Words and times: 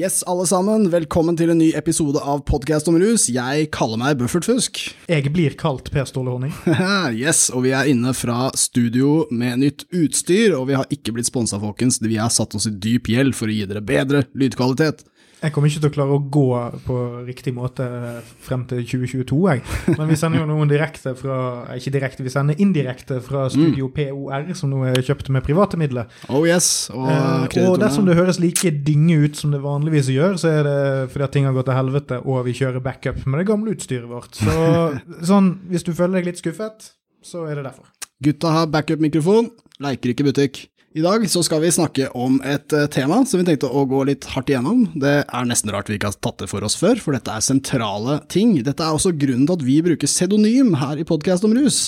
Yes, 0.00 0.22
alle 0.22 0.46
sammen. 0.48 0.86
Velkommen 0.88 1.36
til 1.36 1.50
en 1.52 1.58
ny 1.60 1.66
episode 1.76 2.22
av 2.24 2.40
Podcast 2.48 2.86
om 2.88 2.94
rus. 2.96 3.26
Jeg 3.28 3.66
kaller 3.74 3.98
meg 4.00 4.14
Buffert 4.16 4.46
Fusk. 4.48 4.78
Jeg 5.10 5.28
blir 5.34 5.52
kalt 5.60 5.90
Per 5.92 6.06
Ståle 6.08 6.32
Honning. 6.32 6.54
yes, 7.26 7.50
og 7.52 7.66
vi 7.66 7.74
er 7.76 7.90
inne 7.90 8.14
fra 8.16 8.46
studio 8.56 9.26
med 9.28 9.60
nytt 9.60 9.84
utstyr, 9.92 10.54
og 10.56 10.70
vi 10.70 10.78
har 10.78 10.88
ikke 10.94 11.12
blitt 11.18 11.28
sponsa, 11.28 11.60
folkens. 11.60 12.00
Vi 12.00 12.16
har 12.16 12.32
satt 12.32 12.56
oss 12.56 12.70
i 12.70 12.72
dyp 12.72 13.12
gjeld 13.12 13.36
for 13.36 13.52
å 13.52 13.58
gi 13.58 13.68
dere 13.68 13.84
bedre 13.84 14.24
lydkvalitet. 14.32 15.04
Jeg 15.40 15.54
kommer 15.54 15.70
ikke 15.70 15.80
til 15.80 15.88
å 15.88 15.94
klare 15.94 16.16
å 16.16 16.20
gå 16.36 16.46
på 16.84 16.96
riktig 17.24 17.52
måte 17.56 17.86
frem 18.44 18.66
til 18.68 18.82
2022, 18.84 19.38
jeg. 19.48 19.62
Men 19.96 20.10
vi 20.10 20.18
sender 20.20 20.42
jo 20.42 20.48
noen 20.50 20.68
direkte 20.68 21.14
fra 21.16 21.38
Ikke 21.76 21.92
direkte, 21.94 22.24
vi 22.26 22.32
sender 22.32 22.60
indirekte 22.60 23.22
fra 23.24 23.46
Studio 23.52 23.88
mm. 23.88 23.94
POR, 23.96 24.50
som 24.58 24.72
nå 24.72 24.82
er 24.90 25.00
kjøpt 25.06 25.30
med 25.32 25.44
private 25.46 25.80
midler. 25.80 26.10
Oh 26.28 26.44
yes, 26.44 26.90
Og, 26.92 27.08
eh, 27.08 27.64
og 27.64 27.78
dersom 27.80 28.08
det 28.08 28.18
høres 28.18 28.40
like 28.42 28.74
dynge 28.84 29.16
ut 29.24 29.40
som 29.40 29.54
det 29.54 29.62
vanligvis 29.64 30.10
gjør, 30.12 30.36
så 30.40 30.52
er 30.58 30.68
det 30.68 30.80
fordi 31.14 31.26
at 31.26 31.34
ting 31.36 31.48
har 31.48 31.56
gått 31.56 31.70
til 31.70 31.78
helvete, 31.78 32.20
og 32.20 32.44
vi 32.44 32.56
kjører 32.60 32.84
backup 32.84 33.24
med 33.24 33.40
det 33.40 33.48
gamle 33.48 33.76
utstyret 33.76 34.10
vårt. 34.10 34.36
Så 34.36 34.58
sånn, 35.32 35.54
hvis 35.72 35.86
du 35.86 35.94
føler 35.96 36.20
deg 36.20 36.32
litt 36.32 36.42
skuffet, 36.42 36.92
så 37.24 37.46
er 37.48 37.56
det 37.56 37.64
derfor. 37.70 37.88
Gutta 38.20 38.52
har 38.52 38.68
backup-mikrofon, 38.68 39.48
leker 39.80 40.12
ikke 40.12 40.28
butikk. 40.28 40.66
I 40.90 41.04
dag 41.04 41.22
så 41.30 41.38
skal 41.46 41.60
vi 41.62 41.68
snakke 41.70 42.08
om 42.18 42.40
et 42.42 42.74
uh, 42.74 42.88
tema 42.90 43.20
som 43.22 43.38
vi 43.38 43.44
tenkte 43.46 43.68
å 43.70 43.84
gå 43.86 44.00
litt 44.08 44.26
hardt 44.32 44.48
igjennom. 44.50 44.88
Det 44.98 45.12
er 45.22 45.44
nesten 45.46 45.70
rart 45.70 45.86
vi 45.86 45.94
ikke 45.94 46.10
har 46.10 46.16
tatt 46.18 46.42
det 46.42 46.48
for 46.50 46.66
oss 46.66 46.74
før, 46.80 46.98
for 46.98 47.14
dette 47.14 47.30
er 47.30 47.44
sentrale 47.46 48.16
ting. 48.26 48.56
Dette 48.66 48.82
er 48.82 48.96
også 48.96 49.12
grunnen 49.14 49.44
til 49.46 49.54
at 49.54 49.62
vi 49.62 49.76
bruker 49.86 50.10
pseudonym 50.10 50.74
her 50.80 50.98
i 50.98 51.06
Podkast 51.06 51.46
om 51.46 51.54
rus. 51.54 51.78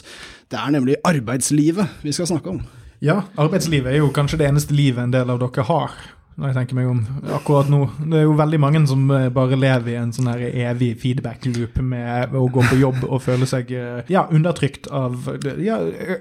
Det 0.55 0.61
er 0.61 0.71
nemlig 0.77 1.01
arbeidslivet 1.03 1.99
vi 2.07 2.15
skal 2.15 2.31
snakke 2.31 2.55
om. 2.55 2.63
Ja, 3.03 3.25
arbeidslivet 3.35 3.91
er 3.91 4.05
jo 4.05 4.13
kanskje 4.15 4.39
det 4.39 4.53
eneste 4.53 4.79
livet 4.79 5.03
en 5.03 5.17
del 5.19 5.35
av 5.35 5.43
dere 5.43 5.67
har 5.67 5.99
når 6.39 6.49
jeg 6.49 6.57
tenker 6.57 6.77
meg 6.79 6.89
om 6.89 7.01
akkurat 7.37 7.69
nå. 7.71 7.81
Det 8.09 8.17
er 8.19 8.25
jo 8.25 8.33
veldig 8.39 8.61
mange 8.63 8.81
som 8.89 9.05
eh, 9.13 9.29
bare 9.35 9.59
lever 9.59 9.93
i 9.93 9.99
en 10.01 10.15
sånn 10.17 10.31
her 10.33 10.43
evig 10.71 10.95
feedback-loop 11.03 11.77
med 11.85 12.33
å 12.39 12.47
gå 12.53 12.65
på 12.71 12.79
jobb 12.81 13.05
og 13.05 13.21
føle 13.25 13.49
seg 13.49 13.73
eh, 13.77 14.01
ja, 14.13 14.25
undertrykt 14.33 14.89
av 14.89 15.29
ja, 15.61 15.77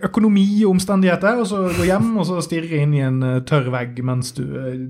økonomi 0.10 0.46
og 0.66 0.76
omstendigheter, 0.76 1.40
og 1.40 1.48
så 1.48 1.64
gå 1.78 1.88
hjem 1.88 2.12
og 2.20 2.28
så 2.28 2.42
stirre 2.44 2.84
inn 2.84 2.96
i 2.98 3.04
en 3.08 3.22
eh, 3.28 3.40
tørr 3.48 3.72
vegg 3.74 4.04
mens 4.08 4.36
du 4.36 4.44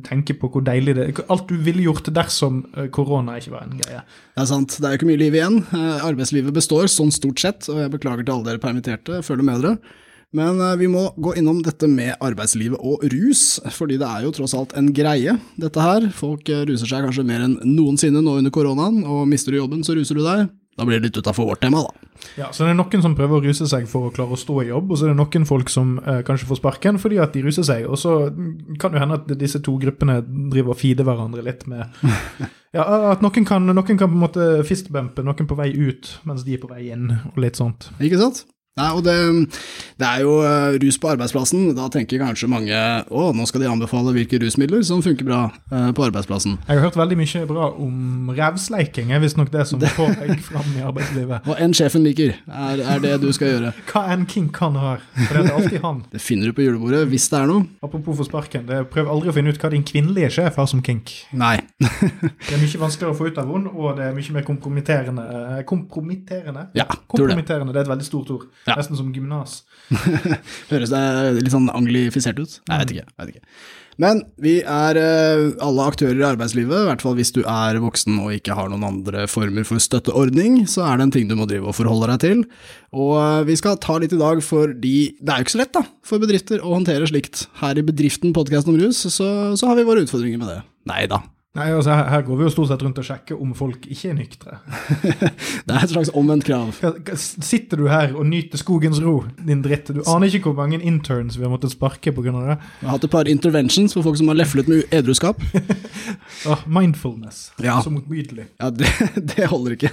tenker 0.08 0.40
på 0.42 0.50
hvor 0.52 0.66
deilig 0.66 0.98
det 0.98 1.08
er. 1.08 1.24
Alt 1.32 1.48
du 1.52 1.58
ville 1.62 1.86
gjort 1.86 2.10
dersom 2.12 2.64
korona 2.94 3.38
ikke 3.38 3.56
var 3.56 3.68
en 3.68 3.80
greie. 3.82 4.04
Det 4.36 4.44
er 4.44 4.50
sant. 4.50 4.78
Det 4.80 4.88
er 4.88 4.96
jo 4.96 5.02
ikke 5.02 5.12
mye 5.12 5.22
liv 5.22 5.38
igjen. 5.38 5.62
Arbeidslivet 6.02 6.56
består 6.56 6.90
sånn 6.90 7.14
stort 7.14 7.42
sett, 7.44 7.68
og 7.70 7.82
jeg 7.84 7.94
beklager 7.94 8.26
til 8.26 8.40
alle 8.40 8.50
dere 8.50 8.64
permitterte. 8.64 9.22
Føler 9.26 9.46
med 9.46 9.62
dere. 9.62 9.78
Men 10.38 10.62
eh, 10.64 10.78
vi 10.80 10.88
må 10.92 11.10
gå 11.20 11.36
innom 11.40 11.60
dette 11.66 11.90
med 11.92 12.16
arbeidslivet 12.24 12.80
og 12.80 13.04
rus, 13.12 13.60
fordi 13.76 14.00
det 14.00 14.08
er 14.08 14.26
jo 14.26 14.34
tross 14.36 14.56
alt 14.58 14.76
en 14.80 14.92
greie, 14.96 15.36
dette 15.60 15.84
her. 15.84 16.08
Folk 16.16 16.48
eh, 16.52 16.64
ruser 16.70 16.88
seg 16.88 17.08
kanskje 17.08 17.28
mer 17.28 17.44
enn 17.48 17.60
noensinne 17.68 18.24
nå 18.24 18.38
under 18.40 18.54
koronaen, 18.54 19.04
og 19.04 19.28
mister 19.30 19.52
du 19.52 19.59
jobben, 19.59 19.84
så 19.88 19.98
ruser 19.98 20.20
du 20.20 20.24
deg. 20.24 20.48
Da 20.80 20.86
blir 20.88 21.02
det 21.02 21.09
litt 21.09 21.18
utafor 21.20 21.50
vårt 21.50 21.59
tema, 21.62 21.82
da. 21.84 22.08
Ja, 22.38 22.48
så 22.54 22.64
det 22.64 22.72
er 22.72 22.78
noen 22.80 23.04
som 23.04 23.16
prøver 23.18 23.42
å 23.42 23.44
ruse 23.44 23.66
seg 23.68 23.90
for 23.92 24.08
å 24.08 24.14
klare 24.16 24.38
å 24.38 24.40
stå 24.40 24.56
i 24.64 24.70
jobb, 24.70 24.94
og 24.94 24.98
så 25.00 25.08
er 25.08 25.12
det 25.12 25.20
noen 25.20 25.48
folk 25.50 25.70
som 25.74 25.98
eh, 26.00 26.22
kanskje 26.26 26.48
får 26.48 26.62
sparken 26.62 27.02
fordi 27.02 27.20
at 27.20 27.36
de 27.36 27.44
ruser 27.44 27.68
seg. 27.68 27.90
Og 27.92 28.00
så 28.00 28.16
kan 28.80 28.96
det 28.96 29.04
hende 29.04 29.20
at 29.20 29.28
disse 29.42 29.59
to 29.66 29.76
gruppene 29.82 30.22
driver 30.24 30.72
og 30.72 30.80
feeder 30.80 31.08
hverandre 31.08 31.44
litt 31.46 31.68
med 31.72 31.86
Ja, 32.78 32.86
At 33.12 33.19
noen 33.19 33.44
kan, 33.44 33.66
noen 33.68 33.84
kan 33.84 34.08
på 34.08 34.16
en 34.16 34.22
måte 34.24 34.48
fistbumpe 34.63 35.25
noen 35.28 35.50
på 35.50 35.58
vei 35.59 35.74
ut 35.75 36.13
mens 36.24 36.46
de 36.48 36.56
er 36.56 36.62
på 36.63 36.72
vei 36.72 36.86
inn, 36.94 37.09
og 37.34 37.42
litt 37.44 37.59
sånt. 37.59 37.90
Ikke 38.00 38.22
sant? 38.22 38.46
Nei, 38.80 38.88
og 38.96 39.02
det, 39.04 39.14
det, 40.00 40.08
er 40.08 40.22
jo 40.24 40.38
uh, 40.40 40.78
rus 40.80 40.96
på 40.96 41.09
arbeidsplassen. 41.12 41.74
Da 41.76 41.90
tenker 41.92 42.22
kanskje 42.22 42.48
mange 42.48 42.72
å, 43.12 43.26
nå 43.36 43.44
skal 43.50 43.66
de 43.66 43.68
anbefale 43.68 44.14
hvilke 44.16 44.38
rusmidler 44.40 44.86
som 44.88 45.02
funker 45.04 45.28
bra 45.28 45.42
uh, 45.74 45.90
på 45.92 46.06
arbeidsplassen. 46.06 46.54
Jeg 46.70 46.80
har 46.80 46.86
hørt 46.86 46.96
veldig 46.96 47.18
mye 47.20 47.42
bra 47.50 47.68
om 47.76 48.31
revsleiking, 48.31 49.12
er 49.12 49.20
visstnok 49.20 49.52
det 49.52 49.66
som 49.68 49.84
får 49.98 50.16
deg 50.22 50.40
fram 50.46 50.70
i 50.80 50.86
arbeidslivet. 50.88 51.50
Og 51.52 51.60
enn 51.60 51.76
sjefen 51.76 52.08
liker, 52.08 52.38
er, 52.48 52.80
er, 52.80 53.04
det 53.04 53.18
du 53.20 53.28
skal 53.36 53.52
gjøre. 53.52 53.74
Hva 53.92 54.06
enn 54.16 54.24
kink 54.31 54.62
han 54.64 54.80
har, 54.80 55.04
for 55.18 55.36
det 55.36 55.44
er 55.44 55.58
alltid 55.58 55.84
han. 55.84 56.00
Det 56.16 56.24
finner 56.24 56.54
du 56.54 56.56
på 56.56 56.64
julebordet, 56.64 57.04
hvis 57.12 57.28
det 57.31 57.42
er 57.42 57.52
noe. 57.52 57.68
Apropos 57.84 58.16
for 58.22 58.28
sparken, 58.28 58.64
det, 58.72 58.80
prøv 58.94 59.12
aldri 59.12 59.31
å 59.31 59.36
finne 59.36 59.52
ut 59.52 59.60
hva 59.60 59.72
din 59.74 59.84
kvinnelige 59.88 60.31
sjef 60.38 60.60
har 60.60 60.68
som 60.72 60.80
kink. 60.86 61.12
Nei. 61.36 61.58
det 61.80 62.56
er 62.56 62.62
mye 62.62 62.81
vanskeligere 62.86 63.12
å 63.12 63.20
få 63.20 63.28
ut 63.28 63.40
av 63.42 63.52
henne, 63.52 63.76
og 63.76 64.00
det 64.00 64.08
er 64.08 64.16
mye 64.16 64.36
mer 64.38 64.48
kompromitterende. 64.48 65.28
Eh, 65.36 65.62
kompromitterende? 65.68 66.70
Ja, 66.78 66.88
kompromitterende, 67.12 67.76
det 67.76 67.84
er 67.84 67.88
et 67.90 67.94
veldig 67.94 68.08
stort 68.08 68.36
ord. 68.36 68.50
Ja. 68.68 68.78
Nesten 68.78 68.98
som 69.00 69.12
gymnas. 69.16 69.62
Høres 70.72 70.92
det 70.94 71.04
litt 71.40 71.54
sånn 71.54 71.70
anglifisert 71.74 72.38
ut? 72.42 72.60
Nei, 72.70 72.76
jeg 72.78 72.84
vet 72.84 72.96
ikke. 72.96 73.08
Jeg 73.10 73.22
vet 73.22 73.38
ikke. 73.38 73.48
Men 74.02 74.22
vi 74.42 74.54
er 74.64 74.98
uh, 74.98 75.52
alle 75.62 75.88
aktører 75.92 76.22
i 76.22 76.26
arbeidslivet, 76.26 76.74
i 76.74 76.88
hvert 76.88 77.04
fall 77.04 77.18
hvis 77.18 77.34
du 77.36 77.42
er 77.44 77.80
voksen 77.84 78.22
og 78.24 78.32
ikke 78.38 78.56
har 78.58 78.72
noen 78.72 78.86
andre 78.88 79.26
former 79.30 79.68
for 79.68 79.84
støtteordning, 79.84 80.62
så 80.70 80.86
er 80.88 80.98
det 80.98 81.08
en 81.08 81.14
ting 81.18 81.28
du 81.30 81.36
må 81.38 81.48
drive 81.50 81.70
og 81.70 81.78
forholde 81.78 82.10
deg 82.14 82.24
til. 82.24 82.46
Og 82.96 83.14
uh, 83.18 83.42
vi 83.48 83.58
skal 83.60 83.80
ta 83.84 84.00
litt 84.02 84.16
i 84.16 84.22
dag 84.22 84.42
fordi 84.46 84.96
det 85.20 85.34
er 85.34 85.42
jo 85.42 85.48
ikke 85.48 85.58
så 85.58 85.64
lett 85.64 85.76
da, 85.78 85.84
for 86.08 86.24
bedrifter 86.24 86.64
å 86.64 86.78
håndtere 86.78 87.10
slikt. 87.12 87.46
Her 87.62 87.78
i 87.78 87.86
bedriften 87.86 88.34
Podcast 88.38 88.72
om 88.72 88.80
rus, 88.80 89.04
så, 89.04 89.30
så 89.58 89.70
har 89.70 89.78
vi 89.78 89.88
våre 89.90 90.06
utfordringer 90.08 90.42
med 90.42 90.54
det. 90.54 90.60
Nei 90.90 91.04
da, 91.12 91.22
Nei, 91.51 91.66
altså 91.75 91.91
her, 91.91 92.06
her, 92.07 92.22
går 92.23 92.38
vi 92.39 92.45
jo 92.45 92.51
stort 92.53 92.69
sett 92.69 92.84
rundt 92.85 93.00
og 93.01 93.03
sjekker 93.03 93.39
om 93.44 93.50
folk 93.59 93.84
ikke 93.91 94.13
er 94.13 94.13
nyktre. 94.16 94.59
det 95.67 95.73
er 95.75 95.81
et 95.84 95.91
slags 95.91 96.12
omvendt 96.16 96.45
krav. 96.47 96.69
Sitter 97.19 97.81
du 97.81 97.89
her 97.91 98.13
og 98.16 98.23
nyter 98.29 98.62
skogens 98.62 99.01
ro, 99.03 99.17
din 99.35 99.59
dritt? 99.66 99.91
Du 99.91 100.00
aner 100.07 100.31
ikke 100.31 100.47
hvor 100.47 100.62
mange 100.62 100.79
interns 100.79 101.35
vi 101.35 101.44
har 101.44 101.51
måttet 101.51 101.73
sparke 101.73 102.13
pga. 102.16 102.31
det. 102.38 102.56
Vi 102.79 102.88
har 102.88 102.95
hatt 102.95 103.03
et 103.03 103.12
par 103.12 103.28
interventions 103.28 103.91
for 103.97 104.07
folk 104.07 104.22
som 104.22 104.31
har 104.31 104.39
leflet 104.39 104.72
med 104.72 104.95
edruskap. 104.95 105.44
oh, 106.47 106.63
mindfulness. 106.79 107.50
Ja. 107.59 107.81
Så 107.83 107.91
motbydelig. 107.91 108.47
Ja, 108.56 108.72
det, 108.72 108.88
det 109.35 109.51
holder 109.51 109.75
ikke. 109.75 109.91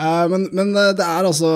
Eh, 0.00 0.26
men, 0.32 0.46
men, 0.56 0.72
eh, 0.78 0.92
det 0.96 1.04
er 1.04 1.26
altså 1.28 1.50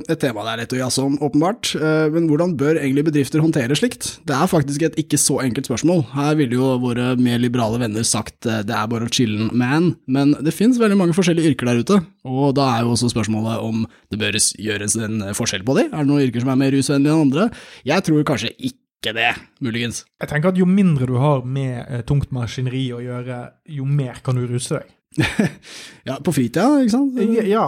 et 0.00 0.20
tema 0.22 0.44
det 0.46 0.52
er 0.52 0.60
lett 0.62 0.74
å 0.76 0.80
jazze 0.80 1.04
om, 1.04 1.18
åpenbart. 1.20 1.72
Eh, 1.76 2.06
men 2.14 2.28
hvordan 2.30 2.54
bør 2.60 2.80
egentlig 2.80 3.06
bedrifter 3.10 3.42
håndtere 3.44 3.76
slikt? 3.76 4.12
Det 4.28 4.36
er 4.36 4.50
faktisk 4.50 4.86
et 4.86 4.98
ikke 5.00 5.20
så 5.20 5.40
enkelt 5.44 5.68
spørsmål. 5.68 6.06
Her 6.14 6.38
ville 6.38 6.56
jo 6.56 6.72
våre 6.80 7.12
mer 7.20 7.40
liberale 7.42 7.80
venner 7.82 8.06
sagt 8.06 8.38
det 8.46 8.76
er 8.76 8.90
bare 8.90 9.08
å 9.08 9.12
chille'n 9.12 9.52
man, 9.60 9.94
men 10.08 10.32
det 10.40 10.54
finnes 10.56 10.80
veldig 10.80 10.96
mange 10.98 11.16
forskjellige 11.16 11.52
yrker 11.52 11.68
der 11.68 11.82
ute, 11.82 11.98
og 12.24 12.54
da 12.56 12.68
er 12.74 12.84
jo 12.86 12.94
også 12.94 13.10
spørsmålet 13.12 13.64
om 13.64 13.82
det 14.12 14.20
bør 14.20 14.38
gjøres 14.38 14.96
en 15.00 15.24
forskjell 15.36 15.64
på 15.66 15.76
de. 15.76 15.88
Er 15.90 15.98
det 15.98 16.08
noen 16.08 16.24
yrker 16.24 16.44
som 16.44 16.52
er 16.54 16.60
mer 16.62 16.72
rusvennlige 16.74 17.16
enn 17.16 17.26
andre? 17.26 17.48
Jeg 17.88 18.06
tror 18.06 18.24
kanskje 18.28 18.54
ikke 18.70 19.14
det, 19.16 19.32
muligens. 19.64 20.04
Jeg 20.20 20.32
tenker 20.32 20.52
at 20.52 20.60
Jo 20.60 20.68
mindre 20.68 21.08
du 21.08 21.18
har 21.20 21.44
med 21.44 22.06
tungt 22.08 22.32
maskineri 22.36 22.86
å 22.96 23.02
gjøre, 23.04 23.42
jo 23.76 23.88
mer 23.88 24.22
kan 24.24 24.38
du 24.38 24.46
ruse 24.48 24.78
deg. 24.78 24.96
ja, 26.08 26.18
på 26.22 26.32
fritida, 26.32 26.68
ikke 26.78 26.92
sant? 26.92 27.16
Ja, 27.42 27.64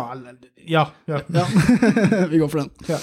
ja. 0.63 0.85
ja. 1.07 1.19
ja. 1.35 1.47
Vi 2.31 2.39
går 2.39 2.49
for 2.49 2.61
den. 2.63 2.71
Ja. 2.87 2.99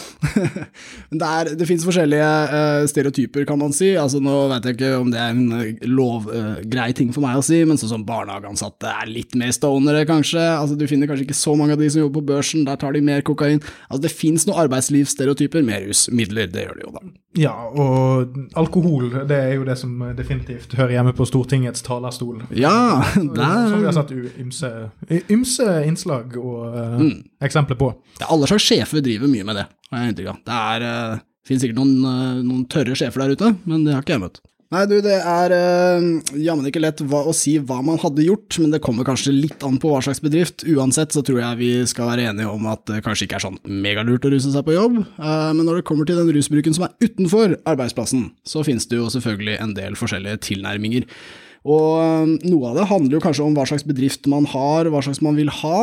det, 1.19 1.27
er, 1.27 1.49
det 1.59 1.67
finnes 1.67 1.83
forskjellige 1.83 2.29
uh, 2.53 2.85
stereotyper, 2.87 3.43
kan 3.49 3.59
man 3.59 3.75
si. 3.75 3.91
Altså, 3.99 4.21
nå 4.23 4.35
vet 4.53 4.69
jeg 4.69 4.77
ikke 4.77 4.93
om 5.01 5.11
det 5.11 5.19
er 5.19 5.35
en 5.35 5.51
uh, 5.51 5.83
lovgrei 5.91 6.87
uh, 6.87 6.95
ting 6.95 7.11
for 7.15 7.25
meg 7.25 7.41
å 7.41 7.43
si, 7.43 7.59
men 7.67 7.81
sånn 7.81 7.91
som 7.97 8.07
barnehageansatte 8.07 8.93
er 9.01 9.11
litt 9.11 9.35
mer 9.39 9.51
stonere, 9.55 10.05
kanskje. 10.07 10.39
Altså, 10.39 10.79
du 10.79 10.87
finner 10.87 11.11
kanskje 11.11 11.27
ikke 11.27 11.39
så 11.41 11.57
mange 11.59 11.75
av 11.75 11.83
de 11.83 11.91
som 11.91 12.05
jobber 12.05 12.21
på 12.21 12.31
børsen, 12.31 12.63
der 12.69 12.79
tar 12.79 12.95
de 12.95 13.03
mer 13.03 13.25
kokain. 13.27 13.59
Altså, 13.89 14.05
det 14.07 14.15
fins 14.15 14.47
noen 14.47 14.63
arbeidslivsstereotyper, 14.63 15.67
mer 15.67 15.83
rusmidler, 15.89 16.47
det 16.53 16.69
gjør 16.69 16.79
det 16.79 16.87
jo 16.87 16.95
da. 16.95 17.03
Ja, 17.37 17.53
og 17.69 18.33
alkohol, 18.57 19.11
det 19.29 19.37
er 19.37 19.51
jo 19.59 19.65
det 19.67 19.75
som 19.77 19.91
definitivt 20.17 20.73
hører 20.79 20.95
hjemme 20.95 21.13
på 21.13 21.27
Stortingets 21.29 21.83
talerstol. 21.85 22.41
Ja, 22.57 23.03
der... 23.15 23.69
Som 23.69 23.83
vi 23.83 23.85
har 23.85 23.95
satt 23.95 24.13
ymse, 24.15 24.71
ymse 25.29 25.67
innslag 25.85 26.37
og 26.41 26.79
mm 26.99 27.17
eksempler 27.39 27.77
på. 27.79 27.93
Ja, 28.19 28.27
alle 28.33 28.47
slags 28.49 28.65
sjefer 28.67 29.03
driver 29.03 29.29
mye 29.31 29.45
med 29.47 29.55
det, 29.55 29.65
har 29.91 30.01
jeg 30.01 30.11
inntrykk 30.11 30.31
av. 30.33 30.39
Det 30.43 30.55
er, 30.59 30.83
uh, 30.83 31.21
finnes 31.47 31.63
sikkert 31.63 31.79
noen, 31.79 31.93
uh, 32.03 32.41
noen, 32.43 32.65
tørre 32.71 32.97
sjefer 32.99 33.23
der 33.23 33.37
ute, 33.37 33.51
men 33.69 33.85
det 33.85 33.93
har 33.95 34.03
ikke 34.03 34.17
jeg 34.17 34.23
møtt. 34.25 34.41
Nei, 34.69 34.83
du, 34.85 34.99
det 35.01 35.15
er 35.17 35.49
uh, 35.49 36.03
jammen 36.37 36.67
ikke 36.69 36.81
lett 36.83 36.99
hva, 37.09 37.23
å 37.25 37.31
si 37.33 37.55
hva 37.57 37.79
man 37.81 37.97
hadde 38.03 38.21
gjort, 38.21 38.59
men 38.61 38.69
det 38.69 38.81
kommer 38.85 39.07
kanskje 39.07 39.33
litt 39.33 39.63
an 39.65 39.79
på 39.81 39.89
hva 39.89 40.01
slags 40.05 40.21
bedrift. 40.21 40.61
Uansett 40.69 41.15
så 41.15 41.23
tror 41.25 41.39
jeg 41.41 41.57
vi 41.57 41.69
skal 41.89 42.11
være 42.11 42.27
enige 42.29 42.51
om 42.53 42.67
at 42.69 42.83
det 42.85 42.99
kanskje 43.01 43.25
ikke 43.25 43.39
er 43.39 43.45
sånn 43.47 43.57
megalurt 43.65 44.27
å 44.29 44.31
ruse 44.35 44.53
seg 44.53 44.67
på 44.67 44.75
jobb, 44.75 44.99
uh, 45.17 45.49
men 45.57 45.63
når 45.65 45.79
det 45.79 45.87
kommer 45.89 46.05
til 46.05 46.21
den 46.21 46.29
rusbruken 46.37 46.77
som 46.77 46.85
er 46.85 46.93
utenfor 47.01 47.57
arbeidsplassen, 47.63 48.27
så 48.45 48.61
finnes 48.67 48.85
det 48.91 48.99
jo 49.01 49.09
selvfølgelig 49.09 49.57
en 49.57 49.73
del 49.79 49.97
forskjellige 49.97 50.43
tilnærminger. 50.51 51.09
Og 51.65 51.89
um, 51.97 52.37
noe 52.45 52.69
av 52.69 52.77
det 52.77 52.87
handler 52.93 53.17
jo 53.17 53.25
kanskje 53.25 53.49
om 53.49 53.57
hva 53.57 53.65
slags 53.73 53.89
bedrift 53.89 54.29
man 54.29 54.45
har, 54.53 54.93
hva 54.93 55.01
slags 55.01 55.23
man 55.25 55.33
vil 55.39 55.49
ha. 55.63 55.81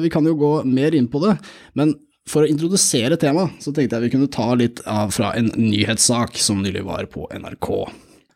Vi 0.00 0.14
kan 0.14 0.24
jo 0.24 0.38
gå 0.38 0.54
mer 0.70 0.94
inn 0.94 1.10
på 1.10 1.18
det, 1.26 1.34
men 1.74 1.96
for 2.30 2.46
å 2.46 2.48
introdusere 2.48 3.18
temaet, 3.20 3.58
så 3.60 3.74
tenkte 3.74 3.98
jeg 3.98 4.06
vi 4.06 4.14
kunne 4.14 4.30
ta 4.32 4.46
litt 4.56 4.80
av 4.88 5.12
fra 5.12 5.34
en 5.36 5.50
nyhetssak 5.58 6.38
som 6.40 6.62
nylig 6.64 6.86
var 6.86 7.10
på 7.12 7.26
NRK. 7.34 7.70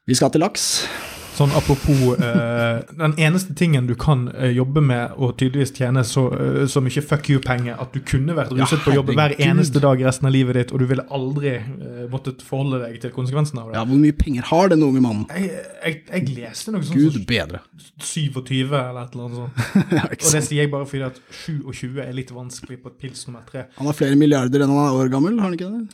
Vi 0.09 0.15
skal 0.17 0.31
til 0.33 0.41
laks. 0.41 0.63
Sånn 1.39 1.53
apropos 1.55 2.17
eh, 2.19 2.79
Den 2.99 3.13
eneste 3.21 3.53
tingen 3.55 3.87
du 3.87 3.93
kan 3.99 4.25
eh, 4.33 4.51
jobbe 4.57 4.81
med 4.83 5.13
og 5.21 5.37
tydeligvis 5.39 5.71
tjene 5.77 6.03
så, 6.07 6.25
eh, 6.35 6.63
så 6.67 6.81
mye 6.83 7.03
fuck 7.05 7.29
you-penger 7.31 7.77
at 7.79 7.93
du 7.95 8.01
kunne 8.03 8.35
vært 8.35 8.55
ruset 8.57 8.81
på 8.83 8.95
jobb 8.97 9.13
hver 9.13 9.37
eneste 9.37 9.83
dag 9.85 10.01
resten 10.03 10.27
av 10.31 10.35
livet 10.35 10.57
ditt, 10.59 10.73
og 10.75 10.83
du 10.83 10.87
ville 10.91 11.05
aldri 11.15 11.53
eh, 11.61 12.01
måttet 12.11 12.43
forholde 12.43 12.81
deg 12.87 12.97
til 13.05 13.13
konsekvensene 13.15 13.63
av 13.63 13.71
det. 13.71 13.77
Ja, 13.79 13.85
hvor 13.87 14.01
mye 14.01 14.17
penger 14.19 14.49
har 14.49 14.73
denne 14.73 14.89
unge 14.89 15.05
mannen? 15.05 15.29
Jeg, 15.31 15.63
jeg, 15.85 16.01
jeg 16.09 16.35
leste 16.41 16.75
noe 16.75 16.89
sånt 16.89 16.99
Gud 17.05 17.21
bedre. 17.29 17.63
27 18.01 18.49
eller 18.49 19.05
et 19.05 19.15
eller 19.15 19.29
annet 19.29 19.39
sånt. 19.45 19.63
Ja, 19.99 20.09
Og 20.09 20.27
det 20.33 20.43
sier 20.49 20.65
jeg 20.65 20.73
bare 20.73 20.89
fordi 20.89 21.07
at 21.07 21.23
27 21.45 22.03
er 22.09 22.11
litt 22.17 22.33
vanskelig 22.35 22.81
på 22.83 22.91
et 22.91 22.99
pils 23.05 23.29
nummer 23.29 23.47
tre. 23.47 23.69
Han 23.79 23.93
har 23.93 24.01
flere 24.01 24.19
milliarder 24.19 24.65
enn 24.65 24.75
han 24.75 24.89
er 24.89 25.01
år 25.05 25.13
gammel, 25.13 25.39
har 25.39 25.53
han 25.53 25.61
ikke 25.61 25.71
det? 25.77 25.87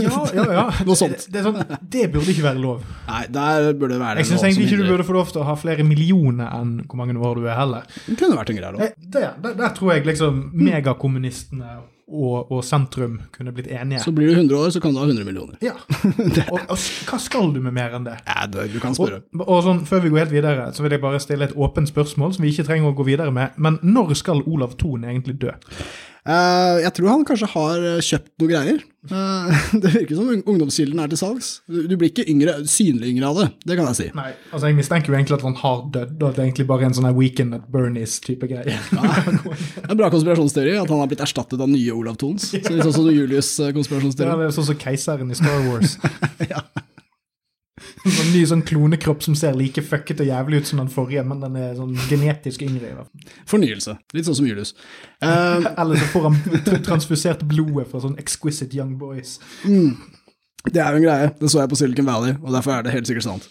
Ja, 0.00 0.22
ja, 0.34 0.44
ja. 0.54 0.64
Noe 0.88 0.96
sånt. 0.96 1.26
Det, 1.26 1.32
det, 1.34 1.42
er 1.42 1.46
sånn, 1.50 1.76
det 1.92 2.06
burde 2.14 2.32
ikke 2.32 2.46
være 2.46 2.62
lov. 2.62 2.82
Nei, 3.08 3.22
der 3.34 3.70
burde 3.74 3.94
det 3.96 4.00
være 4.00 4.22
Jeg 4.22 4.30
syns 4.30 4.46
egentlig 4.48 4.70
ikke 4.70 4.80
du 4.80 4.88
burde 4.94 5.06
få 5.10 5.16
lov 5.18 5.32
til 5.34 5.42
å 5.42 5.46
ha 5.50 5.56
flere 5.60 5.84
millioner 5.86 6.48
enn 6.56 6.74
hvor 6.86 7.02
mange 7.02 7.16
år 7.20 7.40
du 7.42 7.46
er 7.48 7.58
heller. 7.58 7.86
Det 8.06 8.16
kunne 8.16 8.38
vært 8.40 8.54
en 8.54 8.60
greie, 8.60 8.74
da. 8.76 8.88
Eh, 8.88 9.08
Der, 9.10 9.32
der, 9.44 9.56
der 9.60 9.72
tror 9.76 9.94
jeg 9.94 10.08
liksom 10.08 10.44
megakommunistene 10.56 11.80
og, 12.10 12.50
og 12.50 12.64
sentrum 12.66 13.20
kunne 13.34 13.52
blitt 13.54 13.68
enige. 13.70 14.00
Så 14.02 14.12
blir 14.14 14.30
du 14.32 14.34
100 14.34 14.56
år, 14.58 14.70
så 14.74 14.80
kan 14.82 14.94
du 14.94 14.98
ha 14.98 15.06
100 15.06 15.24
millioner. 15.28 15.60
Ja. 15.62 15.76
Og, 16.50 16.58
og 16.72 16.78
hva 17.06 17.18
skal 17.22 17.52
du 17.54 17.60
med 17.62 17.74
mer 17.76 17.94
enn 17.94 18.06
det? 18.06 18.16
Ja, 18.26 18.46
det, 18.50 18.64
du 18.72 18.80
kan 18.82 18.96
spørre. 18.96 19.20
Og, 19.36 19.44
og 19.46 19.60
sånn, 19.66 19.84
Før 19.86 20.02
vi 20.02 20.10
går 20.10 20.24
helt 20.24 20.34
videre, 20.34 20.64
så 20.74 20.82
vil 20.82 20.96
jeg 20.96 21.02
bare 21.04 21.20
stille 21.22 21.46
et 21.46 21.54
åpent 21.54 21.86
spørsmål 21.90 22.34
som 22.34 22.44
vi 22.44 22.50
ikke 22.50 22.66
trenger 22.66 22.90
å 22.90 22.96
gå 22.98 23.06
videre 23.06 23.30
med. 23.34 23.54
Men 23.62 23.78
når 23.86 24.16
skal 24.18 24.42
Olav 24.50 24.74
Thon 24.80 25.06
egentlig 25.06 25.36
dø? 25.42 25.54
Eh, 26.28 26.78
jeg 26.84 26.92
tror 26.98 27.08
han 27.14 27.22
kanskje 27.24 27.48
har 27.54 27.84
eh, 27.94 28.00
kjøpt 28.04 28.32
noe 28.42 28.50
greier. 28.50 28.80
Eh, 29.08 29.60
det 29.82 29.92
virker 29.94 30.18
som 30.18 30.28
ung- 30.34 30.42
ungdomskilden 30.52 31.00
er 31.00 31.08
til 31.08 31.20
salgs. 31.20 31.48
Du, 31.64 31.94
blir 31.96 32.10
ikke 32.10 32.26
yngre, 32.28 32.58
synlig 32.68 33.14
yngre 33.14 33.30
av 33.30 33.38
det, 33.40 33.46
det 33.70 33.78
kan 33.78 33.88
jeg 33.88 33.98
si. 34.00 34.08
Nei, 34.18 34.26
altså 34.50 34.68
Jeg 34.68 34.76
mistenker 34.76 35.14
jo 35.14 35.16
egentlig 35.16 35.38
at 35.38 35.46
han 35.48 35.56
har 35.62 35.80
dødd, 35.96 36.12
og 36.20 36.26
at 36.28 36.36
det 36.36 36.42
er 36.42 36.48
egentlig 36.50 36.68
bare 36.68 36.90
en 36.90 36.98
sånn 36.98 37.08
Weekend 37.16 37.56
at 37.56 37.64
Bernies-type 37.72 38.50
greie. 38.50 38.76
En 39.90 39.96
bra 39.98 40.10
konspirasjonsteori 40.12 40.76
at 40.78 40.90
han 40.92 41.00
har 41.02 41.08
blitt 41.10 41.24
erstattet 41.24 41.60
av 41.64 41.70
nye 41.72 41.94
Olav 41.96 42.20
Thons. 42.20 42.50
Så 42.52 42.60
Litt 42.60 42.84
sånn 42.84 42.94
som 43.00 43.08
Julius' 43.10 43.56
konspirasjonsteori. 43.74 44.28
Ja, 44.28 44.36
det 44.42 44.50
er 44.50 44.54
sånn 44.60 44.68
som 44.68 44.78
keiseren 44.80 45.32
i 45.32 45.40
Star 45.40 45.64
Wars. 45.70 45.96
Ja. 46.50 46.62
En 48.04 48.14
sånn 48.16 48.32
ny 48.34 48.42
sånn 48.48 48.64
klonekropp 48.66 49.24
som 49.24 49.36
ser 49.38 49.56
like 49.58 49.82
fucket 49.84 50.22
og 50.22 50.30
jævlig 50.30 50.60
ut 50.60 50.70
som 50.70 50.82
den 50.82 50.92
forrige, 50.92 51.24
men 51.26 51.42
den 51.42 51.56
er 51.60 51.74
sånn 51.78 51.94
genetisk 52.10 52.64
yngre. 52.66 52.92
i 52.92 52.96
hvert 52.96 53.08
fall. 53.08 53.38
Fornyelse. 53.54 53.96
Litt 54.16 54.28
sånn 54.28 54.38
som 54.40 54.48
Julius. 54.48 54.74
Uh, 55.22 55.70
Eller 55.74 56.00
så 56.00 56.10
får 56.14 56.28
han 56.28 56.38
transfusert 56.88 57.44
blodet 57.48 57.88
fra 57.90 58.02
sånn 58.04 58.18
exquisite 58.20 58.76
young 58.76 58.96
boys. 59.00 59.38
det 59.64 60.80
er 60.80 60.92
jo 60.92 61.00
en 61.00 61.08
greie. 61.08 61.32
Det 61.40 61.50
så 61.52 61.62
jeg 61.62 61.72
på 61.72 61.80
Silicon 61.80 62.08
Valley, 62.08 62.36
og 62.40 62.54
derfor 62.56 62.76
er 62.76 62.86
det 62.86 62.94
helt 62.96 63.10
sikkert 63.10 63.28
sant. 63.28 63.50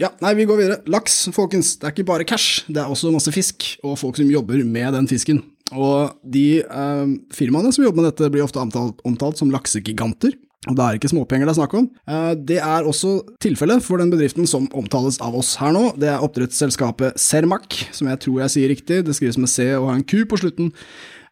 Ja, 0.00 0.10
nei, 0.24 0.32
vi 0.34 0.46
går 0.48 0.58
videre. 0.58 0.78
Laks, 0.90 1.28
folkens. 1.34 1.76
Det 1.78 1.86
er 1.86 1.94
ikke 1.94 2.08
bare 2.08 2.26
cash, 2.26 2.64
det 2.66 2.82
er 2.82 2.90
også 2.90 3.12
masse 3.14 3.30
fisk, 3.34 3.76
og 3.86 3.98
folk 4.00 4.18
som 4.18 4.30
jobber 4.30 4.64
med 4.66 4.96
den 4.96 5.06
fisken. 5.10 5.42
Og 5.72 6.14
de 6.26 6.60
eh, 6.62 7.12
firmaene 7.34 7.70
som 7.72 7.86
jobber 7.86 8.02
med 8.02 8.10
dette, 8.10 8.30
blir 8.32 8.44
ofte 8.44 8.60
omtalt, 8.60 9.00
omtalt 9.06 9.40
som 9.40 9.52
laksegiganter. 9.54 10.34
Og 10.68 10.76
det 10.78 10.84
er 10.84 10.96
ikke 10.98 11.10
småpenger 11.12 11.44
det 11.48 11.52
er 11.54 11.58
snakk 11.60 11.74
om. 11.76 11.88
Eh, 12.08 12.34
Det 12.40 12.58
er 12.60 12.86
også 12.88 13.16
tilfellet 13.44 13.82
for 13.84 13.98
den 14.00 14.10
bedriften 14.14 14.46
som 14.48 14.68
omtales 14.72 15.18
av 15.20 15.34
oss 15.36 15.56
her 15.60 15.72
nå. 15.76 15.90
Det 16.00 16.08
er 16.08 16.22
oppdrettsselskapet 16.24 17.18
Cermaq, 17.20 17.82
som 17.92 18.08
jeg 18.08 18.20
tror 18.24 18.40
jeg 18.46 18.54
sier 18.54 18.72
riktig. 18.72 19.02
Det 19.04 19.14
skrives 19.18 19.36
med 19.38 19.48
C 19.52 19.74
og 19.76 19.90
har 19.90 19.98
en 19.98 20.04
Q 20.08 20.24
på 20.30 20.38
slutten. 20.40 20.70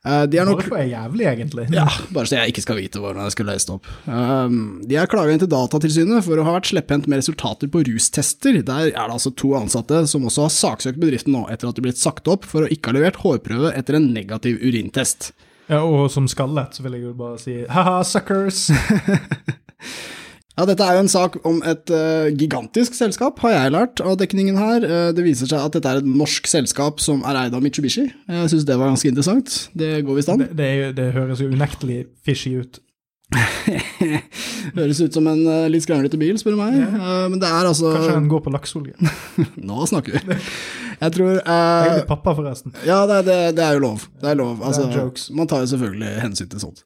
Eh, 0.04 0.26
De 0.26 0.36
er 0.36 0.44
nok 0.44 0.58
Hvorfor 0.64 0.80
er 0.82 0.88
jævlig, 0.90 1.26
egentlig. 1.30 1.64
ja, 1.72 1.86
bare 2.12 2.26
så 2.26 2.34
jeg 2.40 2.50
ikke 2.52 2.62
skal 2.64 2.76
vite 2.76 2.98
hvordan 2.98 3.22
jeg 3.22 3.32
skulle 3.36 3.52
lese 3.54 3.68
det 3.68 3.74
opp. 3.76 3.86
Um, 4.10 4.82
de 4.84 4.96
er 4.98 5.06
klaga 5.06 5.30
inn 5.32 5.38
til 5.38 5.48
Datatilsynet 5.52 6.24
for 6.26 6.36
å 6.36 6.44
ha 6.44 6.56
vært 6.58 6.68
slepphendt 6.72 7.06
med 7.06 7.22
resultater 7.22 7.70
på 7.70 7.84
rustester. 7.86 8.58
Der 8.66 8.90
er 8.90 8.90
det 8.90 9.14
altså 9.14 9.30
to 9.32 9.54
ansatte 9.54 10.02
som 10.10 10.26
også 10.26 10.42
har 10.48 10.50
saksøkt 10.56 10.98
bedriften 10.98 11.32
nå, 11.32 11.44
etter 11.54 11.68
at 11.70 11.76
de 11.78 11.80
er 11.84 11.86
blitt 11.88 12.02
sagt 12.02 12.26
opp 12.28 12.44
for 12.44 12.66
å 12.66 12.68
ikke 12.68 12.90
ha 12.90 12.98
levert 12.98 13.22
hårprøve 13.22 13.72
etter 13.78 13.94
en 14.00 14.10
negativ 14.12 14.58
urintest. 14.60 15.30
Ja, 15.72 15.82
og 15.88 16.10
som 16.12 16.28
skallet 16.28 16.76
så 16.76 16.84
vil 16.84 16.98
jeg 16.98 17.06
jo 17.06 17.14
bare 17.16 17.38
si 17.40 17.62
ha-ha, 17.72 18.02
suckers! 18.06 18.68
Ja, 20.52 20.66
dette 20.68 20.84
er 20.84 20.98
jo 20.98 21.02
en 21.06 21.08
sak 21.08 21.38
om 21.48 21.62
et 21.64 21.88
uh, 21.88 22.28
gigantisk 22.36 22.92
selskap, 22.92 23.38
har 23.40 23.54
jeg 23.54 23.72
lært 23.72 24.02
av 24.04 24.18
dekningen 24.20 24.58
her. 24.60 24.84
Uh, 24.84 25.08
det 25.16 25.24
viser 25.24 25.48
seg 25.48 25.64
at 25.64 25.72
dette 25.72 25.88
er 25.88 26.02
et 26.02 26.08
norsk 26.08 26.50
selskap 26.50 27.00
som 27.00 27.22
er 27.24 27.38
eid 27.46 27.56
av 27.56 27.64
Mitsubishi. 27.64 28.04
Jeg 28.28 28.50
syns 28.52 28.66
det 28.68 28.76
var 28.76 28.92
ganske 28.92 29.08
interessant. 29.08 29.54
Det 29.72 30.02
går 30.04 30.18
visst 30.18 30.32
an. 30.34 30.44
Det, 30.44 30.52
det, 30.60 30.90
det 30.98 31.08
høres 31.16 31.40
jo 31.40 31.48
unektelig 31.48 32.02
fishy 32.28 32.52
ut. 32.60 32.82
Høres 34.76 35.00
ut 35.02 35.14
som 35.16 35.26
en 35.30 35.40
uh, 35.46 35.66
litt 35.72 35.84
skranglete 35.84 36.18
bil, 36.20 36.36
spør 36.40 36.56
du 36.56 36.60
meg. 36.60 36.76
Eh, 36.82 37.24
men 37.32 37.38
det 37.42 37.48
er 37.48 37.68
altså 37.68 37.92
Kanskje 37.94 38.16
han 38.16 38.28
går 38.30 38.42
på 38.44 38.52
lakseolje. 38.54 39.12
Nå 39.68 39.86
snakker 39.90 40.18
vi. 40.18 40.38
Jeg 41.02 41.14
tror 41.16 41.30
Jeg 41.32 41.42
er 41.42 41.88
egentlig 41.88 42.08
pappa, 42.12 42.34
forresten. 42.38 42.74
Ja, 42.86 43.00
det, 43.10 43.22
er- 43.22 43.26
det, 43.28 43.38
det 43.58 43.64
er 43.66 43.78
jo 43.78 43.84
lov. 43.86 44.06
Det 44.22 44.30
er 44.32 44.38
lov. 44.38 44.62
Altså, 44.62 44.86
jokes. 44.94 45.30
man 45.34 45.50
tar 45.50 45.64
jo 45.64 45.72
selvfølgelig 45.74 46.12
hensyn 46.22 46.50
til 46.52 46.62
sånt. 46.62 46.84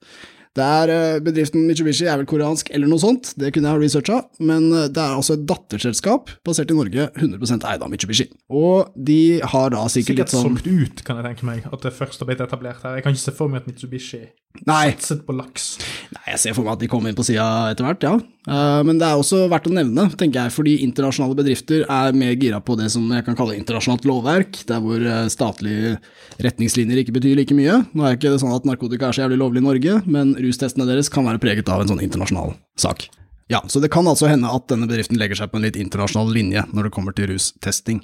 Det 0.57 0.65
er 0.65 0.93
eh, 0.93 1.19
Bedriften 1.25 1.67
Mitsubishi 1.69 2.07
er 2.09 2.17
vel 2.21 2.29
koreansk 2.29 2.71
eller 2.75 2.89
noe 2.89 3.03
sånt, 3.03 3.35
det 3.37 3.53
kunne 3.53 3.69
jeg 3.69 3.77
ha 3.77 3.83
researcha, 3.83 4.21
men 4.41 4.71
eh, 4.73 4.87
det 4.89 5.03
er 5.03 5.19
altså 5.19 5.37
et 5.37 5.45
datterselskap 5.49 6.33
basert 6.47 6.73
i 6.73 6.79
Norge, 6.79 7.11
100% 7.13 7.67
eid 7.69 7.85
av 7.85 7.93
Mitsubishi. 7.93 8.29
Og 8.49 8.93
de 8.97 9.39
har 9.45 9.71
da 9.75 9.85
sikkert 9.93 10.07
Sikkert 10.07 10.23
litt 10.23 10.35
sånn 10.35 10.49
solgt 10.57 10.71
ut, 10.71 11.05
kan 11.07 11.21
jeg 11.21 11.29
tenke 11.29 11.49
meg. 11.49 11.69
At 11.69 11.85
det 11.85 11.93
først 11.97 12.23
har 12.23 12.31
blitt 12.31 12.41
etablert 12.45 12.85
her. 12.87 12.97
Jeg 12.99 13.05
kan 13.07 13.17
ikke 13.17 13.27
se 13.27 13.37
for 13.37 13.53
meg 13.53 13.65
at 13.65 13.71
Mitsubishi 13.71 14.23
Nei, 14.65 14.95
satset 14.95 15.27
på 15.27 15.35
laks. 15.37 15.67
Nei, 16.15 16.23
jeg 16.31 16.41
ser 16.41 16.55
for 16.57 16.65
meg 16.65 16.79
at 16.79 16.85
de 16.85 16.89
kommer 16.89 17.13
inn 17.13 17.19
på 17.19 17.27
sida 17.27 17.45
etter 17.75 17.85
hvert, 17.85 18.07
ja. 18.07 18.15
Eh, 18.47 18.81
men 18.87 19.01
det 19.01 19.07
er 19.09 19.19
også 19.19 19.45
verdt 19.51 19.67
å 19.67 19.75
nevne, 19.75 20.07
tenker 20.15 20.45
jeg, 20.45 20.55
fordi 20.55 20.77
internasjonale 20.87 21.37
bedrifter 21.39 21.83
er 21.83 22.17
mer 22.17 22.37
gira 22.39 22.61
på 22.63 22.77
det 22.79 22.89
som 22.95 23.09
jeg 23.11 23.27
kan 23.27 23.39
kalle 23.39 23.57
internasjonalt 23.59 24.07
lovverk, 24.07 24.61
der 24.69 24.83
hvor 24.85 25.03
eh, 25.03 25.27
statlige 25.33 25.97
retningslinjer 26.45 27.03
ikke 27.03 27.17
betyr 27.19 27.41
like 27.41 27.57
mye. 27.59 27.81
Nå 27.91 28.07
er 28.07 28.15
det 28.15 28.21
ikke 28.21 28.37
sånn 28.43 28.55
at 28.55 28.69
narkotika 28.69 29.11
er 29.11 29.19
så 29.19 29.25
jævlig 29.25 29.41
lovlig 29.43 29.65
i 29.65 29.67
Norge, 29.67 29.99
men 30.07 30.37
rustestene 30.39 30.87
deres 30.89 31.11
kan 31.13 31.27
være 31.27 31.43
preget 31.43 31.73
av 31.73 31.83
en 31.83 31.91
sånn 31.91 32.05
internasjonal 32.07 32.55
sak. 32.79 33.09
Ja, 33.51 33.61
så 33.71 33.83
det 33.83 33.93
kan 33.95 34.07
altså 34.11 34.31
hende 34.31 34.51
at 34.51 34.67
denne 34.71 34.89
bedriften 34.91 35.19
legger 35.19 35.39
seg 35.39 35.51
på 35.51 35.59
en 35.59 35.67
litt 35.67 35.79
internasjonal 35.79 36.33
linje 36.35 36.65
når 36.75 36.89
det 36.89 36.95
kommer 36.95 37.15
til 37.15 37.31
rustesting. 37.31 38.01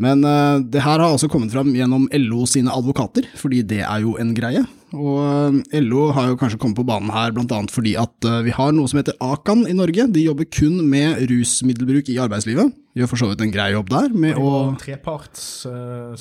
Men 0.00 0.24
uh, 0.26 0.58
det 0.60 0.82
her 0.82 0.98
har 0.98 1.06
altså 1.06 1.30
kommet 1.30 1.54
fram 1.54 1.70
gjennom 1.76 2.08
LO 2.18 2.44
sine 2.50 2.72
advokater, 2.74 3.28
fordi 3.38 3.62
det 3.64 3.80
er 3.86 4.02
jo 4.02 4.16
en 4.20 4.34
greie. 4.36 4.64
Og 4.94 5.18
eh, 5.74 5.82
LO 5.84 6.08
har 6.14 6.30
jo 6.30 6.38
kanskje 6.40 6.58
kommet 6.62 6.78
på 6.78 6.86
banen 6.88 7.12
her 7.14 7.34
bl.a. 7.34 7.60
fordi 7.72 7.94
at 8.00 8.28
eh, 8.28 8.40
vi 8.46 8.54
har 8.54 8.72
noe 8.74 8.90
som 8.90 9.00
heter 9.00 9.16
Akan 9.22 9.66
i 9.68 9.74
Norge. 9.76 10.06
De 10.14 10.24
jobber 10.24 10.48
kun 10.48 10.80
med 10.90 11.20
rusmiddelbruk 11.30 12.10
i 12.12 12.18
arbeidslivet. 12.22 12.72
Gjør 12.94 13.10
for 13.10 13.18
så 13.18 13.28
vidt 13.30 13.42
en 13.42 13.52
grei 13.54 13.72
jobb 13.74 13.90
der 13.90 14.12
med 14.14 14.38
å 14.38 14.46
Og 14.46 14.76
uh, 15.66 16.14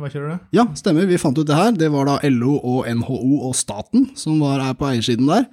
var 0.00 0.08
ikke 0.08 0.22
det 0.22 0.30
det? 0.30 0.38
Ja, 0.56 0.64
stemmer, 0.78 1.08
vi 1.08 1.20
fant 1.20 1.36
ut 1.36 1.48
det 1.48 1.58
her. 1.58 1.74
Det 1.76 1.90
var 1.92 2.08
da 2.08 2.16
LO 2.32 2.56
og 2.56 2.88
NHO 2.88 3.42
og 3.50 3.56
staten 3.58 4.10
som 4.16 4.40
var 4.40 4.64
her 4.64 4.78
på 4.80 4.88
eiersiden 4.88 5.28
der. 5.28 5.44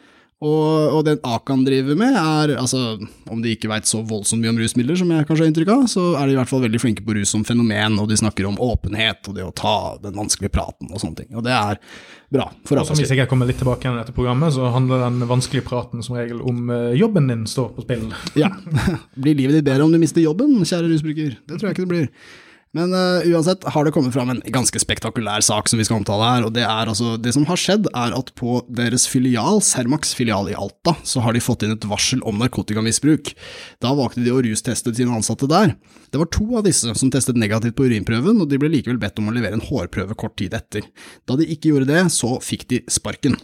Og, 0.44 0.98
og 0.98 1.04
den 1.08 1.22
Akan 1.24 1.62
driver 1.64 1.96
med, 1.96 2.18
er 2.20 2.58
altså 2.60 2.98
Om 3.32 3.44
de 3.44 3.54
ikke 3.56 3.70
veit 3.72 3.88
så 3.88 4.02
voldsomt 4.04 4.44
mye 4.44 4.52
om 4.52 4.60
rusmidler, 4.60 4.98
som 5.00 5.12
jeg 5.14 5.28
kanskje 5.28 5.46
har 5.46 5.52
inntrykk 5.52 5.72
av, 5.72 5.86
så 5.92 6.04
er 6.20 6.28
de 6.28 6.36
i 6.36 6.40
hvert 6.40 6.52
fall 6.52 6.66
veldig 6.66 6.82
flinke 6.84 7.06
på 7.06 7.16
rus 7.16 7.32
som 7.32 7.46
fenomen, 7.48 7.96
og 8.02 8.10
de 8.12 8.20
snakker 8.20 8.50
om 8.50 8.60
åpenhet 8.62 9.32
og 9.32 9.38
det 9.38 9.46
å 9.48 9.54
ta 9.56 9.78
den 10.04 10.18
vanskelige 10.20 10.54
praten 10.54 10.92
og 10.92 11.00
sånne 11.02 11.24
ting. 11.24 11.32
Og 11.40 11.46
det 11.48 11.56
er 11.56 11.80
bra 12.34 12.50
for 12.68 12.82
Og 12.82 12.90
som 12.90 13.00
Hvis 13.00 13.14
jeg 13.16 13.30
kommer 13.32 13.48
litt 13.50 13.62
tilbake 13.62 13.88
igjen 13.88 13.98
i 13.98 14.04
dette 14.04 14.16
programmet, 14.16 14.54
så 14.56 14.70
handler 14.74 15.06
den 15.06 15.24
vanskelige 15.30 15.66
praten 15.70 16.04
som 16.06 16.18
regel 16.20 16.44
om 16.44 16.70
eh, 16.74 16.94
jobben 17.00 17.32
din 17.32 17.48
står 17.50 17.72
på 17.78 17.88
spill. 17.88 18.10
Ja. 18.40 18.52
Blir 19.24 19.40
livet 19.40 19.62
ditt 19.62 19.70
bedre 19.70 19.88
om 19.88 19.94
du 19.94 20.02
mister 20.02 20.24
jobben, 20.24 20.60
kjære 20.68 20.92
rusbruker? 20.92 21.38
Det 21.48 21.60
tror 21.60 21.70
jeg 21.70 21.78
ikke 21.78 21.88
det 21.88 21.94
blir. 21.96 22.10
Men 22.74 22.94
uh, 22.98 23.22
uansett 23.30 23.66
har 23.70 23.86
det 23.86 23.92
kommet 23.94 24.16
fram 24.16 24.32
en 24.34 24.42
ganske 24.50 24.80
spektakulær 24.82 25.44
sak 25.46 25.70
som 25.70 25.78
vi 25.78 25.86
skal 25.86 26.00
omtale 26.00 26.26
her. 26.26 26.46
og 26.48 26.56
Det 26.56 26.64
er 26.66 26.90
altså, 26.90 27.16
det 27.22 27.36
som 27.36 27.46
har 27.46 27.60
skjedd, 27.62 27.86
er 27.94 28.16
at 28.18 28.32
på 28.40 28.64
deres 28.74 29.06
filial, 29.10 29.62
Cermax 29.62 30.16
filial 30.18 30.50
i 30.50 30.58
Alta, 30.58 30.96
så 31.06 31.22
har 31.22 31.38
de 31.38 31.44
fått 31.44 31.68
inn 31.68 31.76
et 31.76 31.86
varsel 31.90 32.24
om 32.26 32.42
narkotikamisbruk. 32.42 33.36
Da 33.84 33.94
valgte 33.94 34.26
de 34.26 34.34
å 34.34 34.42
rusteste 34.42 34.96
sine 34.98 35.14
ansatte 35.14 35.50
der. 35.52 35.76
Det 36.10 36.22
var 36.22 36.34
to 36.34 36.50
av 36.58 36.66
disse 36.66 36.98
som 36.98 37.14
testet 37.14 37.38
negativt 37.38 37.78
på 37.78 37.86
urinprøven, 37.86 38.42
og 38.42 38.50
de 38.50 38.62
ble 38.62 38.74
likevel 38.74 39.02
bedt 39.02 39.22
om 39.22 39.30
å 39.30 39.38
levere 39.38 39.60
en 39.60 39.68
hårprøve 39.70 40.18
kort 40.18 40.40
tid 40.42 40.58
etter. 40.58 40.90
Da 41.30 41.38
de 41.38 41.46
ikke 41.54 41.76
gjorde 41.76 41.92
det, 41.94 42.08
så 42.14 42.40
fikk 42.42 42.68
de 42.74 42.84
sparken. 42.90 43.38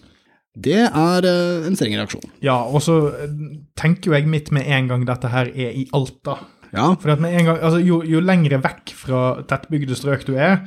Det 0.58 0.80
er 0.90 1.26
eh, 1.30 1.68
en 1.68 1.76
streng 1.78 1.94
reaksjon. 1.96 2.32
Ja, 2.44 2.58
og 2.66 2.82
så 2.84 2.98
eh, 3.14 3.36
tenker 3.78 4.10
jo 4.10 4.18
jeg 4.18 4.30
mitt 4.30 4.50
med 4.56 4.66
en 4.66 4.90
gang 4.90 5.06
dette 5.08 5.30
her 5.32 5.52
er 5.54 5.78
i 5.78 5.86
Alta. 5.96 6.40
Ja, 6.76 6.86
For 7.02 7.14
at 7.14 7.22
med 7.24 7.34
en 7.34 7.50
gang, 7.50 7.60
altså 7.66 7.80
jo, 7.82 8.02
jo 8.06 8.22
lengre 8.22 8.60
vekk 8.62 8.94
fra 8.98 9.22
tettbygde 9.50 9.98
strøk 9.98 10.26
du 10.28 10.36
er, 10.38 10.62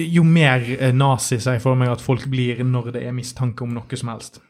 jo 0.00 0.24
mer 0.26 0.64
eh, 0.78 0.94
nazi 0.96 1.38
ser 1.38 1.58
jeg 1.58 1.64
for 1.64 1.78
meg 1.78 1.92
at 1.92 2.04
folk 2.04 2.24
blir 2.32 2.62
når 2.64 2.92
det 2.96 3.06
er 3.06 3.16
mistanke 3.16 3.66
om 3.66 3.74
noe 3.76 3.98
som 3.98 4.12
helst. 4.12 4.40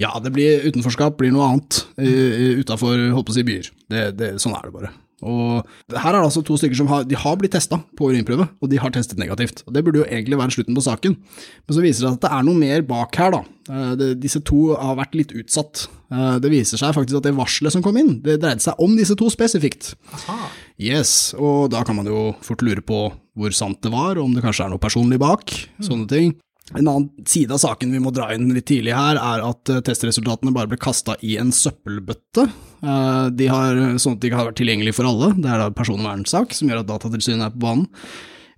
Ja, 0.00 0.12
det 0.22 0.34
blir 0.36 0.66
utenforskap 0.68 1.16
blir 1.20 1.32
noe 1.34 1.48
annet 1.48 1.84
uh, 2.00 2.58
utafor 2.60 2.98
holdt 3.14 3.30
på 3.30 3.34
å 3.34 3.38
si 3.38 3.46
byer. 3.46 3.70
Det, 3.90 4.10
det, 4.18 4.34
sånn 4.42 4.56
er 4.56 4.68
det 4.68 4.76
bare. 4.76 4.92
Og 5.20 5.60
her 5.92 6.14
er 6.14 6.16
det 6.16 6.28
altså 6.30 6.42
to 6.44 6.56
stykker 6.56 6.78
som 6.78 6.88
har, 6.88 7.04
de 7.08 7.18
har 7.18 7.36
blitt 7.40 7.52
testa 7.52 7.80
på 7.98 8.08
urinprøve, 8.08 8.46
og 8.60 8.72
de 8.72 8.80
har 8.80 8.92
testet 8.94 9.20
negativt. 9.20 9.62
Og 9.66 9.74
Det 9.76 9.82
burde 9.84 10.00
jo 10.00 10.08
egentlig 10.08 10.38
være 10.40 10.56
slutten 10.56 10.76
på 10.76 10.84
saken, 10.86 11.16
men 11.16 11.76
så 11.76 11.84
viser 11.84 12.06
det 12.06 12.08
seg 12.08 12.18
at 12.18 12.24
det 12.24 12.32
er 12.36 12.46
noe 12.48 12.60
mer 12.60 12.84
bak 12.88 13.20
her, 13.20 13.34
da. 13.36 13.42
Eh, 13.68 13.92
det, 14.00 14.10
disse 14.22 14.40
to 14.48 14.70
har 14.72 14.96
vært 15.00 15.18
litt 15.18 15.34
utsatt. 15.36 15.88
Eh, 16.10 16.36
det 16.42 16.50
viser 16.50 16.80
seg 16.80 16.94
faktisk 16.96 17.20
at 17.20 17.28
det 17.28 17.36
varselet 17.38 17.74
som 17.74 17.82
kom 17.84 17.96
inn, 18.00 18.16
det 18.24 18.40
dreide 18.42 18.62
seg 18.64 18.78
om 18.82 18.96
disse 18.98 19.14
to 19.18 19.28
spesifikt. 19.30 19.92
Aha. 20.16 20.50
Yes, 20.80 21.34
og 21.38 21.68
da 21.74 21.84
kan 21.86 21.98
man 22.00 22.08
jo 22.10 22.30
fort 22.42 22.62
lure 22.66 22.82
på 22.82 23.04
hvor 23.38 23.54
sant 23.56 23.78
det 23.84 23.92
var, 23.94 24.18
om 24.18 24.32
det 24.34 24.42
kanskje 24.44 24.66
er 24.66 24.72
noe 24.72 24.82
personlig 24.82 25.20
bak, 25.22 25.52
sånne 25.84 26.08
ting. 26.10 26.32
En 26.70 26.86
annen 26.86 27.26
side 27.26 27.50
av 27.50 27.58
saken 27.58 27.90
vi 27.90 27.98
må 28.02 28.12
dra 28.14 28.28
inn 28.34 28.50
litt 28.54 28.68
tidlig 28.70 28.92
her, 28.94 29.18
er 29.18 29.42
at 29.42 29.70
eh, 29.74 29.80
testresultatene 29.86 30.52
bare 30.54 30.70
ble 30.70 30.78
kasta 30.78 31.16
i 31.26 31.36
en 31.42 31.50
søppelbøtte. 31.54 32.44
Eh, 32.82 33.24
De 33.34 33.48
har, 33.50 33.80
sånn 33.98 34.14
at 34.18 34.22
de 34.22 34.30
ikke 34.30 34.38
har 34.38 34.50
vært 34.50 34.60
tilgjengelige 34.62 34.98
for 34.98 35.08
alle, 35.10 35.32
det 35.38 35.50
er 35.50 35.62
da 35.64 35.70
personvernsak 35.74 36.54
som 36.54 36.70
gjør 36.70 36.84
at 36.84 36.90
Datatilsynet 36.90 37.48
er 37.48 37.54
på 37.56 37.64
banen. 37.64 37.88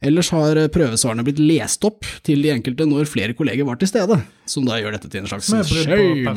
Ellers 0.02 0.30
har 0.34 0.58
eh, 0.58 0.68
prøvesvarene 0.72 1.24
blitt 1.26 1.40
lest 1.42 1.84
opp 1.86 2.06
til 2.26 2.42
de 2.42 2.50
enkelte 2.52 2.86
når 2.88 3.06
flere 3.10 3.36
kolleger 3.38 3.66
var 3.68 3.78
til 3.78 3.90
stede, 3.90 4.18
som 4.50 4.66
da 4.66 4.78
gjør 4.80 4.96
dette 4.96 5.10
til 5.12 5.22
en 5.22 5.28
slags 5.30 5.48
shame. 5.48 6.34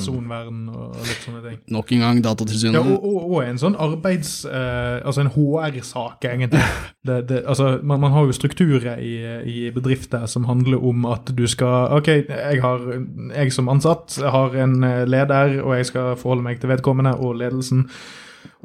Nok 1.73 1.93
en 1.95 2.03
gang 2.05 2.21
Datatilsynet. 2.25 2.77
Ja, 2.77 2.83
og, 2.85 3.05
og, 3.05 3.31
og 3.31 3.39
en 3.45 3.61
sånn 3.61 3.77
arbeids... 3.81 4.37
eh, 4.45 4.99
altså 5.01 5.25
en 5.25 5.33
HR-sak, 5.35 6.29
egentlig. 6.31 6.61
Det, 7.05 7.19
det, 7.29 7.43
altså, 7.45 7.75
man, 7.85 7.99
man 8.01 8.15
har 8.15 8.23
jo 8.25 8.33
strukturer 8.33 8.97
i, 8.97 9.11
i 9.45 9.67
bedrifter 9.69 10.23
som 10.25 10.47
handler 10.49 10.81
om 10.81 11.03
at 11.05 11.29
du 11.37 11.43
skal 11.45 11.93
Ok, 11.99 12.07
jeg, 12.09 12.61
har, 12.63 12.81
jeg 13.29 13.53
som 13.53 13.69
ansatt 13.69 14.15
har 14.25 14.57
en 14.63 14.79
eh, 14.81 15.03
leder, 15.05 15.59
og 15.61 15.75
jeg 15.77 15.91
skal 15.91 16.15
forholde 16.17 16.47
meg 16.47 16.57
til 16.63 16.71
vedkommende 16.73 17.13
og 17.21 17.37
ledelsen. 17.43 17.85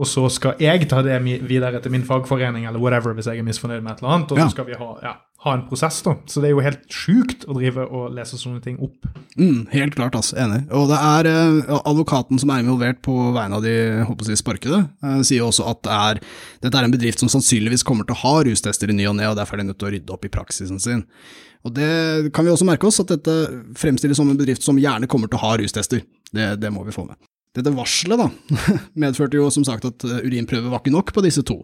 Og 0.00 0.09
så 0.09 0.23
skal 0.33 0.54
jeg 0.62 0.87
ta 0.88 1.02
det 1.04 1.19
videre 1.45 1.80
til 1.85 1.92
min 1.92 2.07
fagforening 2.09 2.64
eller 2.64 2.80
whatever 2.80 3.12
hvis 3.16 3.26
jeg 3.28 3.40
er 3.42 3.45
misfornøyd 3.45 3.83
med 3.85 3.92
et 3.92 3.99
eller 4.00 4.14
annet. 4.16 4.30
Og 4.33 4.38
Ja. 4.40 4.47
så 4.49 4.54
skal 4.54 4.64
vi 4.71 4.78
ha, 4.80 4.88
ja, 5.04 5.12
ha 5.45 5.52
en 5.54 5.66
prosess, 5.69 5.99
da. 6.07 6.14
Så 6.26 6.40
det 6.40 6.49
er 6.49 6.54
jo 6.54 6.62
helt 6.64 6.87
sjukt 6.88 7.45
å 7.45 7.57
drive 7.59 7.85
og 7.85 8.14
lese 8.16 8.38
sånne 8.40 8.62
ting 8.64 8.78
opp. 8.80 9.04
Mm, 9.37 9.66
helt 9.75 9.95
klart, 9.99 10.16
altså. 10.16 10.38
Enig. 10.40 10.62
Og 10.73 10.88
det 10.88 10.97
er 10.97 11.28
eh, 11.28 11.75
advokaten 11.85 12.40
som 12.40 12.50
er 12.54 12.64
involvert 12.64 13.02
på 13.04 13.12
vegne 13.37 13.61
av 13.61 13.62
de 13.66 13.75
håper 14.09 14.33
jeg, 14.33 14.40
sparkede, 14.40 14.80
eh, 15.04 15.21
sier 15.28 15.45
også 15.45 15.69
at 15.69 15.83
det 15.85 15.92
er, 15.99 16.23
dette 16.64 16.80
er 16.80 16.88
en 16.88 16.97
bedrift 16.97 17.21
som 17.21 17.28
sannsynligvis 17.28 17.85
kommer 17.85 18.09
til 18.09 18.16
å 18.16 18.23
ha 18.25 18.35
rustester 18.49 18.88
i 18.88 18.97
ny 18.97 19.04
og 19.12 19.16
ne, 19.21 19.28
og 19.28 19.37
derfor 19.37 19.59
er 19.61 19.64
de 19.64 19.69
nødt 19.73 19.78
til 19.85 19.90
å 19.90 19.95
rydde 19.99 20.16
opp 20.16 20.25
i 20.25 20.33
praksisen 20.33 20.80
sin. 20.80 21.04
Og 21.69 21.75
det 21.76 22.33
kan 22.33 22.47
vi 22.47 22.50
også 22.54 22.64
merke 22.64 22.88
oss, 22.88 23.00
at 23.04 23.12
dette 23.12 23.37
fremstilles 23.76 24.16
som 24.16 24.30
en 24.33 24.38
bedrift 24.40 24.64
som 24.64 24.80
gjerne 24.80 25.07
kommer 25.12 25.28
til 25.28 25.37
å 25.37 25.45
ha 25.45 25.57
rustester. 25.61 26.00
Det, 26.33 26.54
det 26.62 26.73
må 26.73 26.87
vi 26.87 26.95
få 26.97 27.04
med. 27.04 27.21
Dette 27.50 27.73
varselet 27.75 28.21
da, 28.21 28.28
medførte 29.02 29.35
jo 29.35 29.49
som 29.50 29.64
sagt 29.66 29.83
at 29.88 30.04
eh, 30.07 30.21
urinprøve 30.23 30.71
var 30.71 30.85
ikke 30.85 30.92
nok 30.95 31.09
på 31.16 31.23
disse 31.25 31.42
to. 31.42 31.57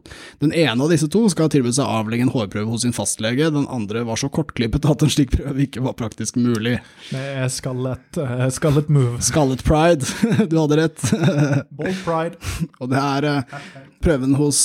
Den 0.43 0.51
ene 0.51 0.83
av 0.83 0.91
disse 0.91 1.07
to 1.07 1.21
skal 1.31 1.47
ha 1.47 1.53
tilbudt 1.55 1.77
seg 1.77 1.87
avlegge 1.87 2.27
en 2.27 2.33
hårprøve 2.35 2.73
hos 2.73 2.83
sin 2.83 2.95
fastlege, 2.97 3.53
den 3.55 3.69
andre 3.71 4.03
var 4.09 4.19
så 4.19 4.27
kortklippet 4.35 4.89
at 4.91 5.05
en 5.07 5.13
slik 5.15 5.31
prøve 5.37 5.63
ikke 5.63 5.85
var 5.85 5.95
praktisk 5.95 6.41
mulig. 6.43 6.81
Det 7.13 7.23
er 7.23 7.47
skallet, 7.55 8.19
eh, 8.19 8.49
skallet 8.57 8.91
move. 8.91 9.21
Skallet 9.23 9.63
pride, 9.63 10.11
du 10.51 10.59
hadde 10.59 10.81
rett. 10.81 11.07
Bold 11.79 12.03
pride. 12.03 12.57
Og 12.83 12.91
det 12.91 13.05
er 13.05 13.29
eh, 13.31 13.63
prøven 14.03 14.35
hos 14.39 14.65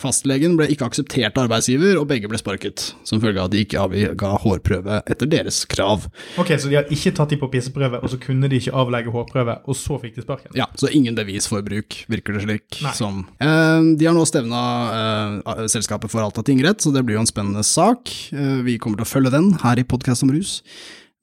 fastlegen 0.00 0.56
ble 0.58 0.66
ikke 0.72 0.86
akseptert 0.86 1.36
av 1.36 1.44
arbeidsgiver, 1.48 1.98
og 2.00 2.08
begge 2.10 2.30
ble 2.30 2.38
sparket, 2.40 2.88
som 3.06 3.20
følge 3.22 3.38
av 3.42 3.50
at 3.50 3.54
de 3.54 3.62
ikke 3.62 3.82
avga 3.82 4.32
hårprøve 4.42 5.02
etter 5.10 5.30
deres 5.30 5.60
krav. 5.70 6.06
Ok, 6.40 6.54
Så 6.58 6.70
de 6.70 6.78
har 6.78 6.90
ikke 6.90 7.12
tatt 7.14 7.34
de 7.34 7.38
på 7.38 7.50
pisseprøve, 7.52 8.00
og 8.02 8.10
så 8.10 8.18
kunne 8.22 8.50
de 8.50 8.58
ikke 8.62 8.74
avlegge 8.74 9.14
hårprøve, 9.14 9.60
og 9.62 9.78
så 9.80 9.98
fikk 10.02 10.18
de 10.18 10.24
sparken? 10.24 10.52
Ja, 10.58 10.68
så 10.80 10.90
ingen 10.92 11.16
bevis 11.18 11.48
for 11.50 11.64
bruk, 11.66 12.02
virker 12.12 12.36
det 12.36 12.44
slik. 12.44 12.80
Nei. 12.84 12.94
Som. 12.96 13.24
Eh, 13.40 13.90
de 13.98 14.08
har 14.08 14.16
nå 14.16 14.24
stevna 14.28 14.62
eh, 14.94 15.66
selskapet 15.72 16.12
for 16.12 16.24
Alta 16.24 16.44
tingrett, 16.46 16.82
så 16.84 16.92
det 16.94 17.04
blir 17.06 17.18
jo 17.18 17.24
en 17.24 17.30
spennende 17.30 17.64
sak. 17.66 18.12
Eh, 18.34 18.60
vi 18.66 18.78
kommer 18.82 19.00
til 19.00 19.08
å 19.08 19.12
følge 19.12 19.34
den 19.34 19.52
her 19.64 19.80
i 19.80 19.86
Podkast 19.88 20.26
om 20.26 20.34
rus. 20.34 20.60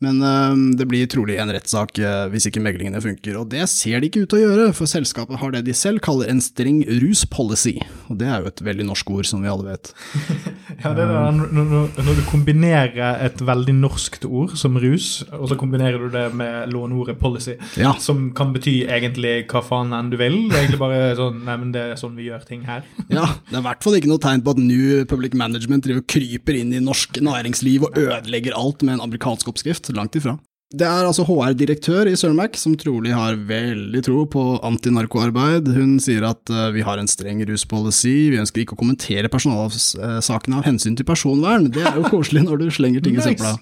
Men 0.03 0.21
eh, 0.21 0.55
det 0.77 0.85
blir 0.85 1.07
trolig 1.09 1.39
en 1.41 1.49
rettssak 1.49 1.97
eh, 1.97 2.27
hvis 2.29 2.45
ikke 2.51 2.61
meglingene 2.61 2.99
funker, 3.01 3.39
og 3.39 3.49
det 3.49 3.63
ser 3.71 3.97
de 3.97 4.11
ikke 4.11 4.25
ut 4.25 4.29
til 4.29 4.37
å 4.37 4.41
gjøre, 4.43 4.67
for 4.77 4.89
selskapet 4.89 5.39
har 5.41 5.55
det 5.55 5.63
de 5.65 5.73
selv 5.73 6.03
kaller 6.05 6.29
en 6.29 6.41
streng 6.43 6.83
ruspolicy, 7.01 7.79
og 8.05 8.19
det 8.21 8.27
er 8.29 8.43
jo 8.43 8.51
et 8.51 8.61
veldig 8.67 8.85
norsk 8.91 9.09
ord, 9.15 9.25
som 9.25 9.41
vi 9.41 9.49
alle 9.49 9.73
vet. 9.73 9.93
Ja, 10.77 10.91
det 10.93 11.07
er 11.07 11.31
når, 11.33 11.71
når, 11.95 12.17
du 12.19 12.19
kombinerer 12.27 13.23
et 13.25 13.39
veldig 13.41 13.73
norskt 13.79 14.27
ord 14.27 14.51
som 14.59 14.75
rus, 14.77 15.23
og 15.33 15.47
så 15.49 15.55
kombinerer 15.57 16.03
du 16.03 16.11
det 16.13 16.27
med 16.37 16.69
låneordet 16.69 17.15
policy, 17.17 17.55
Ja. 17.81 17.95
som 18.03 18.27
kan 18.37 18.51
bety 18.53 18.83
egentlig 18.85 19.47
hva 19.49 19.63
faen 19.65 19.95
enn 19.97 20.11
du 20.11 20.19
vil. 20.19 20.35
Det 20.51 20.53
er 20.53 20.65
egentlig 20.67 20.81
bare 20.83 20.99
sånn 21.17 21.39
Nei, 21.47 21.55
men 21.61 21.71
det 21.73 21.81
er 21.81 21.99
sånn 21.99 22.13
vi 22.17 22.27
gjør 22.27 22.45
ting 22.45 22.61
her. 22.67 22.85
Ja, 23.17 23.25
det 23.47 23.55
er 23.55 23.63
i 23.63 23.65
hvert 23.65 23.85
fall 23.85 23.97
ikke 23.97 24.11
noe 24.11 24.21
tegn 24.21 24.43
på 24.45 24.53
at 24.53 24.61
New 24.61 25.01
Public 25.09 25.33
Management 25.39 25.87
driver 25.87 26.05
kryper 26.13 26.59
inn 26.59 26.75
i 26.75 26.83
norsk 26.83 27.17
næringsliv 27.23 27.87
og 27.87 27.97
ødelegger 27.97 28.57
alt 28.59 28.85
med 28.85 28.97
en 28.97 29.05
amerikansk 29.07 29.49
oppskrift. 29.49 29.86
Langt 29.95 30.17
ifra. 30.19 30.37
Det 30.67 30.83
er 30.83 31.05
altså 31.07 31.23
HR-direktør 31.23 32.09
i 32.11 32.17
Cermac 32.19 32.57
som 32.59 32.73
trolig 32.75 33.13
har 33.15 33.37
veldig 33.47 34.01
tro 34.03 34.25
på 34.27 34.41
antinarkoarbeid. 34.67 35.69
Hun 35.71 35.93
sier 36.03 36.25
at 36.27 36.51
eh, 36.51 36.73
vi 36.75 36.83
har 36.83 36.99
en 36.99 37.07
streng 37.07 37.39
ruspolicy, 37.47 38.33
vi 38.33 38.41
ønsker 38.41 38.65
ikke 38.65 38.75
å 38.75 38.81
kommentere 38.81 39.31
personalsakene 39.31 40.59
av 40.59 40.67
hensyn 40.67 40.97
til 40.99 41.07
personvern. 41.07 41.69
Det 41.71 41.85
er 41.87 42.01
jo 42.01 42.11
koselig 42.11 42.43
når 42.43 42.65
du 42.65 42.67
slenger 42.75 43.05
ting 43.05 43.15
i 43.15 43.23
søpla. 43.23 43.53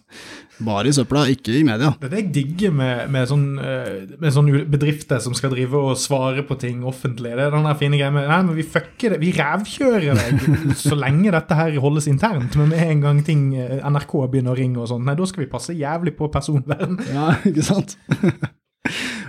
Bare 0.63 0.87
i 0.87 0.93
søpla, 0.95 1.25
ikke 1.33 1.57
i 1.59 1.63
media. 1.67 1.91
Det 1.99 2.07
er 2.07 2.13
det 2.13 2.21
jeg 2.21 2.31
digger 2.37 2.75
med, 2.75 3.09
med, 3.11 3.27
sånn, 3.27 3.45
eh, 3.59 4.15
med 4.21 4.31
sånne 4.35 4.61
bedrifter 4.71 5.19
som 5.23 5.35
skal 5.35 5.51
drive 5.51 5.81
og 5.89 5.99
svare 5.99 6.45
på 6.47 6.55
ting 6.61 6.85
offentlig. 6.87 7.33
Det 7.35 7.47
er 7.47 7.55
den 7.55 7.67
der 7.67 7.79
fine 7.79 7.99
greia 7.99 8.13
med 8.15 8.29
Nei, 8.31 8.41
men 8.47 8.57
vi 8.57 8.67
fucker 8.67 9.15
det. 9.15 9.21
Vi 9.23 9.33
rævkjører 9.35 10.21
deg 10.21 10.45
så 10.85 10.95
lenge 10.99 11.33
dette 11.35 11.59
her 11.59 11.75
holdes 11.83 12.07
internt. 12.11 12.55
Men 12.59 12.71
med 12.71 12.85
en 12.87 13.03
gang 13.03 13.23
ting 13.27 13.49
eh, 13.59 13.81
NRK 13.83 14.15
begynner 14.31 14.55
å 14.55 14.59
ringe 14.59 14.79
og 14.79 14.91
sånn, 14.93 15.03
nei, 15.07 15.17
da 15.19 15.27
skal 15.27 15.43
vi 15.45 15.51
passe 15.51 15.75
jævlig 15.75 16.15
på 16.15 16.31
personvern. 16.31 17.01
Ja, 17.11 17.33
ikke 17.49 17.65
sant? 17.65 17.97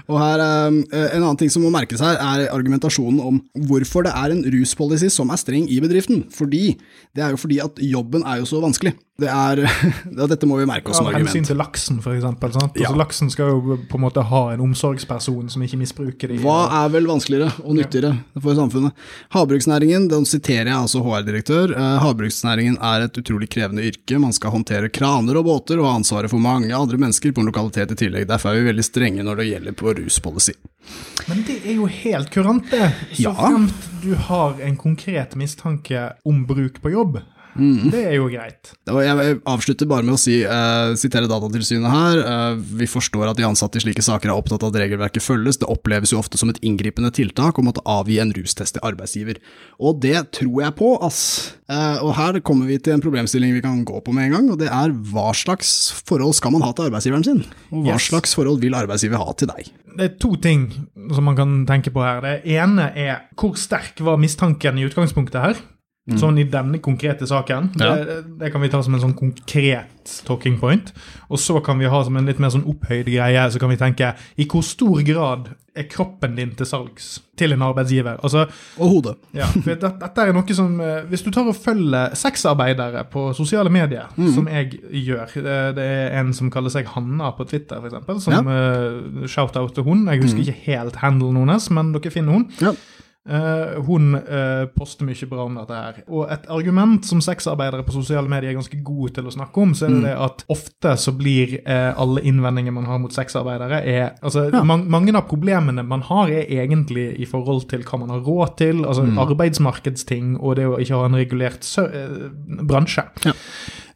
Og 0.06 0.18
her, 0.20 0.38
eh, 0.38 1.14
En 1.16 1.22
annen 1.24 1.38
ting 1.40 1.50
som 1.50 1.64
må 1.66 1.70
merkes 1.74 2.02
her, 2.04 2.18
er 2.20 2.50
argumentasjonen 2.54 3.18
om 3.24 3.40
hvorfor 3.66 4.06
det 4.06 4.12
er 4.14 4.34
en 4.34 4.44
ruspolicy 4.54 5.08
som 5.10 5.32
er 5.34 5.40
streng 5.40 5.66
i 5.66 5.80
bedriften. 5.82 6.24
Fordi, 6.30 6.76
Det 7.16 7.24
er 7.24 7.30
jo 7.34 7.40
fordi 7.40 7.58
at 7.58 7.78
jobben 7.80 8.22
er 8.22 8.38
jo 8.38 8.46
så 8.46 8.60
vanskelig. 8.62 8.94
Det 9.16 9.28
er, 9.32 9.62
ja, 10.18 10.26
Dette 10.28 10.44
må 10.44 10.58
vi 10.60 10.66
merke 10.68 10.90
oss 10.92 10.98
som 11.00 11.06
Av 11.08 11.14
hensyn 11.14 11.28
argument. 11.30 11.46
til 11.48 11.56
laksen, 11.56 12.00
for 12.04 12.12
eksempel. 12.12 12.50
Ja. 12.52 12.90
Altså, 12.90 12.96
laksen 13.00 13.30
skal 13.32 13.48
jo 13.54 13.76
på 13.88 13.96
en 13.96 14.02
måte 14.04 14.20
ha 14.28 14.42
en 14.52 14.60
omsorgsperson 14.60 15.48
som 15.48 15.62
ikke 15.64 15.78
misbruker 15.80 16.28
det. 16.34 16.40
Hva 16.44 16.58
er 16.82 16.90
vel 16.92 17.08
vanskeligere 17.08 17.48
og 17.64 17.78
nyttigere 17.78 18.10
for 18.36 18.58
samfunnet? 18.58 18.92
Havbruksnæringen, 19.32 20.08
den 20.12 20.26
siterer 20.28 20.68
jeg 20.68 20.76
altså 20.76 21.00
HR-direktør, 21.04 21.72
eh, 21.72 21.96
havbruksnæringen 22.04 22.76
er 22.84 23.06
et 23.06 23.16
utrolig 23.22 23.48
krevende 23.56 23.86
yrke, 23.88 24.18
man 24.20 24.36
skal 24.36 24.52
håndtere 24.52 24.90
kraner 24.92 25.40
og 25.40 25.46
båter 25.48 25.80
og 25.80 25.88
ha 25.88 25.94
ansvaret 25.96 26.30
for 26.32 26.42
mange 26.42 26.68
andre 26.76 27.00
mennesker 27.00 27.32
på 27.32 27.40
en 27.40 27.48
lokalitet 27.50 27.94
i 27.96 28.00
tillegg, 28.04 28.26
derfor 28.28 28.52
er 28.52 28.60
vi 28.60 28.68
veldig 28.70 28.84
strenge 28.84 29.24
når 29.24 29.40
det 29.40 29.48
gjelder 29.50 29.76
på 29.80 29.94
ruspolicy. 29.96 30.52
Men 31.26 31.40
det 31.48 31.56
er 31.64 31.78
jo 31.80 31.86
helt 31.90 32.28
kurant, 32.30 32.68
det. 32.70 32.92
Så 33.16 33.22
Ja. 33.26 33.32
fremt 33.34 33.88
du 34.04 34.12
har 34.14 34.60
en 34.62 34.76
konkret 34.76 35.34
mistanke 35.34 36.12
om 36.24 36.44
bruk 36.46 36.80
på 36.84 36.92
jobb. 36.92 37.16
Mm. 37.56 37.90
Det 37.92 38.02
er 38.04 38.14
jo 38.18 38.26
greit. 38.28 38.72
Jeg 38.86 39.38
avslutter 39.48 39.88
bare 39.88 40.04
med 40.04 40.14
å 40.16 40.20
si, 40.20 40.38
uh, 40.44 40.92
sitere 40.98 41.28
Datatilsynet 41.30 41.88
her. 41.90 42.20
Uh, 42.22 42.60
vi 42.80 42.88
forstår 42.90 43.30
at 43.30 43.38
de 43.40 43.46
ansatte 43.48 43.80
i 43.80 43.84
slike 43.84 44.04
saker 44.04 44.30
er 44.30 44.36
opptatt 44.36 44.62
av 44.66 44.74
at 44.74 44.80
regelverket 44.82 45.24
følges. 45.24 45.58
Det 45.62 45.68
oppleves 45.72 46.12
jo 46.12 46.20
ofte 46.20 46.40
som 46.40 46.52
et 46.52 46.60
inngripende 46.66 47.10
tiltak 47.16 47.58
å 47.58 47.64
måtte 47.66 47.84
avgi 47.88 48.18
en 48.22 48.34
rustest 48.36 48.76
til 48.76 48.84
arbeidsgiver. 48.86 49.40
Og 49.80 50.00
det 50.04 50.18
tror 50.36 50.62
jeg 50.66 50.76
på, 50.78 50.92
ass. 51.06 51.22
Uh, 51.66 51.98
og 52.04 52.12
her 52.18 52.40
kommer 52.46 52.68
vi 52.70 52.78
til 52.78 52.94
en 52.96 53.02
problemstilling 53.04 53.56
vi 53.56 53.64
kan 53.64 53.80
gå 53.88 54.02
på 54.04 54.14
med 54.14 54.28
en 54.28 54.36
gang, 54.36 54.50
og 54.54 54.60
det 54.60 54.68
er 54.70 54.92
hva 55.10 55.32
slags 55.36 55.72
forhold 56.06 56.36
skal 56.38 56.54
man 56.54 56.64
ha 56.66 56.72
til 56.76 56.90
arbeidsgiveren 56.90 57.26
sin? 57.26 57.42
Og 57.72 57.86
hva 57.86 57.96
Yes. 57.96 58.10
slags 58.10 58.34
forhold 58.36 58.60
vil 58.62 58.76
arbeidsgiver 58.76 59.18
ha 59.18 59.32
til 59.32 59.48
deg? 59.48 59.72
Det 59.96 60.04
er 60.04 60.18
to 60.20 60.34
ting 60.36 60.66
som 61.14 61.24
man 61.24 61.36
kan 61.38 61.54
tenke 61.66 61.90
på 61.94 62.02
her. 62.04 62.20
Det 62.20 62.34
ene 62.58 62.90
er 62.92 63.24
hvor 63.38 63.56
sterk 63.56 63.98
var 64.04 64.20
mistanken 64.20 64.76
i 64.78 64.84
utgangspunktet 64.84 65.40
her? 65.40 65.56
Sånn 66.14 66.36
i 66.38 66.44
denne 66.46 66.78
konkrete 66.78 67.26
saken. 67.26 67.72
Mm. 67.74 67.82
Ja. 67.82 67.94
Det, 67.98 68.16
det 68.38 68.52
kan 68.54 68.62
vi 68.62 68.70
ta 68.70 68.78
som 68.84 68.94
en 68.94 69.02
sånn 69.02 69.16
konkret 69.18 70.12
talking 70.26 70.54
point. 70.60 70.92
Og 71.26 71.40
så 71.42 71.58
kan 71.66 71.80
vi 71.82 71.90
ha 71.90 72.02
som 72.06 72.16
en 72.16 72.28
litt 72.30 72.38
mer 72.38 72.52
sånn 72.54 72.66
opphøyd 72.70 73.08
greie, 73.10 73.46
så 73.50 73.58
kan 73.58 73.72
vi 73.72 73.78
tenke 73.80 74.12
i 74.38 74.46
hvor 74.46 74.62
stor 74.62 75.02
grad 75.06 75.50
er 75.76 75.88
kroppen 75.90 76.38
din 76.38 76.54
til 76.56 76.68
salgs 76.68 77.08
til 77.36 77.52
en 77.52 77.64
arbeidsgiver? 77.66 78.20
Altså, 78.24 78.46
Og 78.78 78.92
hodet. 78.94 79.16
Ja, 79.36 79.48
for 79.50 79.74
det, 79.74 79.90
dette 80.00 80.22
er 80.22 80.32
noe 80.32 80.56
som 80.56 80.78
eh, 80.80 81.02
Hvis 81.10 81.26
du 81.26 81.28
tar 81.34 81.50
og 81.50 81.58
følger 81.58 82.14
sexarbeidere 82.16 83.02
på 83.12 83.26
sosiale 83.36 83.72
medier, 83.72 84.06
som 84.32 84.46
jeg 84.48 84.78
gjør 84.78 85.34
det, 85.34 85.58
det 85.76 85.88
er 85.90 86.20
en 86.22 86.32
som 86.36 86.52
kaller 86.54 86.72
seg 86.72 86.88
Hanna 86.94 87.34
på 87.36 87.44
Twitter, 87.50 87.82
f.eks. 87.82 88.24
Som 88.24 88.46
uh, 88.46 89.26
shout-out 89.26 89.74
til 89.74 89.84
hun. 89.84 90.06
Jeg 90.06 90.22
husker 90.22 90.46
ikke 90.46 90.70
helt 90.70 91.02
handelen 91.02 91.42
hennes, 91.42 91.68
men 91.74 91.92
dere 91.98 92.14
finner 92.14 92.38
hun. 92.38 92.48
Ja. 92.62 92.72
Eh, 93.28 93.82
hun 93.82 94.14
uh, 94.14 94.66
poster 94.70 95.06
mye 95.06 95.26
bra 95.26 95.46
om 95.48 95.56
dette 95.58 95.74
her. 95.74 95.96
Og 96.06 96.28
et 96.30 96.44
argument 96.52 97.02
som 97.06 97.18
sexarbeidere 97.24 97.82
på 97.86 97.94
sosiale 97.96 98.30
medier 98.30 98.52
er 98.52 98.58
ganske 98.58 98.78
gode 98.86 99.16
til 99.16 99.26
å 99.26 99.32
snakke 99.34 99.64
om, 99.64 99.72
så 99.74 99.88
er 99.88 99.96
det 99.96 100.02
det 100.04 100.12
at 100.28 100.44
ofte 100.54 100.92
så 101.02 101.14
blir 101.16 101.56
uh, 101.66 101.90
alle 101.98 102.22
innvendinger 102.22 102.76
man 102.76 102.86
har 102.86 103.00
mot 103.02 103.14
sexarbeidere, 103.14 103.82
er 103.82 104.04
Altså, 104.22 104.46
Ja. 104.52 104.62
man, 104.62 104.84
mange 104.90 105.14
av 105.16 105.26
problemene 105.28 105.82
man 105.82 106.04
har, 106.06 106.30
er 106.30 106.46
egentlig 106.62 107.08
i 107.18 107.26
forhold 107.26 107.66
til 107.68 107.82
hva 107.82 107.98
man 107.98 108.10
har 108.14 108.22
råd 108.22 108.56
til, 108.56 108.84
altså 108.84 109.02
arbeidsmarkedsting 109.02 110.36
og 110.38 110.56
det 110.56 110.66
å 110.66 110.78
ikke 110.78 111.00
ha 111.00 111.08
en 111.08 111.18
regulert 111.18 111.66
bransje. 112.62 113.04
Ja. 113.26 113.34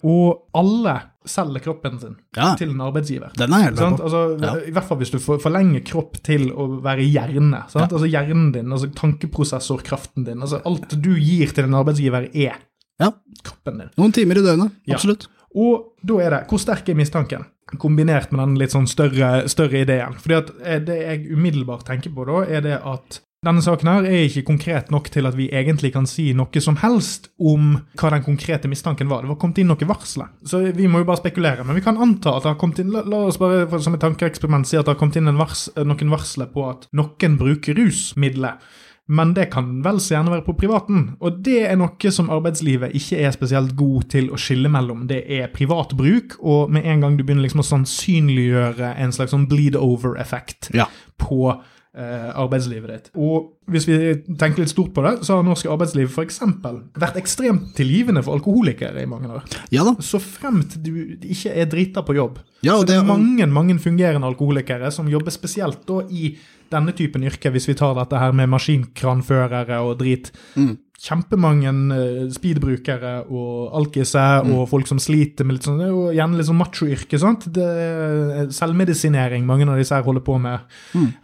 Og 0.03 0.47
alle 0.57 0.95
selger 1.29 1.61
kroppen 1.61 1.99
sin 2.01 2.17
Ja. 2.37 2.55
til 2.57 2.71
en 2.71 2.81
arbeidsgiver. 2.81 3.33
Den 3.37 3.53
er 3.53 3.63
helt. 3.67 3.81
Altså, 3.81 4.39
Ja. 4.41 4.55
I 4.67 4.71
hvert 4.73 4.85
fall 4.89 4.99
hvis 4.99 5.11
du 5.13 5.19
forlenger 5.19 5.85
kropp 5.85 6.23
til 6.23 6.51
å 6.53 6.81
være 6.83 7.05
hjerne. 7.05 7.69
Sant? 7.69 7.93
Altså 7.93 8.09
Hjernen 8.09 8.53
din, 8.53 8.71
altså 8.73 8.89
tankeprosessorkraften 8.95 10.25
din. 10.25 10.41
altså 10.41 10.61
Alt 10.65 10.89
du 11.03 11.15
gir 11.19 11.53
til 11.53 11.65
en 11.65 11.75
arbeidsgiver, 11.75 12.29
er 12.35 12.57
Ja. 12.99 13.11
kroppen 13.45 13.79
din. 13.79 13.91
Noen 13.99 14.13
timer 14.13 14.37
i 14.39 14.43
døgnet, 14.43 14.73
Ja. 14.87 14.95
absolutt. 14.97 15.27
Og 15.55 15.93
da 16.05 16.15
er 16.21 16.31
det 16.31 16.49
hvor 16.49 16.59
sterk 16.59 16.89
er 16.89 16.95
mistanken? 16.95 17.45
Kombinert 17.79 18.33
med 18.33 18.41
den 18.49 18.55
litt 18.57 18.71
sånn 18.71 18.87
større, 18.89 19.49
større 19.49 19.81
ideen. 19.85 20.15
Fordi 20.15 20.35
at 20.39 20.51
eh, 20.65 20.79
Det 20.81 20.99
jeg 21.07 21.33
umiddelbart 21.37 21.85
tenker 21.85 22.13
på 22.15 22.25
da, 22.27 22.51
er 22.51 22.61
det 22.61 22.81
at 22.85 23.21
denne 23.41 23.63
saken 23.65 23.89
her 23.89 24.05
er 24.05 24.27
ikke 24.27 24.43
konkret 24.51 24.91
nok 24.93 25.07
til 25.15 25.25
at 25.25 25.37
vi 25.39 25.47
egentlig 25.49 25.95
kan 25.95 26.05
si 26.09 26.27
noe 26.37 26.61
som 26.61 26.77
helst 26.83 27.31
om 27.41 27.71
hva 27.97 28.11
den 28.13 28.25
konkrete 28.27 28.69
mistanken 28.69 29.09
var. 29.09 29.23
Det 29.25 29.31
var 29.33 29.39
kommet 29.41 29.63
inn 29.63 29.71
noe 29.73 29.89
varsler. 29.89 30.29
Så 30.45 30.61
vi 30.77 30.89
må 30.93 31.01
jo 31.01 31.09
bare 31.09 31.23
spekulere. 31.23 31.65
Men 31.65 31.79
vi 31.79 31.85
kan 31.87 31.97
anta 31.97 32.35
at 32.37 32.45
det 32.45 32.53
har 32.53 32.59
kommet 32.61 32.83
inn 32.83 32.93
La, 32.93 33.01
la 33.09 33.23
oss 33.31 33.39
bare 33.41 33.81
som 33.81 33.97
et 33.97 34.05
tankeeksperiment 34.05 34.69
si 34.69 34.77
at 34.77 34.85
det 34.85 34.93
har 34.93 35.01
kommet 35.01 35.17
inn 35.17 35.33
en 35.33 35.41
vars, 35.41 35.71
noen 35.79 36.13
varsler 36.13 36.53
på 36.53 36.67
at 36.69 36.85
noen 36.93 37.41
bruker 37.41 37.81
rusmidler. 37.81 38.61
Men 39.11 39.33
det 39.35 39.49
kan 39.51 39.73
vel 39.83 39.97
så 40.05 40.19
gjerne 40.19 40.31
være 40.37 40.45
på 40.47 40.59
privaten. 40.61 41.09
Og 41.25 41.41
det 41.43 41.63
er 41.73 41.81
noe 41.81 42.13
som 42.15 42.29
arbeidslivet 42.31 42.93
ikke 42.95 43.25
er 43.25 43.33
spesielt 43.35 43.73
god 43.75 44.05
til 44.13 44.29
å 44.31 44.39
skille 44.39 44.69
mellom. 44.71 45.09
Det 45.11 45.25
er 45.41 45.49
privat 45.51 45.97
bruk, 45.99 46.37
og 46.45 46.69
med 46.77 46.85
en 46.87 47.01
gang 47.03 47.17
du 47.19 47.25
begynner 47.25 47.49
liksom 47.49 47.65
å 47.65 47.69
sannsynliggjøre 47.73 48.93
en 49.01 49.17
slags 49.17 49.33
sånn 49.35 49.49
bleed 49.51 49.81
over-effekt 49.81 50.71
Ja. 50.77 50.87
på 51.19 51.57
arbeidslivet 51.91 52.91
ditt. 52.91 53.09
Og 53.19 53.49
hvis 53.71 53.89
vi 53.89 53.97
tenker 54.39 54.63
litt 54.63 54.71
stort 54.71 54.93
på 54.95 55.03
det, 55.03 55.17
så 55.27 55.37
har 55.37 55.47
norsk 55.47 55.67
arbeidsliv 55.73 56.07
f.eks. 56.13 56.39
vært 56.95 57.19
ekstremt 57.19 57.73
tilgivende 57.79 58.23
for 58.23 58.39
alkoholikere 58.39 59.03
i 59.03 59.09
mange 59.11 59.31
år. 59.35 59.43
Ja 59.75 59.83
da. 59.89 59.97
Så 59.99 60.21
fremt 60.23 60.79
du 60.85 60.93
ikke 61.19 61.51
er 61.51 61.67
drita 61.71 62.05
på 62.07 62.15
jobb. 62.15 62.39
Ja, 62.63 62.77
så 62.79 62.87
det 62.87 62.95
er 62.95 63.09
mange 63.09 63.49
mange 63.51 63.79
fungerende 63.83 64.29
alkoholikere 64.31 64.93
som 64.95 65.11
jobber 65.11 65.35
spesielt 65.35 65.83
da 65.89 66.05
i 66.11 66.37
denne 66.73 66.95
typen 66.97 67.25
yrke, 67.27 67.53
hvis 67.55 67.69
vi 67.71 67.79
tar 67.79 67.97
dette 67.99 68.21
her 68.21 68.37
med 68.37 68.51
maskinkranførere 68.53 69.83
og 69.87 69.99
drit. 70.03 70.33
Mm. 70.57 70.79
Kjempemange 71.01 71.71
eh, 71.97 72.25
speedbrukere 72.29 73.13
og 73.33 73.71
alkiser 73.79 74.45
og 74.53 74.67
folk 74.69 74.89
som 74.91 74.99
sliter 75.01 75.47
med 75.49 75.57
litt 75.57 75.65
sånn 75.65 75.79
Det 75.81 75.87
er 75.87 75.95
jo 75.95 76.03
gjerne 76.13 76.37
litt 76.37 76.49
sånn 76.51 76.59
machoyrke, 76.59 77.21
sant? 77.23 77.47
Det 77.57 77.65
er 77.65 78.51
selvmedisinering 78.53 79.47
mange 79.49 79.65
av 79.65 79.81
disse 79.81 79.97
her 79.97 80.05
holder 80.05 80.25
på 80.27 80.37
med. 80.43 80.67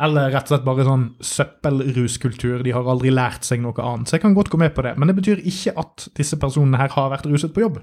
Eller 0.01 0.31
rett 0.33 0.49
og 0.49 0.55
slett 0.55 0.65
bare 0.65 0.87
sånn 0.89 1.05
søppelruskultur. 1.21 2.65
De 2.65 2.73
har 2.73 2.89
aldri 2.89 3.13
lært 3.13 3.45
seg 3.45 3.61
noe 3.61 3.77
annet. 3.85 4.09
Så 4.09 4.17
jeg 4.17 4.25
kan 4.25 4.39
godt 4.39 4.49
gå 4.55 4.63
med 4.63 4.73
på 4.73 4.87
det. 4.87 4.95
Men 4.97 5.13
det 5.13 5.19
betyr 5.19 5.45
ikke 5.45 5.77
at 5.85 6.09
disse 6.17 6.41
personene 6.41 6.81
her 6.81 6.97
har 6.97 7.13
vært 7.13 7.29
ruset 7.29 7.53
på 7.53 7.67
jobb. 7.67 7.83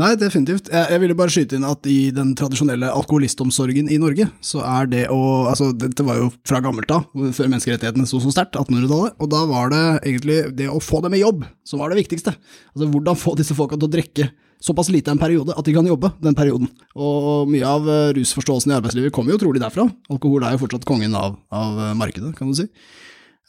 Nei, 0.00 0.14
definitivt. 0.16 0.72
Jeg, 0.72 0.94
jeg 0.96 1.04
ville 1.04 1.18
bare 1.18 1.36
skyte 1.36 1.60
inn 1.60 1.68
at 1.68 1.84
i 1.92 2.08
den 2.14 2.32
tradisjonelle 2.40 2.88
alkoholistomsorgen 2.88 3.92
i 3.92 4.00
Norge, 4.00 4.30
så 4.40 4.64
er 4.64 4.88
det 4.88 5.06
å 5.12 5.22
Altså, 5.44 5.68
dette 5.76 6.02
var 6.06 6.16
jo 6.18 6.30
fra 6.46 6.58
gammelt 6.64 6.90
av, 6.94 7.03
før 7.12 7.50
menneskerettighetene 7.50 8.06
sto 8.08 8.20
så 8.22 8.32
sterkt, 8.34 8.56
1800-tallet, 8.60 9.18
og 9.20 9.30
da 9.32 9.42
var 9.50 9.70
det 9.72 9.82
egentlig 10.04 10.38
det 10.58 10.70
å 10.72 10.80
få 10.82 11.02
dem 11.04 11.16
i 11.16 11.22
jobb 11.22 11.44
som 11.66 11.82
var 11.82 11.92
det 11.92 12.00
viktigste. 12.02 12.34
Altså, 12.72 12.88
hvordan 12.90 13.20
få 13.20 13.36
disse 13.38 13.56
folka 13.56 13.78
til 13.78 13.88
å 13.88 13.94
drikke 13.94 14.30
såpass 14.64 14.88
lite 14.88 15.12
en 15.12 15.20
periode 15.20 15.54
at 15.56 15.66
de 15.66 15.74
kan 15.76 15.86
jobbe 15.86 16.10
den 16.24 16.36
perioden. 16.36 16.70
Og 16.96 17.48
mye 17.52 17.68
av 17.68 17.88
eh, 17.90 18.12
rusforståelsen 18.16 18.72
i 18.72 18.76
arbeidslivet 18.78 19.14
kommer 19.14 19.34
jo 19.34 19.40
trolig 19.42 19.60
derfra. 19.62 19.86
Alkohol 20.12 20.46
er 20.46 20.56
jo 20.56 20.62
fortsatt 20.64 20.86
kongen 20.88 21.16
av, 21.18 21.36
av 21.52 21.80
eh, 21.80 21.96
markedet, 22.00 22.32
kan 22.38 22.48
du 22.48 22.56
si. 22.56 22.68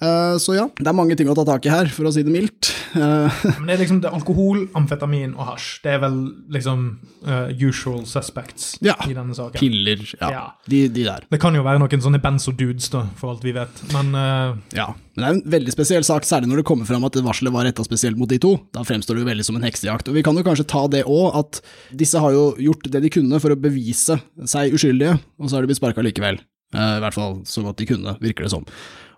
Eh, 0.01 0.35
Så 0.43 0.55
ja, 0.57 0.65
det 0.75 0.87
er 0.91 0.95
mange 0.97 1.15
ting 1.15 1.29
å 1.31 1.35
ta 1.37 1.45
tak 1.47 1.65
i 1.65 1.71
her, 1.71 1.87
for 1.87 2.09
å 2.09 2.11
si 2.11 2.23
det 2.25 2.31
mildt. 2.33 2.71
Eh, 2.95 3.37
Men 3.59 3.69
det 3.69 3.75
er 3.77 3.81
liksom 3.85 4.01
det 4.03 4.09
er 4.09 4.17
alkohol, 4.17 4.65
amfetamin 4.75 5.35
og 5.37 5.53
hasj. 5.53 5.69
Det 5.85 5.93
er 5.95 6.01
vel 6.03 6.17
liksom 6.51 6.83
uh, 7.27 7.47
usual 7.63 8.03
suspects 8.09 8.73
Ja. 8.83 8.97
i 9.07 9.15
denne 9.15 9.35
saken. 9.37 9.55
Piller, 9.59 10.03
ja, 10.19 10.29
Ja. 10.33 10.43
De, 10.67 10.81
de 10.91 11.05
der. 11.07 11.23
Det 11.31 11.39
kan 11.39 11.55
jo 11.55 11.63
være 11.63 11.79
noen 11.79 12.03
sånne 12.03 12.19
benzo-dudes, 12.23 12.89
da, 12.91 13.05
for 13.19 13.31
alt 13.35 13.45
vi 13.47 13.53
vet. 13.55 13.83
Men 13.95 14.11
uh, 14.15 14.57
Ja, 14.75 14.89
men 15.15 15.23
det 15.23 15.29
er 15.29 15.35
en 15.37 15.53
veldig 15.55 15.75
spesiell 15.77 16.03
sak, 16.03 16.27
særlig 16.27 16.51
når 16.51 16.59
det 16.59 16.67
kommer 16.67 16.87
fram 16.89 17.05
at 17.07 17.15
varselet 17.23 17.55
var 17.55 17.63
retta 17.69 17.85
spesielt 17.87 18.19
mot 18.19 18.27
de 18.31 18.39
to. 18.43 18.57
Da 18.75 18.83
fremstår 18.83 19.15
det 19.15 19.23
jo 19.23 19.29
veldig 19.31 19.45
som 19.47 19.55
en 19.59 19.63
heksejakt. 19.67 20.11
Og 20.11 20.17
vi 20.19 20.25
kan 20.27 20.35
jo 20.35 20.43
kanskje 20.43 20.67
ta 20.67 20.83
det 20.91 21.05
òg, 21.07 21.29
at 21.39 21.61
disse 21.95 22.19
har 22.19 22.35
jo 22.35 22.49
gjort 22.67 22.91
det 22.91 22.99
de 23.07 23.13
kunne 23.15 23.39
for 23.39 23.55
å 23.55 23.59
bevise 23.59 24.19
seg 24.43 24.75
uskyldige, 24.75 25.15
og 25.39 25.47
så 25.47 25.55
har 25.55 25.63
de 25.63 25.71
blitt 25.71 25.79
sparka 25.79 26.03
likevel. 26.03 26.41
Eh, 26.75 26.95
I 26.97 27.01
hvert 27.03 27.15
fall 27.15 27.37
så 27.47 27.63
godt 27.63 27.79
de 27.79 27.87
kunne, 27.87 28.17
virker 28.19 28.43
det 28.47 28.51
som. 28.51 28.65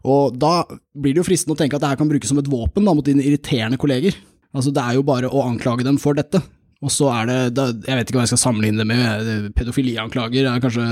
Og 0.07 0.37
da 0.39 0.61
blir 0.95 1.13
det 1.15 1.21
jo 1.21 1.27
fristende 1.27 1.57
å 1.57 1.59
tenke 1.59 1.77
at 1.77 1.83
det 1.83 1.91
her 1.91 1.99
kan 1.99 2.09
brukes 2.09 2.31
som 2.31 2.39
et 2.39 2.49
våpen 2.51 2.87
da, 2.87 2.95
mot 2.95 3.05
dine 3.05 3.25
irriterende 3.25 3.79
kolleger. 3.81 4.15
Altså 4.55 4.71
Det 4.73 4.83
er 4.83 4.97
jo 4.97 5.05
bare 5.07 5.29
å 5.29 5.43
anklage 5.45 5.85
dem 5.85 5.99
for 6.01 6.17
dette. 6.17 6.41
Og 6.85 6.91
så 6.93 7.07
er 7.09 7.25
det, 7.25 7.37
da, 7.57 7.63
jeg 7.73 7.97
vet 7.97 8.09
ikke 8.11 8.19
hva 8.19 8.23
jeg 8.27 8.31
skal 8.35 8.41
sammenligne 8.43 8.83
det 8.83 8.85
med, 8.85 9.29
eh, 9.31 9.45
pedofilianklager 9.57 10.45
er 10.45 10.59
kanskje 10.61 10.83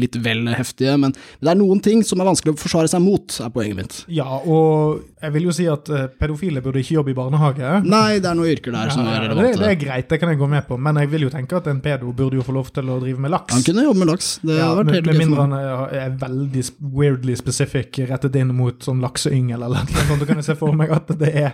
litt 0.00 0.16
vel 0.24 0.46
heftige, 0.56 0.94
men 1.02 1.12
det 1.12 1.50
er 1.52 1.58
noen 1.60 1.82
ting 1.84 2.00
som 2.08 2.22
er 2.22 2.28
vanskelig 2.30 2.54
å 2.54 2.60
forsvare 2.62 2.88
seg 2.88 3.02
mot, 3.04 3.36
er 3.44 3.52
poenget 3.52 3.76
mitt. 3.76 3.98
ja, 4.16 4.24
og 4.24 5.02
jeg 5.20 5.34
vil 5.34 5.48
jo 5.48 5.52
si 5.56 5.66
at 5.68 5.88
eh, 5.92 6.06
pedofile 6.20 6.62
burde 6.64 6.80
ikke 6.80 6.96
jobbe 6.96 7.12
i 7.12 7.16
barnehage. 7.18 7.72
Nei, 7.84 8.18
det 8.22 8.30
er 8.30 8.38
noen 8.38 8.52
yrker 8.54 8.72
der 8.72 8.92
som 8.94 9.04
er 9.04 9.26
relevante. 9.26 9.50
det, 9.58 9.64
det 9.64 9.70
er 9.74 9.80
greit, 9.80 10.08
det 10.08 10.20
kan 10.22 10.32
jeg 10.32 10.40
gå 10.40 10.48
med 10.54 10.66
på, 10.68 10.78
men 10.80 11.00
jeg 11.02 11.10
vil 11.12 11.26
jo 11.26 11.32
tenke 11.34 11.58
at 11.60 11.68
en 11.72 11.82
pedo 11.84 12.12
burde 12.16 12.40
jo 12.40 12.46
få 12.46 12.54
lov 12.56 12.70
til 12.76 12.88
å 12.92 12.96
drive 13.02 13.20
med 13.26 13.34
laks. 13.34 13.52
Han 13.56 13.66
kunne 13.66 13.84
jobbe 13.84 14.02
med 14.04 14.10
laks, 14.14 14.30
det 14.46 14.56
Ja, 14.56 14.70
hadde 14.72 14.86
vært 14.86 14.96
helt 15.00 15.10
greit 15.10 15.16
for 15.16 15.24
mindre 15.26 15.44
han 15.46 15.90
er 16.00 16.16
veldig 16.22 16.64
weirdly 16.96 17.36
specific 17.36 18.00
rettet 18.08 18.38
inn 18.40 18.54
mot 18.56 18.80
sånn 18.88 19.02
lakseyngel 19.04 19.60
eller 19.68 19.84
noe 19.84 20.06
sånt. 20.08 20.22
Da 20.22 20.30
kan 20.32 20.40
jeg 20.40 20.48
se 20.48 20.56
for 20.56 20.72
meg 20.76 20.96
at 20.96 21.12
det 21.20 21.32
er 21.44 21.52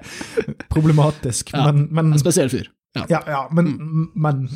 problematisk. 0.71 1.51
Ja, 1.55 1.66
Men, 1.71 1.88
men, 1.90 2.12
En 2.12 2.23
spesiell 2.23 2.51
fyr. 2.53 2.71
Ja. 2.92 3.07
ja, 3.09 3.20
ja, 3.26 3.42
men, 3.57 4.11
men 4.12 4.46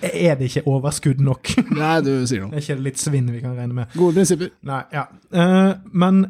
er 0.00 0.38
det 0.38 0.48
ikke 0.48 0.64
overskudd 0.70 1.20
nok? 1.20 1.50
Nei, 1.76 1.96
du 2.06 2.12
sier 2.28 2.46
noe. 2.46 2.54
Er 2.54 2.64
ikke 2.64 2.78
litt 2.80 3.00
svinn 3.02 3.28
vi 3.34 3.42
kan 3.44 3.56
regne 3.58 3.82
med? 3.82 3.96
Gode 3.98 4.20
prinsipper. 4.20 4.54
Nei, 4.68 4.82
ja. 4.94 5.08
Uh, 5.34 5.74
men 5.92 6.22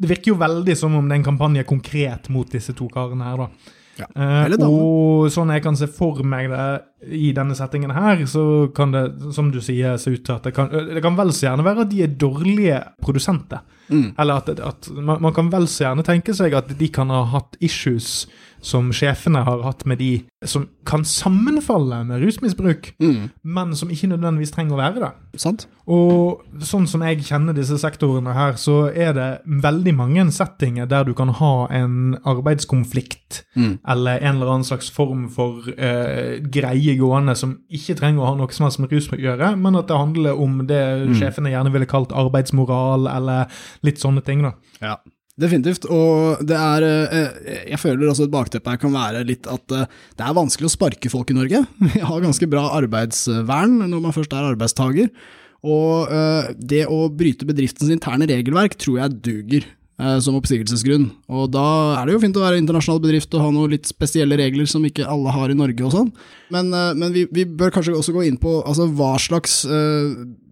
det 0.00 0.08
virker 0.14 0.32
jo 0.32 0.40
veldig 0.40 0.74
som 0.78 0.96
om 0.96 1.06
det 1.06 1.14
er 1.14 1.20
en 1.20 1.28
kampanje 1.28 1.66
konkret 1.68 2.30
mot 2.32 2.48
disse 2.50 2.74
to 2.76 2.88
karene 2.92 3.28
her, 3.28 3.44
da. 3.44 3.76
Ja. 4.00 4.06
Eh, 4.14 4.44
Eller 4.46 4.56
damene. 4.56 4.80
og 4.80 5.32
sånn 5.32 5.50
jeg 5.52 5.62
kan 5.64 5.76
se 5.76 5.88
for 5.92 6.22
meg 6.24 6.48
det 6.48 7.10
i 7.20 7.32
denne 7.36 7.56
settingen 7.58 7.92
her, 7.92 8.22
så 8.30 8.44
kan 8.76 8.94
det, 8.94 9.04
som 9.36 9.50
du 9.52 9.58
sier, 9.64 9.98
se 10.00 10.14
ut 10.14 10.22
til 10.24 10.36
at 10.36 10.46
det 10.46 10.54
kan, 10.56 10.70
det 10.70 11.02
kan 11.04 11.18
vel 11.18 11.34
så 11.36 11.50
gjerne 11.50 11.66
være 11.66 11.84
at 11.84 11.92
de 11.92 12.02
er 12.06 12.14
dårlige 12.20 12.80
produsenter. 13.02 13.60
Mm. 13.90 14.14
Eller 14.22 14.40
at, 14.40 14.48
at 14.62 14.90
man, 14.94 15.20
man 15.26 15.34
kan 15.36 15.50
vel 15.52 15.68
så 15.68 15.88
gjerne 15.88 16.06
tenke 16.06 16.36
seg 16.36 16.54
at 16.56 16.70
de 16.78 16.90
kan 16.92 17.12
ha 17.12 17.24
hatt 17.34 17.58
issues 17.60 18.24
som 18.62 18.90
sjefene 18.92 19.42
har 19.44 19.62
hatt 19.64 19.86
med 19.86 19.98
de 19.98 20.24
som 20.44 20.66
kan 20.84 21.02
sammenfalle 21.04 22.02
med 22.06 22.22
rusmisbruk, 22.22 22.94
Mm. 23.00 23.30
men 23.44 23.74
som 23.76 23.88
ikke 23.88 24.08
nødvendigvis 24.08 24.52
trenger 24.52 24.74
å 24.74 24.80
være 24.80 25.00
det. 25.00 25.10
Sant? 25.40 25.66
Og 25.88 26.42
sånn 26.60 26.86
som 26.88 27.00
jeg 27.02 27.22
kjenner 27.24 27.54
disse 27.54 27.76
sektorene 27.78 28.32
her, 28.34 28.52
så 28.60 28.88
er 28.94 29.12
det 29.12 29.28
veldig 29.46 29.94
mange 29.96 30.24
settinger 30.32 30.86
der 30.88 31.04
du 31.04 31.14
kan 31.14 31.28
ha 31.28 31.66
en 31.70 32.16
arbeidskonflikt 32.24 33.42
Mm. 33.56 33.78
eller 33.88 34.18
en 34.20 34.36
eller 34.36 34.46
annen 34.46 34.64
slags 34.64 34.90
form 34.90 35.28
for 35.28 35.62
eh, 35.78 36.38
greie 36.40 36.96
gående 36.98 37.36
som 37.36 37.58
ikke 37.70 37.96
trenger 37.98 38.22
å 38.22 38.26
ha 38.26 38.34
noe 38.34 38.52
som 38.52 38.64
helst 38.66 38.78
med 38.80 38.92
rus 38.92 39.08
å 39.08 39.18
gjøre, 39.20 39.56
men 39.58 39.76
at 39.76 39.88
det 39.88 39.96
handler 39.96 40.38
om 40.40 40.66
det 40.66 40.82
sjefene 41.18 41.50
gjerne 41.50 41.72
ville 41.72 41.86
kalt 41.86 42.10
arbeidsmoral, 42.12 43.06
eller 43.16 43.46
litt 43.82 43.98
sånne 43.98 44.22
ting, 44.24 44.42
da. 44.42 44.52
Ja. 44.80 44.96
Definitivt, 45.40 45.86
og 45.88 46.42
det 46.44 46.56
er 46.58 46.84
eh, 46.84 47.50
Jeg 47.72 47.80
føler 47.80 48.10
også 48.10 48.26
et 48.26 48.32
bakteppe 48.34 48.72
her 48.72 48.80
kan 48.80 48.92
være 48.92 49.22
litt 49.28 49.48
at 49.48 49.76
eh, 49.76 49.88
det 50.18 50.26
er 50.26 50.36
vanskelig 50.36 50.68
å 50.68 50.72
sparke 50.74 51.12
folk 51.12 51.32
i 51.32 51.36
Norge. 51.38 51.62
Vi 51.94 52.02
har 52.04 52.24
ganske 52.24 52.48
bra 52.50 52.66
arbeidsvern 52.76 53.78
når 53.86 54.04
man 54.04 54.16
først 54.16 54.34
er 54.36 54.50
arbeidstaker, 54.52 55.12
og 55.60 56.12
eh, 56.12 56.52
det 56.56 56.86
å 56.92 57.06
bryte 57.12 57.48
bedriftens 57.48 57.92
interne 57.92 58.28
regelverk 58.28 58.76
tror 58.80 59.00
jeg 59.02 59.20
duger 59.24 59.64
eh, 59.64 59.79
som 60.24 60.36
oppsigelsesgrunn. 60.38 61.10
Og 61.28 61.50
da 61.52 61.64
er 61.98 62.08
det 62.08 62.14
jo 62.14 62.22
fint 62.22 62.36
å 62.38 62.44
være 62.44 62.60
internasjonal 62.62 63.02
bedrift 63.04 63.34
og 63.36 63.44
ha 63.44 63.50
noen 63.52 63.74
litt 63.74 63.90
spesielle 63.90 64.38
regler 64.40 64.68
som 64.70 64.84
ikke 64.86 65.04
alle 65.04 65.34
har 65.34 65.52
i 65.52 65.58
Norge 65.58 65.84
og 65.84 65.92
sånn, 65.92 66.12
men, 66.50 66.72
eh, 66.74 66.92
men 66.98 67.14
vi, 67.14 67.26
vi 67.30 67.46
bør 67.46 67.72
kanskje 67.74 67.96
også 67.96 68.14
gå 68.14 68.26
inn 68.26 68.38
på 68.40 68.60
altså, 68.66 68.88
hva 68.98 69.14
slags 69.22 69.60
uh, 69.70 70.10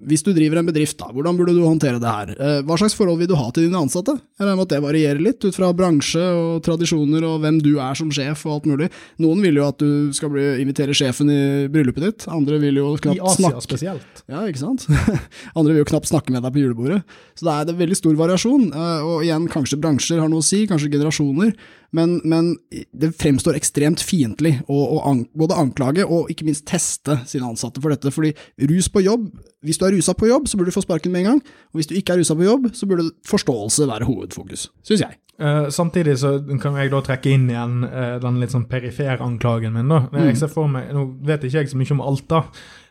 Hvis 0.09 0.23
du 0.23 0.31
driver 0.31 0.61
en 0.61 0.69
bedrift, 0.69 0.95
da, 1.01 1.09
hvordan 1.11 1.39
burde 1.39 1.57
du 1.57 1.63
håndtere 1.65 1.99
det 1.99 2.13
her? 2.13 2.31
Uh, 2.39 2.61
Hva 2.67 2.77
slags 2.79 2.95
forhold 2.95 3.19
vil 3.19 3.31
du 3.31 3.35
ha 3.39 3.49
til 3.51 3.67
dine 3.67 3.81
ansatte? 3.83 4.15
Jeg 4.39 4.45
regner 4.45 4.61
med 4.61 4.69
at 4.69 4.75
det 4.77 4.81
varierer 4.85 5.23
litt 5.23 5.43
ut 5.43 5.57
fra 5.57 5.73
bransje 5.75 6.23
og 6.23 6.63
tradisjoner 6.67 7.27
og 7.27 7.41
hvem 7.43 7.59
du 7.65 7.73
er 7.83 7.99
som 7.99 8.13
sjef 8.15 8.45
og 8.47 8.55
alt 8.55 8.69
mulig. 8.71 8.89
Noen 9.23 9.43
vil 9.43 9.59
jo 9.59 9.67
at 9.67 9.83
du 9.83 10.15
skal 10.15 10.31
bli, 10.31 10.45
invitere 10.63 10.95
sjefen 10.97 11.33
i 11.35 11.41
bryllupet 11.73 12.05
ditt, 12.07 12.29
andre 12.31 12.61
vil 12.63 12.79
jo 12.79 12.93
knapt 13.01 13.19
I 13.19 13.25
Asia 13.27 13.49
snakke 13.51 13.65
spesielt. 13.67 14.23
ja, 14.31 14.45
ikke 14.47 14.63
sant? 14.63 14.87
Andre 15.59 15.75
vil 15.75 15.83
jo 15.83 15.89
knapt 15.91 16.11
snakke 16.11 16.35
med 16.35 16.47
deg 16.47 16.55
på 16.55 16.63
julebordet. 16.63 17.01
Så 17.35 17.49
det 17.49 17.55
er, 17.57 17.67
det 17.67 17.75
er 17.75 17.83
veldig 17.83 17.99
stor 17.99 18.15
variasjon. 18.23 18.69
Uh, 18.71 19.03
Og 19.09 19.27
igjen, 19.27 19.38
igjen, 19.39 19.53
kanskje 19.53 19.79
bransjer 19.81 20.21
har 20.21 20.31
noe 20.31 20.43
å 20.43 20.47
si, 20.47 20.65
kanskje 20.69 20.91
generasjoner, 20.93 21.53
men, 21.97 22.19
men 22.29 22.51
det 22.93 23.15
fremstår 23.17 23.57
ekstremt 23.57 24.03
fiendtlig 24.05 24.59
å, 24.69 24.99
an, 25.09 25.23
både 25.39 25.57
anklage 25.57 26.05
og 26.05 26.29
ikke 26.33 26.47
minst 26.49 26.67
teste 26.69 27.17
sine 27.29 27.49
ansatte 27.49 27.81
for 27.81 27.95
dette. 27.95 28.13
Fordi 28.13 28.35
rus 28.69 28.91
på 28.93 29.05
jobb, 29.07 29.31
hvis 29.65 29.81
du 29.81 29.87
er 29.87 29.97
rusa 29.97 30.15
på 30.19 30.29
jobb, 30.29 30.49
så 30.49 30.59
burde 30.59 30.73
du 30.73 30.77
få 30.77 30.85
sparken 30.85 31.15
med 31.15 31.25
en 31.25 31.31
gang. 31.33 31.41
Og 31.73 31.81
hvis 31.81 31.89
du 31.89 31.97
ikke 31.97 32.17
er 32.17 32.23
rusa 32.23 32.37
på 32.37 32.45
jobb, 32.45 32.69
så 32.77 32.89
burde 32.91 33.09
forståelse 33.29 33.89
være 33.89 34.09
hovedfokus, 34.09 34.69
syns 34.85 35.07
jeg. 35.07 35.17
Uh, 35.39 35.69
samtidig 35.71 36.17
så 36.19 36.35
kan 36.59 36.77
jeg 36.81 36.91
da 36.91 37.01
trekke 37.07 37.31
inn 37.31 37.47
igjen 37.53 37.87
uh, 37.87 38.17
den 38.21 38.41
litt 38.43 38.53
sånn 38.53 38.67
perifere 38.69 39.23
anklagen 39.25 39.77
min. 39.79 39.89
da. 39.89 40.03
Mm. 40.11 40.21
Jeg 40.33 40.43
ser 40.43 40.53
for 40.53 40.69
meg, 40.73 40.91
Nå 40.93 41.07
vet 41.25 41.47
ikke 41.47 41.63
jeg 41.63 41.73
så 41.73 41.79
mye 41.79 41.95
om 41.95 42.05
alt, 42.05 42.27
da, 42.29 42.43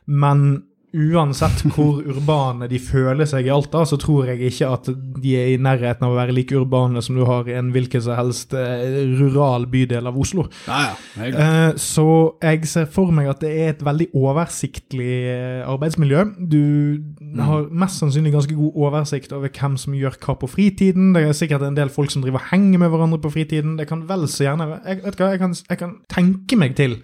men 0.07 0.47
uansett 0.97 1.61
hvor 1.75 2.01
urbane 2.01 2.67
de 2.71 2.79
føler 2.81 3.27
seg 3.29 3.47
i 3.47 3.51
Alta, 3.53 3.83
så 3.87 3.99
tror 4.01 4.31
jeg 4.31 4.49
ikke 4.49 4.69
at 4.73 4.89
de 4.89 5.33
er 5.37 5.51
i 5.53 5.59
nærheten 5.61 6.05
av 6.07 6.13
å 6.13 6.17
være 6.17 6.35
like 6.35 6.57
urbane 6.57 7.01
som 7.05 7.17
du 7.17 7.23
har 7.27 7.47
i 7.49 7.55
en 7.57 7.69
hvilken 7.75 8.03
som 8.03 8.17
helst 8.17 8.55
eh, 8.57 9.03
rural 9.19 9.67
bydel 9.71 10.09
av 10.09 10.17
Oslo. 10.19 10.47
Ja, 10.67 10.95
ja, 11.19 11.29
eh, 11.29 11.69
så 11.81 12.07
jeg 12.41 12.69
ser 12.69 12.89
for 12.91 13.13
meg 13.15 13.29
at 13.31 13.43
det 13.43 13.53
er 13.53 13.73
et 13.75 13.85
veldig 13.85 14.09
oversiktlig 14.17 15.13
eh, 15.33 15.61
arbeidsmiljø. 15.67 16.25
Du 16.37 16.61
mm. 16.97 17.41
har 17.45 17.69
mest 17.85 18.01
sannsynlig 18.01 18.33
ganske 18.35 18.57
god 18.57 18.81
oversikt 18.87 19.35
over 19.37 19.53
hvem 19.53 19.77
som 19.79 19.95
gjør 19.97 20.17
hva 20.23 20.37
på 20.41 20.51
fritiden. 20.51 21.13
Det 21.15 21.27
er 21.27 21.37
sikkert 21.37 21.67
en 21.67 21.77
del 21.77 21.93
folk 21.93 22.13
som 22.13 22.25
driver 22.25 22.41
og 22.41 22.51
henger 22.51 22.83
med 22.83 22.93
hverandre 22.93 23.21
på 23.23 23.33
fritiden. 23.37 23.77
Det 23.79 23.89
kan 23.89 24.05
vel 24.09 24.27
så 24.31 24.47
gjerne 24.47 24.71
jeg, 24.81 25.03
hva, 25.05 25.31
jeg 25.33 25.43
kan, 25.43 25.57
jeg 25.69 25.81
kan 25.81 25.97
tenke 26.11 26.59
meg 26.59 26.77
til 26.79 26.99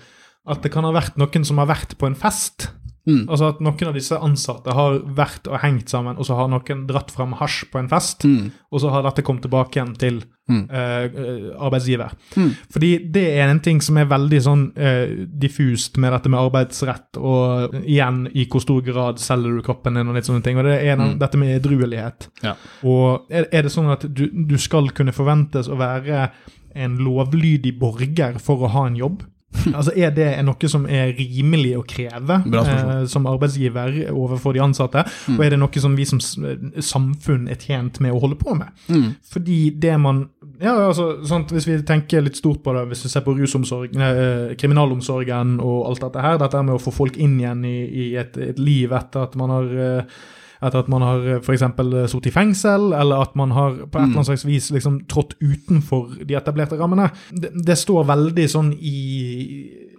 at 0.50 0.64
det 0.64 0.74
kan 0.74 0.84
ha 0.84 0.92
vært 0.96 1.16
noen 1.20 1.46
som 1.48 1.62
har 1.62 1.70
vært 1.70 1.96
på 2.00 2.10
en 2.10 2.18
fest 2.20 2.74
Mm. 3.04 3.26
Altså 3.28 3.50
at 3.52 3.60
Noen 3.64 3.90
av 3.90 3.98
disse 3.98 4.16
ansatte 4.16 4.74
har 4.76 5.02
vært 5.18 5.50
og 5.52 5.60
hengt 5.60 5.92
sammen, 5.92 6.16
og 6.16 6.28
så 6.28 6.38
har 6.38 6.48
noen 6.52 6.86
dratt 6.88 7.12
fram 7.12 7.34
hasj 7.40 7.66
på 7.74 7.82
en 7.82 7.90
fest, 7.92 8.24
mm. 8.24 8.46
og 8.72 8.84
så 8.84 8.94
har 8.94 9.04
dette 9.04 9.26
kommet 9.28 9.44
tilbake 9.44 9.76
igjen 9.76 9.92
til 10.00 10.22
mm. 10.48 10.62
uh, 10.72 11.50
arbeidsgiver. 11.68 12.16
Mm. 12.40 12.54
Fordi 12.72 12.92
det 13.18 13.26
er 13.42 13.52
en 13.52 13.60
ting 13.66 13.84
som 13.84 14.00
er 14.00 14.08
veldig 14.12 14.40
sånn 14.46 14.64
uh, 14.78 15.28
diffust 15.44 16.00
med 16.00 16.16
dette 16.16 16.32
med 16.32 16.46
arbeidsrett, 16.46 17.20
og 17.20 17.76
igjen 17.84 18.24
i 18.32 18.48
hvor 18.48 18.64
stor 18.64 18.80
grad 18.88 19.20
selger 19.24 19.60
du 19.60 19.66
kroppen 19.68 20.00
din 20.00 20.08
og 20.08 20.16
litt 20.16 20.30
sånne 20.30 20.46
ting. 20.46 20.62
Og 20.62 20.70
det 20.70 20.80
er 20.80 20.96
en, 20.96 21.10
mm. 21.12 21.20
dette 21.26 21.42
med 21.42 21.58
edruelighet. 21.58 22.30
Ja. 22.46 22.56
Og 22.88 23.28
er, 23.28 23.50
er, 23.52 23.68
det 23.68 23.76
sånn 23.76 23.92
at 23.92 24.08
du, 24.08 24.30
du 24.32 24.56
skal 24.62 24.94
kunne 24.96 25.16
forventes 25.16 25.68
å 25.68 25.80
være 25.80 26.30
en 26.74 26.96
lovlydig 27.04 27.76
borger 27.78 28.40
for 28.42 28.64
å 28.64 28.72
ha 28.74 28.88
en 28.88 28.98
jobb? 28.98 29.28
Altså 29.78 29.94
Er 29.96 30.14
det 30.16 30.28
noe 30.46 30.70
som 30.70 30.86
er 30.90 31.14
rimelig 31.18 31.74
å 31.80 31.86
kreve 31.88 32.40
eh, 32.44 33.06
som 33.10 33.28
arbeidsgiver 33.30 34.12
overfor 34.12 34.56
de 34.56 34.64
ansatte? 34.64 35.06
Mm. 35.28 35.38
Og 35.38 35.46
er 35.46 35.54
det 35.54 35.60
noe 35.62 35.84
som 35.84 35.98
vi 35.98 36.08
som 36.10 36.22
samfunn 36.22 37.48
er 37.52 37.60
tjent 37.62 38.00
med 38.04 38.16
å 38.16 38.22
holde 38.24 38.40
på 38.40 38.56
med? 38.58 38.74
Mm. 38.90 39.14
Fordi 39.34 39.60
det 39.84 39.96
man 40.02 40.26
ja, 40.62 40.76
altså, 40.90 41.08
sant, 41.28 41.52
Hvis 41.54 41.68
vi 41.68 41.80
tenker 41.86 42.24
litt 42.24 42.38
stort 42.40 42.62
på 42.64 42.76
det, 42.76 42.86
hvis 42.92 43.06
vi 43.06 43.12
ser 43.12 43.26
på 43.26 43.36
rusomsorg, 43.38 43.96
eh, 43.96 44.54
kriminalomsorgen 44.60 45.58
og 45.64 45.90
alt 45.90 46.06
dette 46.06 46.24
her, 46.24 46.40
dette 46.42 46.62
med 46.64 46.78
å 46.78 46.84
få 46.84 46.94
folk 46.94 47.18
inn 47.22 47.40
igjen 47.42 47.66
i, 47.68 47.78
i 47.84 48.06
et, 48.20 48.38
et, 48.38 48.62
liv 48.62 48.94
etter 48.94 49.28
at 49.28 49.36
man 49.40 49.54
har 49.54 49.74
eh, 49.88 50.22
etter 50.64 50.84
at 50.84 50.90
man 50.92 51.06
har 51.06 51.26
f.eks. 51.42 51.64
sittet 52.12 52.30
i 52.32 52.34
fengsel, 52.34 52.92
eller 52.96 53.26
at 53.26 53.36
man 53.40 53.54
har 53.56 53.76
på 53.84 54.00
et 54.00 54.04
eller 54.04 54.22
annet 54.22 54.30
slags 54.32 54.46
vis 54.48 54.70
liksom 54.74 55.02
trådt 55.12 55.36
utenfor 55.42 56.18
de 56.24 56.38
etablerte 56.40 56.80
rammene. 56.80 57.10
Det, 57.32 57.52
det 57.68 57.78
står 57.80 58.08
veldig 58.10 58.48
sånn 58.52 58.74
i 58.80 58.98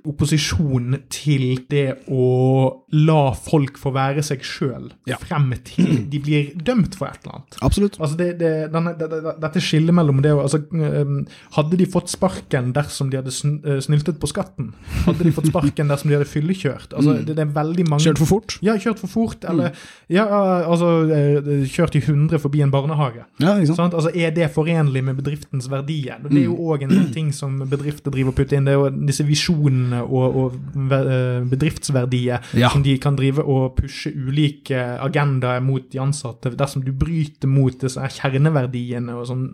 opposisjon 0.05 0.99
til 1.13 1.63
det 1.73 1.87
å 2.13 2.25
la 2.93 3.33
folk 3.37 3.79
få 3.81 3.93
være 3.95 4.23
seg 4.25 4.43
sjøl 4.45 4.91
ja. 5.09 5.17
frem 5.21 5.49
til 5.65 6.05
de 6.13 6.21
blir 6.21 6.51
dømt 6.67 6.97
for 6.99 7.09
et 7.09 7.25
eller 7.25 7.39
annet. 7.39 7.57
Absolutt. 7.65 7.97
Altså 8.01 8.19
det, 8.21 8.29
det, 8.43 8.53
denne, 8.75 8.93
det, 9.01 9.09
dette 9.41 9.63
skillet 9.65 9.97
mellom 9.97 10.21
det 10.25 10.35
og 10.35 10.45
altså, 10.45 10.61
Hadde 11.55 11.79
de 11.81 11.87
fått 11.89 12.13
sparken 12.13 12.73
dersom 12.77 13.11
de 13.13 13.19
hadde 13.21 13.33
eh, 13.33 13.81
snyltet 13.85 14.21
på 14.21 14.29
skatten? 14.29 14.73
Hadde 15.07 15.25
de 15.25 15.33
fått 15.35 15.49
sparken 15.49 15.91
dersom 15.91 16.13
de 16.13 16.19
hadde 16.19 16.29
fyllekjørt? 16.29 16.93
Altså, 16.93 17.17
mm. 17.17 17.25
det, 17.31 17.39
er 17.41 17.55
veldig 17.57 17.89
mange... 17.89 18.05
Kjørt 18.05 18.21
for 18.21 18.33
fort? 18.35 18.59
Ja, 18.65 18.77
kjørt 18.81 19.01
for 19.01 19.13
fort. 19.13 19.47
Eller 19.49 19.73
mm. 19.73 19.81
ja, 20.17 20.27
altså, 20.69 20.91
eh, 21.15 21.65
kjørt 21.71 21.97
i 21.97 22.05
100 22.05 22.43
forbi 22.43 22.63
en 22.65 22.75
barnehage. 22.75 23.25
Ja, 23.43 23.57
ikke 23.57 23.79
sant? 23.79 23.97
Altså, 23.97 24.13
Er 24.15 24.35
det 24.37 24.51
forenlig 24.55 25.05
med 25.07 25.19
bedriftens 25.21 25.71
verdier? 25.73 26.21
Det 26.25 26.43
er 26.43 26.49
jo 26.49 26.59
òg 26.75 26.85
en 26.87 27.11
ting 27.15 27.33
som 27.35 27.57
bedrifter 27.71 28.13
driver 28.15 28.35
og 28.35 28.39
putter 28.39 28.59
inn. 28.59 28.69
Det 28.69 28.75
er 28.75 28.81
jo 28.83 28.93
disse 29.09 29.27
visjonene 29.27 29.94
og, 30.03 30.39
og 30.41 30.93
eh, 30.99 31.45
bedriftsverdier 31.51 32.57
ja. 32.59 32.71
som 32.73 32.85
de 32.85 32.97
kan 33.03 33.17
drive 33.19 33.45
og 33.45 33.75
pushe 33.79 34.13
ulike 34.15 34.79
agendaer 35.05 35.63
mot 35.65 35.87
de 35.93 36.01
ansatte 36.03 36.55
dersom 36.59 36.85
du 36.85 36.93
bryter 36.97 37.51
mot 37.51 37.75
disse 37.81 38.01
kjerneverdiene 38.19 39.15
og 39.15 39.29
sånn, 39.31 39.45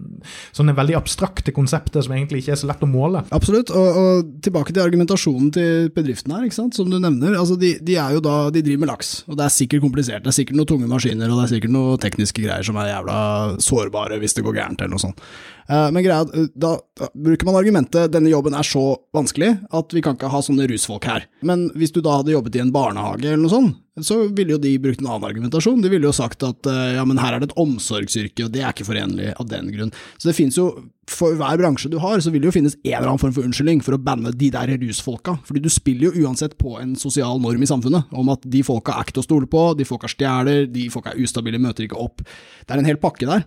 sånne 0.57 0.77
veldig 0.79 0.99
abstrakte 0.99 1.55
konsepter 1.57 2.05
som 2.05 2.17
egentlig 2.17 2.45
ikke 2.45 2.55
er 2.57 2.63
så 2.63 2.71
lett 2.71 2.85
å 2.85 2.91
måle. 2.91 3.25
Absolutt, 3.35 3.73
og, 3.75 4.01
og 4.01 4.35
tilbake 4.45 4.75
til 4.75 4.85
argumentasjonen 4.85 5.53
til 5.55 5.91
bedriften 5.95 6.35
her, 6.35 6.47
ikke 6.49 6.61
sant? 6.61 6.77
som 6.79 6.91
du 6.91 6.99
nevner. 6.99 7.37
altså 7.39 7.59
de, 7.61 7.75
de, 7.85 7.97
er 8.01 8.17
jo 8.17 8.25
da, 8.25 8.37
de 8.55 8.65
driver 8.65 8.85
med 8.85 8.93
laks, 8.93 9.15
og 9.29 9.39
det 9.39 9.47
er 9.47 9.55
sikkert 9.55 9.85
komplisert. 9.85 10.25
Det 10.25 10.33
er 10.33 10.39
sikkert 10.41 10.61
noen 10.61 10.71
tunge 10.73 10.91
maskiner, 10.91 11.31
og 11.31 11.41
det 11.41 11.47
er 11.47 11.55
sikkert 11.57 11.77
noen 11.77 12.03
tekniske 12.03 12.45
greier 12.45 12.67
som 12.67 12.79
er 12.81 12.93
jævla 12.95 13.17
sårbare 13.63 14.21
hvis 14.23 14.37
det 14.39 14.47
går 14.47 14.61
gærent, 14.61 14.85
eller 14.85 14.95
noe 14.97 15.05
sånt. 15.09 15.25
Eh, 15.71 15.91
men 15.95 16.03
greia, 16.03 16.21
eh, 16.35 16.49
da, 16.59 16.75
bruker 17.15 17.47
man 17.47 17.59
argumentet 17.61 18.11
denne 18.11 18.33
jobben 18.33 18.57
er 18.59 18.67
så 18.67 18.83
vanskelig 19.15 19.53
at 19.77 19.95
vi 19.95 20.03
kan 20.03 20.17
ikke 20.19 20.33
ha 20.33 20.43
sånne 20.43 20.67
rusfolk 20.71 21.07
her. 21.07 21.29
Men 21.47 21.69
hvis 21.79 21.95
du 21.95 22.01
da 22.03 22.19
hadde 22.19 22.35
jobbet 22.35 22.59
i 22.59 22.65
en 22.65 22.73
barnehage 22.75 23.29
eller 23.29 23.39
noe 23.45 23.53
sånt, 23.53 23.79
så 24.01 24.17
ville 24.33 24.55
jo 24.55 24.61
de 24.63 24.73
brukt 24.81 25.03
en 25.03 25.11
annen 25.11 25.27
argumentasjon. 25.29 25.83
De 25.85 25.91
ville 25.93 26.09
jo 26.09 26.15
sagt 26.17 26.43
at 26.47 26.67
eh, 26.71 26.97
ja, 26.97 27.05
men 27.07 27.21
her 27.21 27.37
er 27.37 27.43
det 27.43 27.51
et 27.51 27.61
omsorgsyrke, 27.61 28.47
og 28.47 28.55
det 28.55 28.65
er 28.65 28.73
ikke 28.73 28.89
forenlig 28.89 29.35
av 29.37 29.47
den 29.51 29.69
grunn. 29.75 29.93
Så 30.17 30.31
det 30.31 30.35
finnes 30.39 30.57
jo, 30.59 30.71
for 31.11 31.37
hver 31.39 31.61
bransje 31.61 31.91
du 31.93 31.99
har, 32.03 32.23
så 32.25 32.33
vil 32.33 32.43
det 32.43 32.51
jo 32.51 32.57
finnes 32.57 32.79
en 32.81 32.97
eller 32.97 33.13
annen 33.13 33.23
form 33.23 33.35
for 33.37 33.47
unnskyldning 33.47 33.83
for 33.85 33.95
å 33.95 34.01
banne 34.03 34.33
de 34.41 34.49
der 34.55 34.73
rusfolka. 34.81 35.37
Fordi 35.47 35.63
du 35.63 35.71
spiller 35.71 36.09
jo 36.09 36.25
uansett 36.25 36.57
på 36.59 36.79
en 36.81 36.97
sosial 36.99 37.43
norm 37.43 37.63
i 37.63 37.69
samfunnet, 37.69 38.11
om 38.11 38.33
at 38.33 38.47
de 38.49 38.65
folka 38.67 38.97
er 38.97 39.07
ikke 39.07 39.21
til 39.21 39.27
å 39.27 39.29
stole 39.29 39.51
på, 39.53 39.69
de 39.79 39.87
folka 39.87 40.11
stjeler, 40.11 40.65
de 40.73 40.89
folka 40.91 41.13
er 41.13 41.23
ustabile, 41.23 41.63
møter 41.63 41.87
ikke 41.87 42.01
opp. 42.01 42.25
Det 42.65 42.75
er 42.75 42.83
en 42.83 42.91
hel 42.91 42.99
pakke 43.03 43.29
der. 43.29 43.47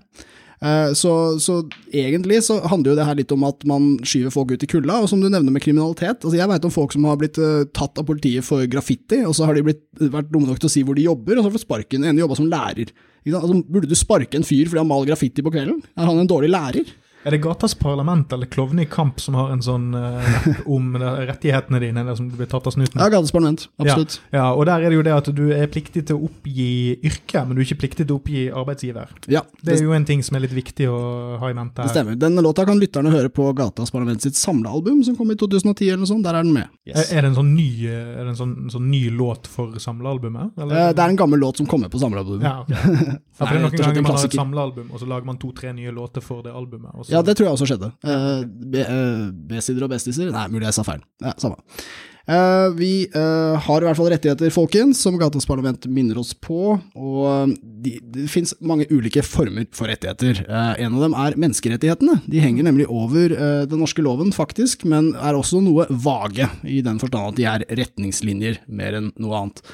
Eh, 0.62 0.94
så, 0.98 1.40
så, 1.44 1.60
egentlig 1.92 2.42
så 2.46 2.60
handler 2.70 2.94
jo 2.94 2.98
det 3.00 3.08
her 3.08 3.18
litt 3.20 3.34
om 3.36 3.46
at 3.48 3.66
man 3.68 3.96
skyver 4.06 4.34
folk 4.34 4.54
ut 4.54 4.66
i 4.66 4.70
kulda, 4.70 5.02
og 5.04 5.10
som 5.12 5.24
du 5.24 5.30
nevner 5.30 5.54
med 5.54 5.64
kriminalitet. 5.64 6.22
altså 6.22 6.38
Jeg 6.38 6.50
veit 6.52 6.68
om 6.68 6.74
folk 6.74 6.96
som 6.96 7.08
har 7.10 7.20
blitt 7.20 7.40
uh, 7.42 7.66
tatt 7.76 8.00
av 8.00 8.08
politiet 8.08 8.46
for 8.48 8.64
graffiti, 8.70 9.24
og 9.28 9.36
så 9.38 9.48
har 9.50 9.58
de 9.58 9.66
blitt, 9.68 9.84
vært 10.00 10.32
dumme 10.32 10.50
nok 10.50 10.62
til 10.62 10.72
å 10.72 10.76
si 10.76 10.86
hvor 10.86 11.00
de 11.00 11.08
jobber, 11.08 11.36
og 11.36 11.42
så 11.42 11.48
har 11.48 11.54
de 11.54 11.60
fått 11.60 11.68
sparken. 11.68 12.08
En 12.08 12.22
jobba 12.24 12.40
som 12.40 12.50
lærer. 12.52 12.94
Altså, 13.32 13.62
burde 13.72 13.90
du 13.90 13.96
sparke 13.98 14.40
en 14.40 14.48
fyr 14.48 14.68
fordi 14.68 14.82
han 14.82 14.90
maler 14.90 15.14
graffiti 15.14 15.44
på 15.44 15.54
kvelden? 15.54 15.82
Er 15.96 16.10
han 16.10 16.20
en 16.20 16.30
dårlig 16.30 16.52
lærer? 16.52 16.92
Er 17.24 17.32
det 17.32 17.40
Gatas 17.44 17.76
Parlament 17.80 18.34
eller 18.36 18.50
Klovne 18.52 18.84
i 18.84 18.90
kamp 18.90 19.22
som 19.24 19.38
har 19.40 19.54
en 19.54 19.62
sånn 19.64 19.94
uh, 19.96 20.48
om 20.76 20.94
rettighetene 21.00 21.80
dine, 21.80 22.04
eller 22.04 22.18
som 22.20 22.28
du 22.28 22.36
blir 22.40 22.50
tatt 22.52 22.68
av 22.68 22.76
snuten? 22.76 23.00
Ja, 23.00 23.08
Gatas 23.14 23.32
Parlament, 23.32 23.68
absolutt. 23.80 24.20
Ja, 24.30 24.42
ja, 24.42 24.48
og 24.52 24.68
der 24.68 24.84
er 24.84 24.92
det 24.92 24.98
jo 24.98 25.06
det 25.08 25.14
at 25.16 25.30
du 25.36 25.44
er 25.56 25.70
pliktig 25.72 26.06
til 26.10 26.20
å 26.20 26.28
oppgi 26.28 26.68
yrke, 27.00 27.46
men 27.46 27.56
du 27.56 27.64
er 27.64 27.68
ikke 27.70 27.80
pliktig 27.86 28.08
til 28.08 28.18
å 28.18 28.20
oppgi 28.20 28.44
arbeidsgiver. 28.52 29.14
Ja, 29.32 29.46
det, 29.62 29.70
det 29.70 29.78
er 29.78 29.86
jo 29.86 29.96
en 29.96 30.08
ting 30.10 30.24
som 30.26 30.38
er 30.38 30.44
litt 30.46 30.56
viktig 30.56 30.90
å 30.92 31.00
ha 31.40 31.52
i 31.52 31.56
mente 31.56 31.84
her. 31.84 31.88
Det 31.88 31.96
stemmer. 31.96 32.20
Denne 32.20 32.44
låta 32.44 32.68
kan 32.68 32.82
lytterne 32.82 33.14
høre 33.14 33.32
på 33.32 33.48
Gatas 33.56 33.94
Parlament 33.94 34.26
sitt 34.26 34.40
samlealbum, 34.40 35.00
som 35.08 35.16
kom 35.20 35.32
i 35.32 35.40
2010 35.40 35.88
eller 35.88 36.04
noe 36.04 36.12
sånt. 36.12 36.28
Der 36.28 36.40
er 36.40 36.44
den 36.44 36.54
med. 36.56 36.68
Yes. 36.84 37.08
Er, 37.08 37.24
det 37.24 37.32
en 37.32 37.40
sånn 37.40 37.54
ny, 37.56 37.70
er 37.88 38.20
det 38.20 38.30
en 38.34 38.40
sånn, 38.40 38.56
sånn 38.74 38.90
ny 38.92 39.06
låt 39.16 39.48
for 39.52 39.80
samlealbumet? 39.80 40.60
Eller? 40.60 40.92
Det 40.92 41.06
er 41.06 41.16
en 41.16 41.20
gammel 41.24 41.40
låt 41.40 41.64
som 41.64 41.70
kommer 41.70 41.92
på 41.94 42.04
samlealbumet. 42.04 42.44
Ja, 42.44 42.62
okay. 42.68 43.18
for 43.38 43.48
det 43.48 43.62
er 43.62 43.64
noen 43.64 43.80
ganger 43.80 44.04
man 44.04 44.18
har 44.18 44.28
et 44.28 44.38
samlealbum, 44.38 44.92
og 44.92 45.00
så 45.00 45.08
lager 45.08 45.32
man 45.32 45.40
to-tre 45.40 45.72
nye 45.76 45.96
låter 45.96 46.24
for 46.26 46.44
det 46.44 46.52
albumet. 46.52 46.92
Ja, 47.14 47.22
det 47.26 47.38
tror 47.38 47.50
jeg 47.50 47.58
også 47.58 47.70
skjedde. 47.70 47.92
Uh, 48.06 49.30
B-sider 49.50 49.86
og 49.86 49.94
bestiser? 49.94 50.32
Nei, 50.34 50.48
mulig 50.54 50.68
jeg 50.70 50.78
sa 50.80 50.88
feil. 50.88 51.06
Ja, 51.24 51.36
samme. 51.42 51.62
Uh, 52.24 52.72
vi 52.78 52.92
har 53.12 53.84
i 53.84 53.86
hvert 53.86 54.00
fall 54.00 54.08
rettigheter, 54.14 54.52
folkens, 54.56 55.02
som 55.04 55.18
Gatas 55.20 55.48
Parlament 55.48 55.86
minner 55.92 56.22
oss 56.22 56.32
på. 56.34 56.78
Og 56.96 57.54
de, 57.84 57.98
det 58.16 58.30
finnes 58.32 58.56
mange 58.64 58.88
ulike 58.92 59.26
former 59.28 59.68
for 59.76 59.92
rettigheter. 59.92 60.46
En 60.48 60.96
av 60.98 61.06
dem 61.06 61.18
er 61.26 61.38
menneskerettighetene. 61.46 62.22
De 62.26 62.44
henger 62.44 62.70
nemlig 62.70 62.88
over 62.88 63.36
den 63.68 63.84
norske 63.84 64.06
loven, 64.06 64.32
faktisk, 64.36 64.88
men 64.90 65.12
er 65.20 65.38
også 65.38 65.62
noe 65.66 65.90
vage, 65.92 66.48
i 66.64 66.80
den 66.86 67.02
forstand 67.04 67.34
at 67.34 67.42
de 67.42 67.50
er 67.50 67.68
retningslinjer 67.84 68.64
mer 68.72 69.02
enn 69.02 69.12
noe 69.20 69.44
annet. 69.44 69.66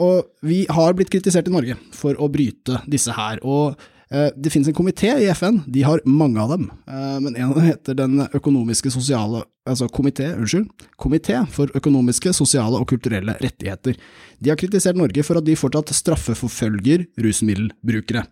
og 0.00 0.32
vi 0.42 0.64
har 0.72 0.96
blitt 0.96 1.12
kritisert 1.12 1.52
i 1.52 1.54
Norge 1.54 1.76
for 1.94 2.16
å 2.16 2.32
bryte 2.32 2.80
disse 2.88 3.12
her. 3.12 3.44
og 3.44 3.76
Eh, 3.76 3.91
det 4.36 4.52
finnes 4.52 4.68
en 4.68 4.76
komité 4.76 5.08
i 5.22 5.30
FN, 5.32 5.62
de 5.66 5.84
har 5.86 6.02
mange 6.04 6.40
av 6.40 6.50
dem, 6.52 6.66
eh, 6.88 7.18
men 7.20 7.36
en 7.36 7.48
av 7.50 7.56
dem 7.56 7.64
heter 7.64 7.96
Den 7.96 8.26
økonomiske 8.32 8.92
sosiale 8.92 9.44
Altså 9.62 9.86
komité, 9.86 10.26
unnskyld. 10.34 10.66
Komité 10.98 11.36
for 11.54 11.70
økonomiske, 11.78 12.32
sosiale 12.34 12.80
og 12.80 12.88
kulturelle 12.90 13.36
rettigheter. 13.38 13.94
De 14.42 14.50
har 14.50 14.58
kritisert 14.58 14.98
Norge 14.98 15.22
for 15.22 15.38
at 15.38 15.46
de 15.46 15.54
fortsatt 15.54 15.92
straffeforfølger 15.94 17.04
rusmiddelbrukere. 17.22 18.24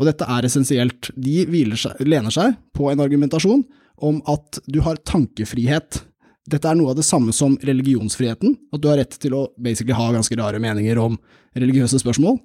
Og 0.00 0.08
dette 0.08 0.26
er 0.26 0.48
essensielt. 0.48 1.12
De 1.14 1.44
seg, 1.78 2.02
lener 2.02 2.34
seg 2.34 2.58
på 2.74 2.90
en 2.90 3.04
argumentasjon 3.04 3.62
om 4.02 4.18
at 4.26 4.58
du 4.66 4.80
har 4.82 4.98
tankefrihet. 5.06 6.02
Dette 6.50 6.68
er 6.68 6.74
noe 6.74 6.90
av 6.90 6.98
det 6.98 7.06
samme 7.06 7.32
som 7.32 7.54
religionsfriheten, 7.62 8.58
at 8.74 8.82
du 8.82 8.90
har 8.90 8.98
rett 8.98 9.14
til 9.22 9.38
å 9.38 9.46
basically 9.56 9.94
ha 9.94 10.10
ganske 10.12 10.36
rare 10.42 10.58
meninger 10.58 10.98
om 10.98 11.14
religiøse 11.54 12.02
spørsmål. 12.02 12.40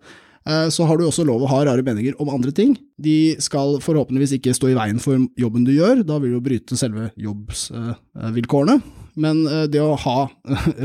Eh, 0.48 0.70
Så 0.70 0.86
har 0.88 0.98
du 0.98 1.04
også 1.08 1.26
lov 1.28 1.42
å 1.44 1.48
ha 1.52 1.64
rare 1.68 1.84
meninger 1.84 2.14
om 2.22 2.30
andre 2.30 2.52
ting. 2.56 2.78
De 3.02 3.36
skal 3.40 3.80
forhåpentligvis 3.84 4.34
ikke 4.40 4.54
stå 4.56 4.70
i 4.72 4.76
veien 4.78 5.00
for 5.04 5.20
jobben 5.40 5.66
du 5.68 5.72
gjør, 5.76 6.04
da 6.08 6.20
vil 6.20 6.32
du 6.38 6.42
bryte 6.42 6.78
selve 6.80 7.10
jobbsvilkårene. 7.20 8.80
Men 9.20 9.44
eh, 9.48 9.66
det 9.68 9.82
å 9.84 9.96
ha 10.00 10.30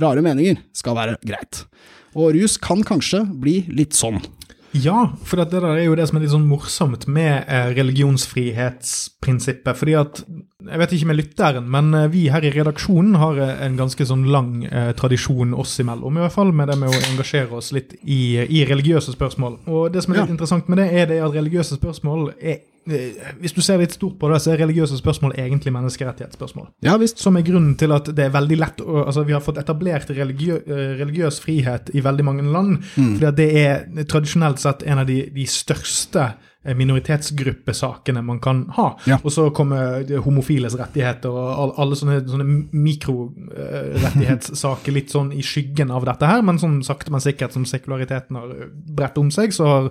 rare 0.02 0.22
meninger 0.24 0.56
skal 0.74 0.94
være 0.98 1.16
greit. 1.26 1.64
Og 2.14 2.32
rus 2.36 2.56
kan 2.62 2.82
kanskje 2.86 3.24
bli 3.42 3.64
litt 3.74 3.94
sånn. 3.98 4.20
Ja, 4.74 5.04
for 5.22 5.38
det 5.38 5.54
er 5.62 5.84
jo 5.84 5.94
det 5.94 6.08
som 6.10 6.16
er 6.18 6.22
litt 6.24 6.32
sånn 6.34 6.48
morsomt 6.50 7.04
med 7.06 7.44
eh, 7.46 7.68
religionsfrihetsprinsippet. 7.76 9.76
fordi 9.78 9.94
at, 10.00 10.24
Jeg 10.70 10.79
vet 10.81 10.92
ikke 10.96 11.07
med 11.11 11.16
lytteren, 11.20 11.66
men 11.70 11.94
eh, 11.94 12.09
vi 12.12 12.27
her 12.33 12.44
i 12.46 12.50
redaksjonen 12.55 13.14
har 13.20 13.38
eh, 13.44 13.55
en 13.66 13.77
ganske 13.77 14.07
sånn 14.09 14.27
lang 14.33 14.64
eh, 14.64 14.92
tradisjon 14.96 15.55
oss 15.55 15.77
imellom, 15.83 16.16
i 16.16 16.24
hvert 16.24 16.33
fall 16.37 16.53
med 16.57 16.68
det 16.72 16.79
med 16.81 16.88
å 16.92 17.00
engasjere 17.12 17.53
oss 17.59 17.72
litt 17.77 17.96
i, 18.03 18.20
i 18.44 18.64
religiøse 18.68 19.12
spørsmål. 19.16 19.59
Og 19.66 19.90
det 19.92 20.03
som 20.05 20.12
er 20.14 20.22
litt 20.22 20.29
Ja. 20.31 20.37
interessant 20.38 20.68
med 20.72 20.79
det, 20.81 20.88
er 20.92 21.07
det 21.12 21.20
at 21.24 21.35
religiøse 21.37 21.77
spørsmål 21.81 22.31
er 22.40 22.61
eh, 22.87 23.33
Hvis 23.40 23.55
du 23.57 23.61
ser 23.64 23.79
litt 23.81 23.92
stort 23.96 24.18
på 24.20 24.29
det, 24.33 24.40
så 24.44 24.53
er 24.53 24.59
religiøse 24.61 24.96
spørsmål 25.00 25.33
egentlig 25.40 25.72
menneskerettighetsspørsmål. 25.72 26.66
Ja 26.85 26.96
visst. 27.00 27.18
Som 27.18 27.37
er 27.37 27.42
grunnen 27.46 27.77
til 27.81 27.92
at 27.96 28.11
det 28.14 28.27
er 28.27 28.35
veldig 28.35 28.59
lett 28.61 28.81
å, 28.85 29.05
altså 29.07 29.24
Vi 29.24 29.33
har 29.33 29.40
fått 29.44 29.59
etablert 29.62 30.11
religiø, 30.12 30.59
religiøs 31.00 31.40
frihet 31.40 31.88
i 31.96 32.03
veldig 32.05 32.24
mange 32.24 32.44
land. 32.53 32.83
fordi 32.94 33.27
at 33.31 33.37
det 33.40 33.48
er 33.66 34.05
tradisjonelt 34.05 34.61
sett 34.61 34.83
en 34.85 34.98
av 35.00 35.07
de, 35.09 35.22
de 35.33 35.46
største 35.48 36.33
minoritetsgruppesakene 36.64 38.22
man 38.24 38.40
kan 38.40 38.64
ha. 38.77 38.98
Ja. 39.09 39.18
Og 39.22 39.33
så 39.35 39.50
kommer 39.55 40.05
homofiles 40.24 40.74
rettigheter 40.81 41.29
og 41.29 41.74
alle 41.81 41.96
sånne, 41.98 42.29
sånne 42.29 42.46
mikrorettighetssaker 42.72 44.92
litt 44.96 45.11
sånn 45.12 45.33
i 45.37 45.42
skyggen 45.44 45.90
av 45.94 46.05
dette 46.09 46.27
her, 46.29 46.42
men 46.46 46.59
sånn 46.62 46.77
sakte, 46.87 47.11
men 47.12 47.20
sikkert 47.24 47.53
som 47.57 47.64
sekulariteten 47.68 48.35
har 48.40 48.48
bredt 48.96 49.18
om 49.20 49.31
seg, 49.35 49.48
så 49.55 49.62
har 49.68 49.85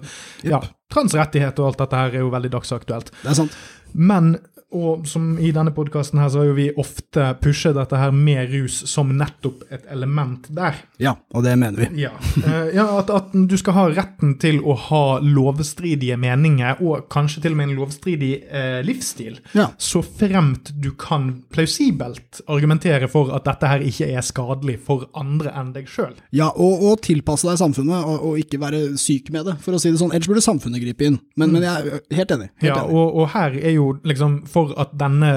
ja, 0.47 0.59
transrettigheter 0.93 1.61
og 1.63 1.67
alt 1.71 1.81
dette 1.85 1.99
her 2.01 2.09
er 2.13 2.21
jo 2.25 2.33
veldig 2.33 2.51
dagsaktuelt. 2.57 3.07
Det 3.21 3.29
er 3.33 3.37
sant. 3.43 3.53
Men, 3.93 4.25
og 4.73 5.07
som 5.07 5.37
i 5.39 5.51
denne 5.55 5.71
podkasten 5.75 6.19
her, 6.21 6.29
så 6.33 6.41
har 6.41 6.49
jo 6.51 6.55
vi 6.57 6.67
ofte 6.81 7.29
pushet 7.41 7.75
dette 7.77 7.97
her 7.99 8.11
med 8.15 8.49
rus 8.53 8.81
som 8.89 9.11
nettopp 9.17 9.63
et 9.73 9.85
element 9.93 10.47
der. 10.53 10.81
Ja, 11.01 11.15
og 11.33 11.43
det 11.45 11.55
mener 11.61 11.85
vi. 11.85 12.03
Ja, 12.05 12.11
Eh, 12.43 12.73
ja 12.75 12.85
at, 12.99 13.09
at 13.13 13.31
du 13.33 13.53
skal 13.59 13.73
ha 13.77 13.83
retten 13.93 14.35
til 14.41 14.59
å 14.65 14.73
ha 14.89 15.03
lovstridige 15.23 16.17
meninger, 16.19 16.79
og 16.83 17.07
kanskje 17.13 17.41
til 17.43 17.53
og 17.53 17.59
med 17.59 17.69
en 17.69 17.75
lovstridig 17.77 18.31
eh, 18.49 18.79
livsstil, 18.85 19.37
Ja. 19.53 19.69
så 19.77 20.01
fremt 20.03 20.71
du 20.81 20.91
kan 20.99 21.43
plausibelt 21.53 22.41
argumentere 22.51 23.07
for 23.11 23.31
at 23.35 23.45
dette 23.47 23.69
her 23.69 23.83
ikke 23.85 24.07
er 24.13 24.25
skadelig 24.25 24.79
for 24.85 25.05
andre 25.19 25.51
enn 25.59 25.71
deg 25.75 25.87
sjøl. 25.91 26.13
Ja, 26.35 26.49
og, 26.55 26.83
og 26.89 27.01
tilpasse 27.05 27.47
deg 27.49 27.59
samfunnet, 27.61 28.03
og, 28.05 28.23
og 28.31 28.39
ikke 28.41 28.59
være 28.61 28.81
syk 29.01 29.31
med 29.33 29.47
det, 29.49 29.57
for 29.63 29.75
å 29.77 29.81
si 29.81 29.91
det 29.93 29.99
sånn. 30.01 30.13
Ellers 30.15 30.29
burde 30.31 30.43
samfunnet 30.45 30.81
gripe 30.83 31.07
inn. 31.09 31.19
Men, 31.39 31.53
men 31.55 31.65
jeg 31.65 31.73
er 31.93 32.17
helt 32.19 32.33
enig. 32.37 32.49
Helt 32.63 32.69
Ja, 32.71 32.79
enig. 32.83 32.95
og, 32.97 33.17
og 33.23 33.29
her 33.33 33.55
er 33.59 33.73
jo 33.75 33.87
liksom 34.07 34.39
For 34.49 34.62
at 34.79 34.93
denne 34.99 35.31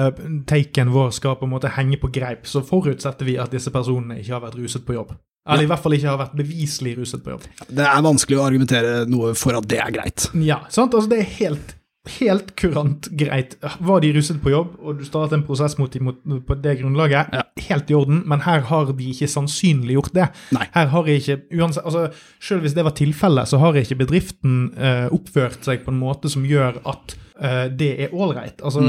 taken 0.49 0.91
vår 0.93 1.11
skal 1.17 1.35
på 1.39 1.45
en 1.47 1.53
måte 1.55 1.71
henge 1.75 1.99
på 2.01 2.09
greip, 2.13 2.45
så 2.47 2.63
forutsetter 2.65 3.25
vi 3.27 3.37
at 3.41 3.51
disse 3.51 3.71
personene 3.73 4.19
ikke 4.21 4.33
har 4.37 4.45
vært 4.47 4.59
ruset 4.59 4.85
på 4.87 4.95
jobb. 4.95 5.15
Eller 5.47 5.63
i 5.63 5.67
hvert 5.71 5.79
fall 5.79 5.93
ikke 5.95 6.09
har 6.11 6.19
vært 6.19 6.35
beviselig 6.35 6.97
ruset 6.97 7.21
på 7.23 7.31
jobb. 7.35 7.45
Det 7.71 7.85
er 7.87 8.01
vanskelig 8.03 8.37
å 8.39 8.45
argumentere 8.49 9.05
noe 9.07 9.33
for 9.39 9.55
at 9.55 9.67
det 9.71 9.79
er 9.79 9.93
greit. 9.95 10.27
Ja, 10.43 10.61
sant? 10.69 10.93
Altså 10.93 11.09
Det 11.09 11.19
er 11.23 11.35
helt 11.39 11.75
Helt 12.07 12.53
kurant 12.55 13.09
greit. 13.19 13.57
Var 13.83 13.99
de 13.99 14.13
ruset 14.15 14.37
på 14.39 14.51
jobb, 14.53 14.77
og 14.79 14.99
du 14.99 15.03
startet 15.03 15.33
en 15.35 15.41
prosess 15.43 15.73
mot 15.75 15.91
dem 15.91 16.07
på 16.47 16.55
det 16.63 16.77
grunnlaget, 16.79 17.33
Ja. 17.35 17.41
helt 17.67 17.89
i 17.91 17.93
orden, 17.97 18.21
men 18.25 18.39
her 18.45 18.61
har 18.61 18.85
de 18.93 19.03
ikke 19.11 19.27
sannsynliggjort 19.27 20.13
det. 20.15 20.29
Nei. 20.55 20.67
Her 20.73 20.87
har 20.87 21.03
ikke, 21.03 21.41
uansett, 21.51 21.83
altså 21.83 22.11
Selv 22.39 22.61
hvis 22.61 22.73
det 22.73 22.85
var 22.85 22.91
tilfellet, 22.95 23.47
så 23.47 23.59
har 23.59 23.73
ikke 23.75 23.97
bedriften 24.05 24.71
eh, 24.77 25.09
oppført 25.11 25.63
seg 25.67 25.83
på 25.83 25.91
en 25.91 25.99
måte 25.99 26.29
som 26.31 26.45
gjør 26.47 26.79
at 26.85 27.17
det 27.77 27.89
er 28.05 28.13
ålreit. 28.15 28.61
Altså, 28.65 28.81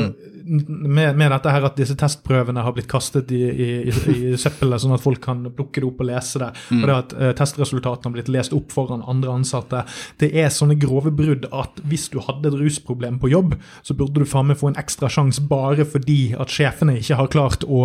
med, 0.48 1.16
med 1.16 1.32
dette 1.32 1.52
her 1.52 1.66
at 1.68 1.76
disse 1.76 1.96
testprøvene 1.98 2.62
har 2.64 2.74
blitt 2.76 2.88
kastet 2.90 3.32
i, 3.34 3.42
i, 3.48 3.68
i, 3.90 3.92
i 3.92 4.36
søppelet, 4.42 4.80
sånn 4.82 4.94
at 4.96 5.04
folk 5.04 5.20
kan 5.24 5.42
plukke 5.54 5.82
det 5.82 5.88
opp 5.88 6.02
og 6.04 6.08
lese 6.08 6.40
det, 6.42 6.50
og 6.78 6.86
det 6.86 6.96
at 6.96 7.14
uh, 7.18 7.30
testresultatene 7.38 8.10
har 8.10 8.16
blitt 8.16 8.30
lest 8.32 8.54
opp 8.56 8.72
foran 8.72 9.04
andre 9.08 9.34
ansatte. 9.40 9.84
Det 10.20 10.30
er 10.32 10.48
sånne 10.54 10.78
grove 10.80 11.12
brudd 11.14 11.48
at 11.52 11.82
hvis 11.88 12.08
du 12.12 12.20
hadde 12.24 12.50
et 12.50 12.58
rusproblem 12.58 13.18
på 13.20 13.32
jobb, 13.32 13.56
så 13.82 13.96
burde 13.98 14.22
du 14.22 14.28
faen 14.28 14.48
meg 14.50 14.60
få 14.60 14.72
en 14.72 14.80
ekstra 14.80 15.10
sjanse 15.12 15.44
bare 15.48 15.86
fordi 15.88 16.34
at 16.38 16.52
sjefene 16.52 16.98
ikke 17.00 17.18
har 17.20 17.32
klart 17.32 17.66
å 17.68 17.82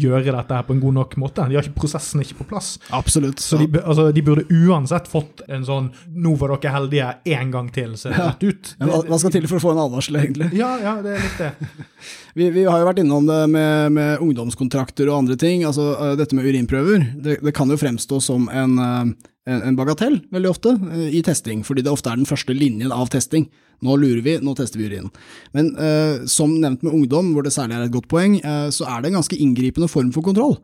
gjøre 0.00 0.32
dette 0.32 0.56
her 0.56 0.66
på 0.66 0.76
en 0.76 0.82
god 0.82 0.98
nok 1.00 1.16
måte. 1.20 1.48
De 1.50 1.58
har 1.58 1.66
ikke 1.66 1.82
prosessen 1.82 2.24
ikke 2.24 2.40
på 2.40 2.48
plass. 2.54 2.74
Absolutt. 2.96 3.42
Så 3.42 3.60
de, 3.60 3.68
altså, 3.82 4.08
de 4.14 4.24
burde 4.24 4.46
uansett 4.48 5.10
fått 5.10 5.44
en 5.48 5.66
sånn 5.66 5.90
'nå 6.10 6.34
var 6.40 6.54
dere 6.56 6.74
heldige' 6.74 7.14
én 7.36 7.52
gang 7.52 7.70
til, 7.74 7.96
så 7.98 8.10
det 8.10 8.18
rett 8.20 8.44
ut. 8.44 8.74
Ja, 8.80 9.00
hva, 9.06 9.18
skal 9.20 9.34
til 9.34 9.48
for 9.50 9.60
å 9.60 9.64
få 9.64 9.74
en 9.74 9.82
advarsel, 9.90 10.16
egentlig? 10.22 10.48
Ja, 10.56 10.70
ja, 10.80 10.94
det 11.04 11.16
er 11.16 11.24
litt 11.26 11.42
det. 11.42 11.70
Vi, 12.38 12.46
vi 12.54 12.62
har 12.62 12.78
jo 12.78 12.86
vært 12.86 13.00
innom 13.02 13.24
det 13.26 13.40
med, 13.50 13.90
med 13.96 14.20
ungdomskontrakter 14.22 15.08
og 15.10 15.24
andre 15.24 15.34
ting. 15.34 15.64
Altså, 15.66 15.88
eh, 15.98 16.12
dette 16.20 16.36
med 16.38 16.46
urinprøver, 16.46 17.02
det, 17.18 17.40
det 17.42 17.52
kan 17.56 17.68
jo 17.68 17.78
fremstå 17.80 18.20
som 18.22 18.46
en, 18.54 18.76
eh, 18.78 19.32
en, 19.50 19.64
en 19.66 19.78
bagatell 19.78 20.20
veldig 20.30 20.52
ofte 20.52 20.76
eh, 20.92 21.08
i 21.18 21.24
testing, 21.26 21.64
fordi 21.66 21.82
det 21.82 21.90
ofte 21.90 22.12
er 22.12 22.20
den 22.20 22.30
første 22.30 22.54
linjen 22.54 22.94
av 22.94 23.10
testing. 23.10 23.48
Nå 23.82 23.96
lurer 23.96 24.20
vi, 24.22 24.36
nå 24.44 24.54
tester 24.56 24.80
vi 24.80 24.90
urinen. 24.90 25.10
Men 25.56 25.72
eh, 25.74 26.26
som 26.30 26.52
nevnt 26.60 26.84
med 26.86 26.94
ungdom, 26.94 27.32
hvor 27.34 27.46
det 27.46 27.54
særlig 27.54 27.78
er 27.78 27.88
et 27.88 27.94
godt 27.94 28.10
poeng, 28.12 28.38
eh, 28.38 28.68
så 28.74 28.86
er 28.92 29.00
det 29.00 29.10
en 29.10 29.18
ganske 29.20 29.40
inngripende 29.40 29.90
form 29.90 30.12
for 30.14 30.26
kontroll. 30.26 30.58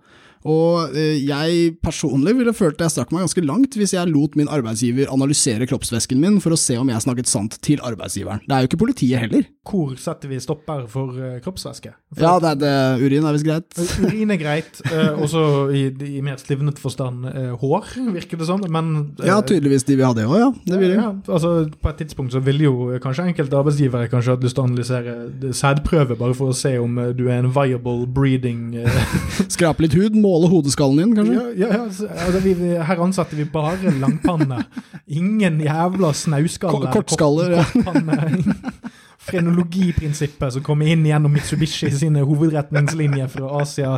Og 0.44 0.92
eh, 0.96 1.16
jeg 1.27 1.77
personlig 1.83 2.37
ville 2.38 2.53
følt 2.55 2.79
jeg 2.83 2.92
strakk 2.92 3.11
meg 3.14 3.25
ganske 3.25 3.42
langt 3.46 3.75
hvis 3.79 3.94
jeg 3.96 4.11
lot 4.12 4.37
min 4.38 4.51
arbeidsgiver 4.53 5.09
analysere 5.12 5.66
kroppsvæsken 5.66 6.20
min 6.22 6.40
for 6.44 6.55
å 6.55 6.59
se 6.61 6.77
om 6.79 6.90
jeg 6.92 7.03
snakket 7.07 7.31
sant 7.31 7.57
til 7.64 7.81
arbeidsgiveren. 7.83 8.42
Det 8.46 8.55
er 8.55 8.64
jo 8.66 8.70
ikke 8.70 8.83
politiet 8.85 9.22
heller. 9.25 9.46
Hvor 9.66 9.96
setter 9.99 10.31
vi 10.31 10.38
stopper 10.42 10.85
for 10.90 11.16
eh, 11.18 11.38
kroppsvæske? 11.42 11.90
For 12.14 12.22
Ja, 12.22 12.37
det, 12.42 12.53
er- 12.53 12.61
det, 12.62 13.07
urin 13.07 13.27
er 13.27 13.35
visst 13.35 13.46
greit. 13.49 13.81
Urin 14.05 14.31
er 14.37 14.38
greit, 14.42 14.83
eh, 14.92 15.16
også 15.25 15.42
i, 15.75 15.83
i 16.18 16.20
mer 16.22 16.37
slivnet 16.38 16.79
forstand 16.79 17.25
hår, 17.61 17.88
virker 18.14 18.38
det 18.38 18.46
som. 18.46 18.62
Men 18.70 18.92
Ja, 19.25 19.40
tydeligvis 19.42 19.85
de 19.88 19.96
vil 19.99 20.07
ha 20.07 20.12
det 20.14 20.29
òg, 20.29 20.37
ja. 20.38 20.51
Det 20.66 20.79
vil 20.81 20.92
de. 20.94 21.01
ja, 21.01 21.11
altså 21.27 21.55
På 21.83 21.90
et 21.90 21.99
tidspunkt 22.05 22.33
så 22.37 22.40
ville 22.44 22.68
jo 22.68 23.01
kanskje 23.03 23.27
enkelte 23.33 23.57
arbeidsgivere 23.59 24.11
kanskje 24.12 24.37
hatt 24.37 24.44
lyst 24.46 24.57
til 24.59 24.62
å 24.62 24.68
analysere 24.68 25.53
sædprøve, 25.57 26.16
bare 26.20 26.35
for 26.37 26.53
å 26.53 26.57
se 26.57 26.77
om 26.79 27.01
du 27.16 27.25
er 27.27 27.40
en 27.42 27.51
viable 27.57 28.07
breeding 28.07 28.77
Skrape 29.57 29.83
litt 29.85 29.94
hud, 29.96 30.14
måle 30.18 30.36
hodeskallen 30.44 30.99
din, 31.01 31.14
kanskje. 31.16 31.35
Ja, 31.35 31.66
ja, 31.66 31.68
ja 31.72 31.83
altså, 31.87 32.40
vi, 32.44 32.53
her 32.77 33.01
ansatte 33.03 33.37
vi 33.38 33.44
bare 33.49 33.92
langpanne. 34.01 34.61
Ingen 35.09 35.61
jævla 35.64 36.12
snauskalle. 36.12 36.87
Ko- 36.87 37.01
kortskaller, 37.01 37.51
ja. 37.57 37.64
Frenologiprinsippet 39.26 40.54
som 40.54 40.64
kommer 40.66 40.90
inn 40.90 41.04
gjennom 41.06 41.32
Mitsubishi 41.34 41.90
sine 41.94 42.22
hovedretningslinjer 42.26 43.30
fra 43.32 43.50
Asia. 43.60 43.96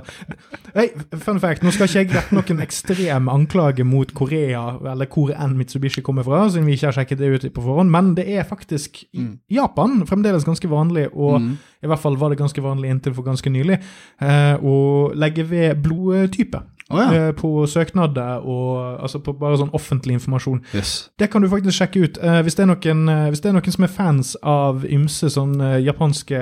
Hey, 0.75 0.93
fun 1.21 1.41
fact, 1.43 1.65
nå 1.65 1.73
skal 1.75 1.89
ikke 1.89 2.03
jeg 2.03 2.13
rette 2.15 2.37
noen 2.37 2.63
ekstrem 2.65 3.29
anklage 3.33 3.85
mot 3.87 4.13
Korea, 4.17 4.65
eller 4.93 5.11
hvor 5.13 5.35
enn 5.37 5.57
Mitsubishi 5.59 6.05
kommer 6.05 6.27
fra, 6.27 6.47
siden 6.49 6.69
vi 6.69 6.79
ikke 6.79 6.91
har 6.91 6.99
sjekket 7.01 7.21
det 7.21 7.33
ut 7.35 7.49
på 7.55 7.65
forhånd, 7.65 7.93
men 7.93 8.15
det 8.19 8.29
er 8.33 8.49
faktisk 8.49 9.03
i 9.13 9.29
Japan 9.59 10.03
fremdeles 10.09 10.47
ganske 10.49 10.71
vanlig, 10.71 11.09
og 11.13 11.43
i 11.83 11.91
hvert 11.91 12.03
fall 12.03 12.19
var 12.19 12.33
det 12.33 12.41
ganske 12.41 12.65
vanlig 12.65 12.91
inntil 12.93 13.15
for 13.17 13.27
ganske 13.27 13.53
nylig, 13.53 13.79
eh, 14.25 14.57
å 14.59 14.77
legge 15.15 15.45
ved 15.49 15.83
blodtype. 15.85 16.65
Å, 16.89 16.99
ja. 17.03 17.09
eh, 17.13 17.31
På 17.37 17.67
søknader 17.69 18.45
og 18.49 19.03
altså 19.05 19.21
på 19.21 19.35
bare 19.37 19.59
sånn 19.61 19.73
offentlig 19.77 20.17
informasjon. 20.17 20.63
Yes. 20.73 21.11
Det 21.21 21.29
kan 21.33 21.45
du 21.45 21.49
faktisk 21.53 21.77
sjekke 21.77 22.05
ut. 22.07 22.21
Eh, 22.25 22.41
hvis, 22.47 22.57
det 22.57 22.65
noen, 22.71 23.03
eh, 23.13 23.27
hvis 23.29 23.43
det 23.45 23.51
er 23.51 23.59
noen 23.59 23.75
som 23.75 23.85
er 23.85 23.93
fans 23.93 24.33
av 24.41 24.87
ymse 24.89 25.29
sånn 25.35 25.59
japanske 25.85 26.39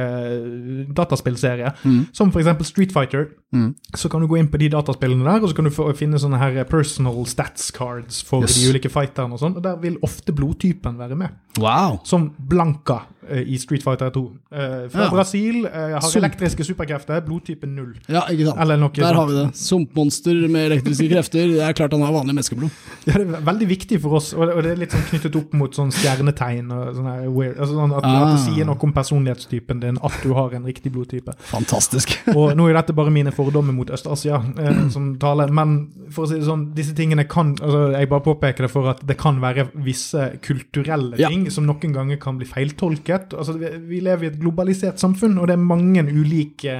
dataspillserier, 0.94 0.96
dataspillserier, 0.96 1.74
som 2.14 2.30
f.eks. 2.30 2.68
Street 2.68 2.94
Fighter, 2.94 3.28
Mm. 3.56 3.74
så 3.96 4.10
kan 4.12 4.20
du 4.20 4.26
gå 4.28 4.36
inn 4.38 4.48
på 4.52 4.58
de 4.60 4.68
dataspillene 4.74 5.24
der, 5.24 5.40
og 5.42 5.48
så 5.48 5.56
kan 5.56 5.64
du 5.64 5.70
finne 5.96 6.18
sånne 6.20 6.38
her 6.38 6.64
personal 6.68 7.24
stats 7.26 7.70
cards 7.72 8.20
for 8.22 8.42
Yes. 8.44 8.54
de 8.58 8.68
ulike 8.70 8.90
fighterne 8.92 9.32
og 9.32 9.40
sånn, 9.40 9.56
og 9.56 9.62
der 9.64 9.76
vil 9.80 9.96
ofte 10.04 10.32
blodtypen 10.36 10.98
være 10.98 11.16
med. 11.16 11.28
Wow. 11.58 12.00
Som 12.04 12.32
Blanka 12.36 12.98
uh, 13.30 13.38
i 13.40 13.56
Street 13.56 13.82
Fighter 13.82 14.10
2. 14.12 14.22
Uh, 14.52 14.88
fra 14.92 15.06
Ja. 15.06 15.10
Brasil, 15.10 15.64
uh, 15.64 15.94
har 15.96 16.00
Sump. 16.04 16.22
elektriske 16.22 16.64
superkrefter, 16.68 17.20
blodtype 17.24 17.66
null. 17.66 17.94
Ja, 18.08 18.26
ikke 18.28 18.50
sant. 18.50 18.58
Der 18.60 18.76
sånt. 18.76 19.16
har 19.16 19.26
vi 19.26 19.34
det. 19.38 19.56
Sumpmonster 19.56 20.48
med 20.48 20.70
elektriske 20.72 21.08
krefter. 21.08 21.46
Det 21.48 21.62
er 21.62 21.72
klart 21.72 21.92
han 21.92 22.02
har 22.02 22.12
vanlig 22.12 22.34
menneskeblod. 22.36 22.70
Ja, 23.06 23.12
det 23.16 23.26
er 23.30 23.40
veldig 23.46 23.68
viktig 23.68 24.00
for 24.02 24.16
oss, 24.18 24.32
og 24.34 24.46
det, 24.62 24.66
er 24.72 24.76
litt 24.76 24.90
sånn 24.92 25.06
knyttet 25.08 25.36
opp 25.40 25.52
mot 25.54 25.72
sånn 25.72 25.90
stjernetegn. 25.94 26.70
og 26.72 26.94
sånne 26.96 27.14
weird, 27.32 27.56
altså 27.56 27.74
sånn 27.74 27.92
at, 27.96 28.04
at 28.04 28.10
Ah. 28.10 28.32
det 28.34 28.40
sier 28.54 28.64
noe 28.66 28.76
om 28.82 28.92
personlighetstypen 28.92 29.80
din 29.80 29.98
at 30.02 30.12
du 30.22 30.32
har 30.34 30.50
en 30.52 30.64
riktig 30.64 30.92
blodtype. 30.92 31.32
Fantastisk. 31.38 32.18
Og 32.34 32.52
nå 32.56 32.68
er 32.68 32.74
dette 32.74 32.92
bare 32.92 33.10
mine 33.10 33.30
fordommer, 33.32 33.45
fordommer 33.46 33.74
mot 33.76 33.90
Øst-Asia 33.94 34.40
eh, 34.58 34.80
som 34.94 35.12
taler, 35.22 35.50
men 35.54 35.76
for 36.12 36.26
å 36.26 36.30
si 36.30 36.36
det 36.40 36.46
sånn, 36.48 36.66
disse 36.76 36.94
tingene 36.98 37.24
kan 37.30 37.54
altså 37.56 37.86
Jeg 37.96 38.08
bare 38.10 38.24
påpeker 38.26 38.66
det 38.66 38.70
for 38.72 38.90
at 38.92 39.00
det 39.06 39.16
kan 39.20 39.38
være 39.42 39.68
visse 39.86 40.26
kulturelle 40.44 41.16
Ja. 41.20 41.30
ting 41.32 41.46
som 41.50 41.66
noen 41.66 41.94
ganger 41.94 42.18
kan 42.22 42.36
bli 42.38 42.46
feiltolket. 42.48 43.32
Altså, 43.38 43.54
vi, 43.60 43.70
vi 43.88 44.00
lever 44.04 44.26
i 44.26 44.30
et 44.32 44.38
globalisert 44.40 45.00
samfunn, 45.02 45.38
og 45.40 45.46
det 45.48 45.56
er 45.56 45.62
mange 45.62 46.02
ulike 46.06 46.74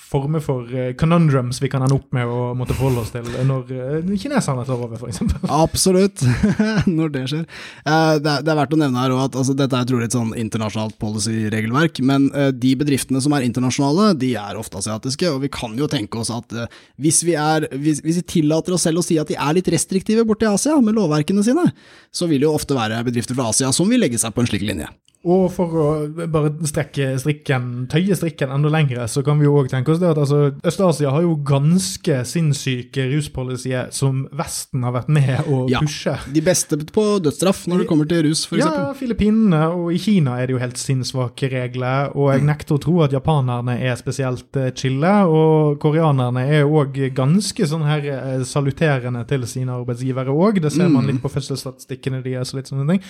former 0.00 0.40
for 0.44 0.66
eh, 0.72 0.92
conundrums 0.98 1.60
vi 1.62 1.68
kan 1.72 1.84
ende 1.84 1.96
opp 1.98 2.12
med 2.16 2.26
å 2.28 2.52
måtte 2.58 2.74
forholde 2.76 3.02
oss 3.04 3.12
til 3.14 3.26
når 3.46 3.72
eh, 3.76 4.12
kineserne 4.20 4.64
tar 4.66 4.76
over, 4.80 4.96
f.eks. 5.00 5.22
Absolutt, 5.66 6.22
når 6.98 7.12
det 7.16 7.24
skjer. 7.32 7.46
Eh, 7.84 8.14
Det 8.22 8.30
er, 8.32 8.42
det 8.46 8.52
er 8.52 8.58
verdt 8.60 8.74
å 8.76 8.80
nevne 8.80 9.02
her 9.02 9.12
også 9.14 9.26
at 9.28 9.36
altså, 9.42 9.54
dette 9.58 9.76
er 9.80 9.88
trolig 9.88 10.06
et 10.08 10.14
sånn 10.16 10.32
internasjonalt 10.38 10.96
policy-regelverk, 11.02 12.00
men 12.06 12.28
eh, 12.36 12.50
de 12.54 12.72
bedriftene 12.78 13.20
som 13.24 13.34
er 13.36 13.44
internasjonale, 13.46 14.12
de 14.20 14.32
er 14.38 14.58
ofte 14.60 14.78
asiatiske, 14.80 15.28
og 15.32 15.42
vi 15.44 15.50
kan 15.52 15.74
jo 15.78 15.86
tenke 15.90 15.95
oss 16.04 16.30
at 16.34 16.52
eh, 16.52 16.68
hvis 17.02 17.22
vi, 17.26 17.34
er, 17.40 17.68
hvis, 17.72 18.02
hvis 18.04 18.20
vi 18.20 18.26
tillater 18.36 18.76
oss 18.76 18.86
selv 18.86 19.00
å 19.00 19.06
si 19.06 19.18
at 19.20 19.30
de 19.32 19.38
er 19.40 19.56
litt 19.56 19.70
restriktive 19.72 20.26
borti 20.28 20.48
Asia 20.48 20.76
med 20.84 20.96
lovverkene 20.98 21.44
sine, 21.46 21.64
så 22.12 22.28
vil 22.30 22.42
det 22.42 22.48
jo 22.48 22.54
ofte 22.56 22.76
være 22.76 23.02
bedrifter 23.06 23.38
fra 23.38 23.50
Asia 23.52 23.72
som 23.74 23.88
vil 23.90 24.02
legge 24.04 24.20
seg 24.20 24.34
på 24.36 24.44
en 24.44 24.50
slik 24.50 24.66
linje. 24.66 24.90
Og 25.26 25.48
for 25.50 25.66
å 25.80 26.26
bare 26.30 26.52
strekke 26.68 27.14
strikken, 27.18 27.86
tøye 27.90 28.14
strikken 28.14 28.52
enda 28.54 28.70
lengre, 28.70 29.08
så 29.10 29.24
kan 29.26 29.38
vi 29.40 29.46
jo 29.48 29.56
òg 29.58 29.70
tenke 29.72 29.90
oss 29.90 29.98
det 29.98 30.10
at 30.12 30.18
altså, 30.22 30.52
Øst-Asia 30.62 31.10
har 31.10 31.24
jo 31.24 31.32
ganske 31.48 32.20
sinnssyke 32.28 33.08
ruspolicyer 33.10 33.88
som 33.96 34.28
Vesten 34.36 34.84
har 34.86 34.92
vært 34.94 35.08
med 35.08 35.48
å 35.50 35.68
Ja. 35.70 35.80
pushe. 35.80 36.14
De 36.32 36.40
beste 36.40 36.76
på 36.92 37.06
dødsstraff 37.24 37.66
når 37.66 37.78
det 37.82 37.88
kommer 37.88 38.06
til 38.08 38.22
rus, 38.28 38.44
for 38.46 38.56
Ja, 38.58 38.66
eksempel. 38.68 38.94
Filippinene 39.00 39.62
og 39.74 39.92
i 39.94 39.98
Kina 39.98 40.36
er 40.38 40.46
det 40.46 40.54
jo 40.54 40.58
helt 40.62 40.76
sinnssvake 40.78 41.50
regler, 41.50 42.12
og 42.14 42.30
jeg 42.32 42.42
nekter 42.46 42.76
å 42.76 42.80
tro 42.80 43.02
at 43.02 43.10
japanerne 43.16 43.80
er 43.82 43.96
spesielt 43.96 44.54
eh, 44.56 44.70
chille, 44.70 45.14
og 45.26 45.80
koreanerne 45.82 46.46
er 46.46 46.60
jo 46.62 46.76
òg 46.84 47.00
ganske 47.14 47.66
sånn 47.66 47.82
her 47.86 48.02
salutterende 48.44 48.66
saluterende 48.66 49.26
til 49.28 49.42
sine 49.46 49.72
arbeidsgivere 49.72 50.28
òg, 50.34 50.60
det 50.60 50.72
ser 50.72 50.88
man 50.88 51.06
litt 51.06 51.20
på 51.22 51.30
fødselsstatistikkene 51.30 52.22
deres 52.24 52.52
og 52.52 52.58
litt 52.60 52.68
sånne 52.70 52.86
ting. 52.90 53.02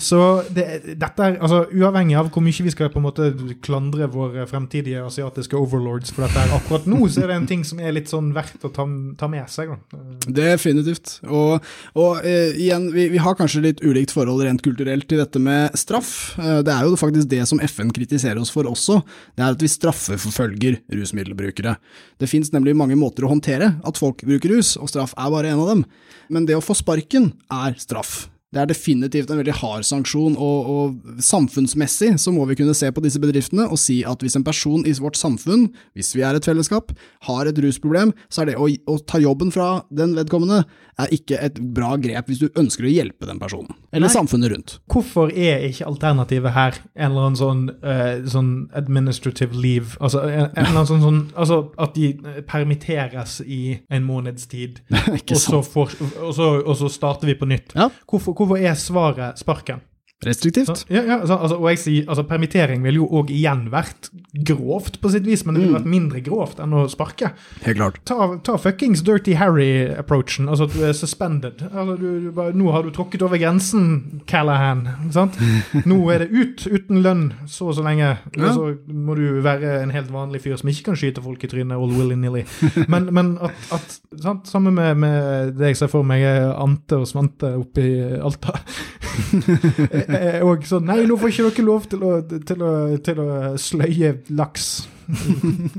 Så 0.00 0.42
det, 0.54 0.96
dette 0.98 1.22
er, 1.26 1.38
altså 1.42 1.64
uavhengig 1.74 2.16
av 2.18 2.30
hvor 2.32 2.44
mye 2.44 2.64
vi 2.66 2.72
skal 2.72 2.90
på 2.92 3.00
en 3.00 3.06
måte 3.06 3.28
klandre 3.64 4.06
våre 4.12 4.44
fremtidige 4.48 5.02
asiatiske 5.04 5.58
overlords 5.58 6.12
for 6.14 6.24
dette 6.26 6.38
her, 6.38 6.54
akkurat 6.56 6.86
nå 6.90 7.00
så 7.10 7.24
er 7.24 7.32
det 7.32 7.38
en 7.40 7.48
ting 7.50 7.64
som 7.66 7.80
er 7.82 7.94
litt 7.96 8.10
sånn 8.12 8.30
verdt 8.36 8.64
å 8.66 8.70
ta, 8.72 8.86
ta 9.18 9.28
med 9.30 9.50
seg, 9.52 9.72
da. 9.72 10.00
Definitivt. 10.42 11.18
Og, 11.26 11.64
og 11.98 12.22
uh, 12.24 12.50
igjen, 12.56 12.88
vi, 12.94 13.08
vi 13.12 13.22
har 13.22 13.36
kanskje 13.38 13.64
litt 13.66 13.82
ulikt 13.84 14.14
forhold 14.14 14.44
rent 14.46 14.64
kulturelt 14.64 15.08
til 15.10 15.22
dette 15.22 15.42
med 15.42 15.76
straff. 15.78 16.12
Uh, 16.38 16.60
det 16.64 16.74
er 16.74 16.86
jo 16.86 16.98
faktisk 17.00 17.30
det 17.32 17.42
som 17.50 17.62
FN 17.66 17.92
kritiserer 17.94 18.40
oss 18.42 18.52
for 18.54 18.68
også, 18.70 19.00
det 19.36 19.44
er 19.44 19.56
at 19.56 19.62
vi 19.62 19.70
straffeforfølger 19.72 20.80
rusmiddelbrukere. 20.94 21.76
Det 22.22 22.30
finnes 22.30 22.52
nemlig 22.54 22.76
mange 22.78 22.98
måter 22.98 23.26
å 23.26 23.32
håndtere 23.34 23.74
at 23.82 24.00
folk 24.00 24.24
bruker 24.26 24.56
rus, 24.56 24.76
og 24.78 24.90
straff 24.92 25.16
er 25.18 25.32
bare 25.32 25.52
en 25.52 25.64
av 25.64 25.74
dem. 25.74 25.86
Men 26.32 26.46
det 26.48 26.58
å 26.58 26.64
få 26.64 26.76
sparken 26.78 27.32
er 27.52 27.76
straff. 27.80 28.31
Det 28.52 28.60
er 28.60 28.68
definitivt 28.68 29.30
en 29.32 29.40
veldig 29.40 29.54
hard 29.62 29.86
sanksjon, 29.88 30.36
og, 30.36 30.70
og 30.72 31.22
samfunnsmessig 31.24 32.12
så 32.20 32.34
må 32.34 32.44
vi 32.50 32.58
kunne 32.60 32.76
se 32.76 32.90
på 32.92 33.04
disse 33.04 33.20
bedriftene 33.22 33.64
og 33.64 33.80
si 33.80 34.02
at 34.08 34.20
hvis 34.20 34.36
en 34.36 34.44
person 34.44 34.84
i 34.84 34.92
vårt 35.00 35.16
samfunn, 35.16 35.70
hvis 35.96 36.12
vi 36.16 36.24
er 36.26 36.36
et 36.36 36.48
fellesskap, 36.48 36.92
har 37.28 37.48
et 37.48 37.60
rusproblem, 37.64 38.12
så 38.28 38.42
er 38.42 38.52
det 38.52 38.58
å, 38.60 38.68
å 38.68 38.98
ta 39.08 39.22
jobben 39.22 39.52
fra 39.54 39.70
den 39.90 40.16
vedkommende 40.18 40.62
er 41.00 41.12
ikke 41.14 41.38
et 41.40 41.58
bra 41.74 41.94
grep 42.00 42.28
hvis 42.28 42.42
du 42.42 42.58
ønsker 42.58 42.86
å 42.86 42.92
hjelpe 42.92 43.26
den 43.28 43.40
personen, 43.40 43.72
eller 43.90 44.08
Nei. 44.08 44.14
samfunnet 44.14 44.52
rundt. 44.52 44.74
Hvorfor 44.92 45.32
er 45.32 45.64
ikke 45.68 45.86
alternativet 45.88 46.54
her 46.54 46.78
en 46.92 47.06
eller 47.08 47.28
annen 47.28 47.38
sånn, 47.40 47.62
uh, 47.84 48.20
sånn 48.28 48.52
administrative 48.78 49.56
leave? 49.56 49.96
Altså, 50.00 50.24
en, 50.28 50.50
en 50.50 50.60
eller 50.66 50.74
annen 50.74 50.90
sånn, 50.90 51.04
sånn, 51.04 51.22
altså 51.32 51.60
at 51.82 51.96
de 51.96 52.12
permitteres 52.48 53.38
i 53.46 53.78
en 53.92 54.06
måneds 54.06 54.48
tid, 54.52 54.82
og 54.92 55.34
så, 55.40 55.62
får, 55.64 55.96
og, 56.20 56.30
så, 56.36 56.50
og 56.60 56.76
så 56.82 56.92
starter 56.92 57.32
vi 57.32 57.38
på 57.40 57.48
nytt. 57.50 57.76
Ja. 57.78 57.88
Hvorfor, 58.10 58.36
hvorfor 58.42 58.58
er 58.58 58.74
svaret 58.74 59.38
sparken? 59.38 59.82
Restriktivt. 60.22 60.84
Ja, 60.88 61.02
ja, 61.02 61.16
altså, 61.20 61.34
altså, 61.34 61.56
og 61.58 61.68
jeg 61.72 61.78
sier, 61.82 62.04
altså 62.06 62.22
Permittering 62.28 62.84
ville 62.84 63.00
jo 63.00 63.08
òg 63.10 63.30
igjen 63.34 63.64
vært 63.72 64.10
grovt, 64.46 65.00
på 65.02 65.10
sitt 65.10 65.26
vis, 65.26 65.42
men 65.44 65.56
det 65.56 65.64
ville 65.64 65.78
vært 65.80 65.88
mindre 65.90 66.22
grovt 66.22 66.60
enn 66.62 66.76
å 66.78 66.84
sparke. 66.90 67.32
Helt 67.64 67.78
klart. 67.80 67.98
Ta, 68.08 68.28
ta 68.46 68.54
fuckings 68.60 69.02
Dirty 69.06 69.34
Harry-approachen, 69.40 70.46
altså 70.48 70.68
at 70.68 70.76
du 70.76 70.84
er 70.86 70.94
suspended. 70.96 71.64
Altså, 71.72 71.96
du, 71.98 72.06
du 72.28 72.30
bare, 72.36 72.54
nå 72.54 72.70
har 72.74 72.86
du 72.86 72.92
tråkket 72.94 73.24
over 73.26 73.40
grensen, 73.42 74.22
Callahan. 74.30 74.86
Sant? 75.14 75.38
Nå 75.90 75.98
er 76.12 76.22
det 76.22 76.30
ut 76.30 76.64
uten 76.70 77.02
lønn 77.02 77.24
så 77.50 77.72
og 77.72 77.76
så 77.76 77.84
lenge. 77.84 78.12
Og 78.38 78.46
så 78.54 78.68
må 78.94 79.16
du 79.18 79.24
være 79.44 79.80
en 79.82 79.92
helt 79.94 80.12
vanlig 80.14 80.42
fyr 80.44 80.56
som 80.60 80.70
ikke 80.70 80.90
kan 80.90 80.98
skyte 80.98 81.24
folk 81.24 81.42
i 81.42 81.50
trynet 81.50 81.74
all 81.74 81.92
willy-nilly. 81.96 82.44
Men, 82.92 83.10
men 83.14 83.34
at, 83.42 83.66
at 83.74 83.98
sant? 84.22 84.46
Sammen 84.48 84.76
med, 84.78 84.94
med 85.02 85.52
det 85.58 85.72
jeg 85.72 85.82
ser 85.82 85.90
for 85.92 86.06
meg 86.06 86.24
er 86.26 86.52
Ante 86.54 87.02
og 87.02 87.08
Svante 87.10 87.54
oppe 87.58 87.84
i 87.84 87.92
Alta. 88.22 88.54
er 90.18 90.46
òg 90.46 90.64
sånn 90.68 90.86
Nei, 90.88 91.02
nå 91.08 91.16
får 91.20 91.32
ikke 91.32 91.48
dere 91.48 91.66
lov 91.66 91.88
til 91.90 92.04
å, 92.06 92.12
til 92.28 92.62
å, 92.64 92.72
til 93.04 93.20
å 93.22 93.28
sløye 93.60 94.14
laks 94.36 94.70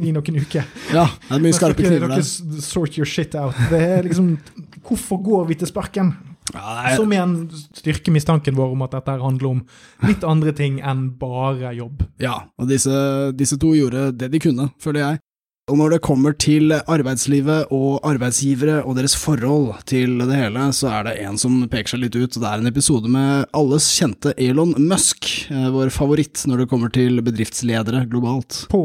i 0.04 0.12
noen 0.14 0.42
uker. 0.44 0.68
Ja, 0.94 1.08
det 1.30 1.38
er 1.38 1.42
mye 1.44 1.56
skarpe 1.56 1.86
kniver 1.86 2.12
der. 2.12 2.22
sort 2.62 2.98
your 3.00 3.10
shit 3.10 3.36
out. 3.40 3.58
Det 3.72 3.82
er 3.98 4.06
liksom 4.06 4.36
Hvorfor 4.84 5.22
går 5.24 5.46
vi 5.48 5.56
til 5.62 5.70
sparken? 5.70 6.12
Ja, 6.52 6.96
Som 7.00 7.14
igjen 7.16 7.38
styrker 7.72 8.12
mistanken 8.12 8.58
vår 8.58 8.74
om 8.76 8.82
at 8.84 8.92
dette 8.98 9.16
handler 9.22 9.54
om 9.54 9.62
litt 10.04 10.26
andre 10.28 10.52
ting 10.56 10.82
enn 10.84 11.06
bare 11.20 11.72
jobb. 11.78 12.04
Ja, 12.22 12.42
og 12.60 12.68
disse, 12.70 13.32
disse 13.38 13.58
to 13.62 13.72
gjorde 13.78 14.10
det 14.12 14.28
de 14.34 14.42
kunne, 14.44 14.68
føler 14.84 15.06
jeg. 15.06 15.22
Og 15.72 15.78
når 15.80 15.94
det 15.94 15.98
kommer 16.04 16.34
til 16.36 16.74
arbeidslivet 16.76 17.70
og 17.72 18.02
arbeidsgivere 18.04 18.82
og 18.84 18.98
deres 18.98 19.14
forhold 19.16 19.70
til 19.88 20.18
det 20.20 20.36
hele, 20.36 20.66
så 20.76 20.90
er 20.90 21.06
det 21.08 21.14
en 21.24 21.38
som 21.40 21.54
peker 21.72 21.94
seg 21.94 22.02
litt 22.02 22.18
ut. 22.18 22.36
Det 22.36 22.50
er 22.50 22.60
en 22.60 22.68
episode 22.68 23.08
med 23.08 23.46
alles 23.56 23.86
kjente 23.96 24.34
Elon 24.36 24.74
Musk, 24.76 25.30
eh, 25.48 25.70
vår 25.72 25.88
favoritt 25.96 26.42
når 26.52 26.66
det 26.66 26.68
kommer 26.74 26.92
til 26.92 27.22
bedriftsledere 27.24 28.02
globalt. 28.12 28.66
På 28.74 28.82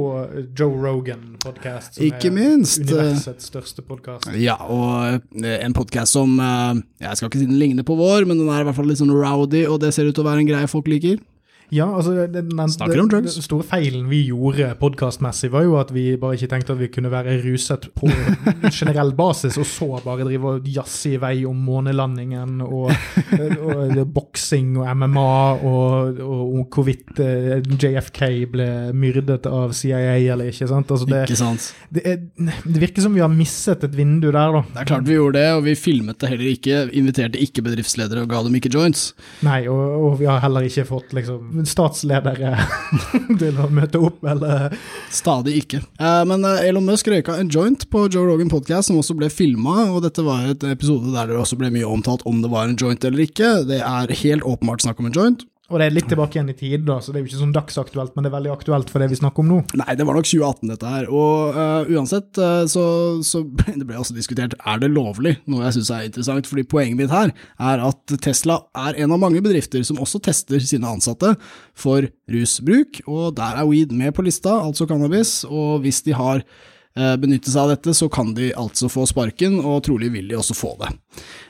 Joe 0.55 0.79
Rogan-podkast, 0.85 1.99
som 1.99 2.07
Ikke 2.07 2.31
er 2.31 2.37
minst, 2.37 2.85
eh, 2.87 2.95
universets 2.95 3.51
største 3.51 3.83
podkast. 3.83 4.31
Ja, 4.39 4.55
og 4.63 5.19
eh, 5.35 5.59
en 5.59 5.75
podkast 5.75 6.15
som 6.15 6.39
Jeg 6.39 7.17
skal 7.17 7.27
ikke 7.27 7.41
si 7.41 7.51
den 7.51 7.59
ligner 7.59 7.83
på 7.83 7.99
vår, 7.99 8.23
men 8.23 8.39
den 8.39 8.47
er 8.55 8.63
i 8.63 8.69
hvert 8.69 8.79
fall 8.79 8.87
litt 8.87 9.03
sånn 9.03 9.11
rowdy, 9.11 9.65
og 9.67 9.81
det 9.83 9.91
ser 9.95 10.07
ut 10.07 10.15
til 10.15 10.23
å 10.23 10.31
være 10.31 10.47
en 10.47 10.53
greie 10.53 10.71
folk 10.71 10.87
liker. 10.87 11.19
Ja, 11.75 11.87
altså 11.93 12.15
den, 12.33 12.49
den, 12.49 12.71
Snakker 12.73 13.03
om 13.03 13.09
drugs. 13.13 13.35
Den 13.37 13.45
store 13.45 13.67
feilen 13.69 14.07
vi 14.09 14.23
gjorde 14.31 14.71
podkastmessig, 14.81 15.51
var 15.53 15.67
jo 15.67 15.77
at 15.81 15.91
vi 15.93 16.05
bare 16.21 16.39
ikke 16.39 16.49
tenkte 16.55 16.73
at 16.73 16.81
vi 16.81 16.89
kunne 16.93 17.11
være 17.13 17.37
ruset 17.43 17.89
på 17.97 18.09
generell 18.79 19.13
basis, 19.19 19.59
og 19.61 19.69
så 19.69 19.89
bare 20.05 20.25
drive 20.25 20.55
og 20.55 20.69
jazze 20.73 21.13
i 21.17 21.21
vei 21.21 21.35
om 21.49 21.59
månelandingen 21.69 22.63
og, 22.65 22.89
og, 23.37 23.59
og 23.69 24.01
boksing 24.15 24.79
og 24.81 24.89
MMA 24.97 25.35
og, 25.69 26.23
og 26.25 26.73
hvorvidt 26.73 27.21
eh, 27.25 27.61
JFK 27.69 28.23
ble 28.53 28.69
myrdet 28.97 29.49
av 29.51 29.75
CIA 29.77 30.17
eller 30.33 30.49
ikke. 30.49 30.71
sant? 30.71 30.95
Altså 30.95 31.09
det, 31.09 31.23
Ikke 31.29 31.41
sant? 31.41 31.69
det, 31.93 32.05
er, 32.09 32.25
det 32.65 32.85
virker 32.87 33.05
som 33.05 33.17
vi 33.17 33.23
har 33.25 33.33
misset 33.33 33.85
et 33.85 33.97
vindu 33.97 34.31
der, 34.31 34.57
da. 34.57 34.65
Det 34.73 34.83
er 34.83 34.91
klart 34.95 35.09
vi 35.09 35.19
gjorde 35.19 35.43
det, 35.43 35.53
og 35.59 35.63
vi 35.69 35.77
filmet 35.79 36.21
det 36.21 36.33
heller 36.33 36.49
ikke, 36.55 36.81
inviterte 36.97 37.41
ikke 37.45 37.65
bedriftsledere 37.69 38.25
og 38.25 38.33
ga 38.33 38.43
dem 38.47 38.57
ikke 38.57 38.73
joints. 38.73 39.11
Nei, 39.45 39.61
og, 39.69 39.85
og 40.09 40.19
vi 40.23 40.29
har 40.31 40.41
heller 40.45 40.65
ikke 40.69 40.87
fått 40.89 41.13
liksom 41.17 41.58
statsledere 41.67 42.55
til 43.41 43.59
å 43.59 43.69
møte 43.73 43.99
opp, 43.99 44.23
eller 44.29 44.77
Stadig 45.11 45.57
ikke. 45.63 45.83
Eh, 45.99 46.23
men 46.29 46.47
eh, 46.47 46.69
Elon 46.69 46.87
Musk 46.87 47.11
røyka 47.11 47.39
en 47.41 47.51
joint 47.51 47.89
på 47.91 48.05
Joe 48.13 48.29
Rogan 48.29 48.53
Podcast, 48.53 48.91
som 48.91 49.01
også 49.01 49.17
ble 49.19 49.31
filma, 49.33 49.89
og 49.91 50.03
dette 50.07 50.23
var 50.27 50.47
et 50.53 50.65
episode 50.69 51.11
der 51.15 51.33
det 51.33 51.41
også 51.41 51.59
ble 51.59 51.73
mye 51.75 51.89
omtalt 51.89 52.23
om 52.29 52.43
det 52.45 52.53
var 52.53 52.69
en 52.69 52.79
joint 52.79 53.05
eller 53.05 53.25
ikke. 53.27 53.53
Det 53.69 53.81
er 53.83 54.19
helt 54.23 54.47
åpenbart 54.47 54.85
snakk 54.85 55.01
om 55.03 55.11
en 55.11 55.17
joint. 55.17 55.47
Og 55.69 55.77
det 55.77 55.85
er 55.85 55.93
litt 55.93 56.07
tilbake 56.09 56.39
igjen 56.39 56.49
i 56.49 56.57
tid, 56.57 56.85
da, 56.89 56.95
så 57.05 57.13
det 57.13 57.19
er 57.19 57.25
jo 57.27 57.29
ikke 57.29 57.41
sånn 57.43 57.53
dagsaktuelt, 57.53 58.15
men 58.17 58.25
det 58.25 58.31
er 58.31 58.37
veldig 58.39 58.53
aktuelt 58.55 58.89
for 58.89 59.05
det 59.05 59.11
vi 59.13 59.19
snakker 59.19 59.45
om 59.45 59.51
nå. 59.53 59.59
Nei, 59.77 59.97
det 60.01 60.07
var 60.09 60.17
nok 60.17 60.29
2018 60.29 60.71
dette 60.73 60.93
her, 60.95 61.11
og 61.13 61.59
uh, 61.59 61.91
uansett 61.93 62.41
uh, 62.41 62.63
så, 62.73 62.85
så 63.21 63.43
det 63.69 63.85
ble 63.85 63.99
også 64.01 64.17
diskutert, 64.17 64.57
er 64.65 64.81
det 64.81 64.89
lovlig? 64.95 65.35
Noe 65.45 65.67
jeg 65.67 65.77
synes 65.77 65.91
er 65.93 66.07
interessant, 66.09 66.49
fordi 66.49 66.65
poenget 66.73 66.97
mitt 67.03 67.13
her 67.13 67.35
er 67.61 67.85
at 67.85 68.17
Tesla 68.25 68.63
er 68.81 68.97
en 69.05 69.13
av 69.13 69.21
mange 69.21 69.45
bedrifter 69.45 69.85
som 69.85 70.01
også 70.01 70.23
tester 70.25 70.65
sine 70.65 70.89
ansatte 70.89 71.35
for 71.77 72.09
rusbruk, 72.33 73.03
og 73.05 73.37
der 73.37 73.61
er 73.61 73.69
weed 73.69 73.93
med 73.93 74.17
på 74.17 74.25
lista, 74.25 74.57
altså 74.63 74.89
cannabis, 74.89 75.43
og 75.45 75.85
hvis 75.85 76.01
de 76.07 76.17
har 76.17 76.41
eh, 76.41 77.15
benyttet 77.21 77.53
seg 77.53 77.67
av 77.67 77.75
dette, 77.75 77.93
så 77.97 78.09
kan 78.13 78.33
de 78.37 78.51
altså 78.57 78.89
få 78.93 79.05
sparken, 79.11 79.61
og 79.61 79.83
trolig 79.87 80.11
vil 80.17 80.33
de 80.33 80.41
også 80.41 80.57
få 80.57 80.75
det. 80.81 80.95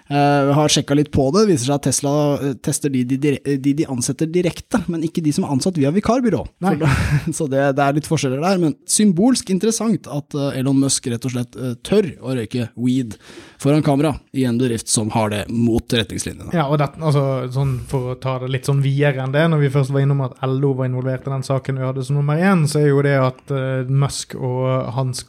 Uh, 0.09 0.55
har 0.57 0.71
sjekka 0.73 0.97
litt 0.97 1.11
på 1.13 1.27
det, 1.35 1.43
det 1.45 1.53
viser 1.53 1.69
seg 1.69 1.75
at 1.75 1.85
Tesla 1.85 2.13
uh, 2.41 2.53
tester 2.65 2.89
de 2.89 3.03
de, 3.05 3.19
de 3.45 3.73
de, 3.77 3.85
ansetter 3.93 4.31
direkte, 4.33 4.81
men 4.89 5.03
ikke 5.05 5.21
de 5.25 5.35
som 5.37 5.45
er 5.45 5.53
ansatt 5.53 5.77
via 5.77 5.91
vikarbyrå. 5.93 6.41
Da, 6.65 6.73
så 7.37 7.45
det, 7.45 7.61
det, 7.77 7.85
er 7.85 7.99
litt 7.99 8.09
forskjeller 8.09 8.41
der, 8.41 8.63
men 8.63 8.73
symbolsk 8.89 9.53
interessant 9.53 10.09
at 10.09 10.37
uh, 10.39 10.49
Elon 10.57 10.81
Musk 10.81 11.11
rett 11.13 11.27
og 11.29 11.35
slett 11.35 11.59
tør 11.85 12.09
å 12.25 12.39
røyke 12.39 12.71
weed 12.81 13.19
foran 13.61 13.85
kamera 13.85 14.15
i 14.33 14.47
en 14.49 14.57
bedrift 14.57 14.89
som 14.89 15.11
har 15.13 15.29
det 15.35 15.43
mot 15.53 15.85
retningslinjene. 15.85 16.55
Ja, 16.57 16.71
og 16.73 16.81
det, 16.81 16.89
altså, 17.03 17.27
sånn, 17.53 17.77
For 17.91 18.15
å 18.15 18.17
ta 18.23 18.39
det 18.41 18.49
litt 18.55 18.69
sånn 18.69 18.81
videre 18.85 19.27
enn 19.27 19.37
det, 19.37 19.45
når 19.53 19.61
vi 19.67 19.73
først 19.77 19.93
var 19.93 20.07
innom 20.07 20.25
at 20.25 20.41
LO 20.49 20.73
var 20.79 20.89
involvert 20.89 21.29
i 21.29 21.35
den 21.35 21.45
saken 21.45 21.83
vi 21.83 21.85
hadde 21.85 22.07
som 22.07 22.17
nummer 22.17 22.41
én, 22.41 22.65
så 22.71 22.81
er 22.81 22.89
jo 22.95 23.05
det 23.05 23.17
at 23.21 23.55
Musk 23.93 24.39
og 24.39 24.89
hans 24.97 25.27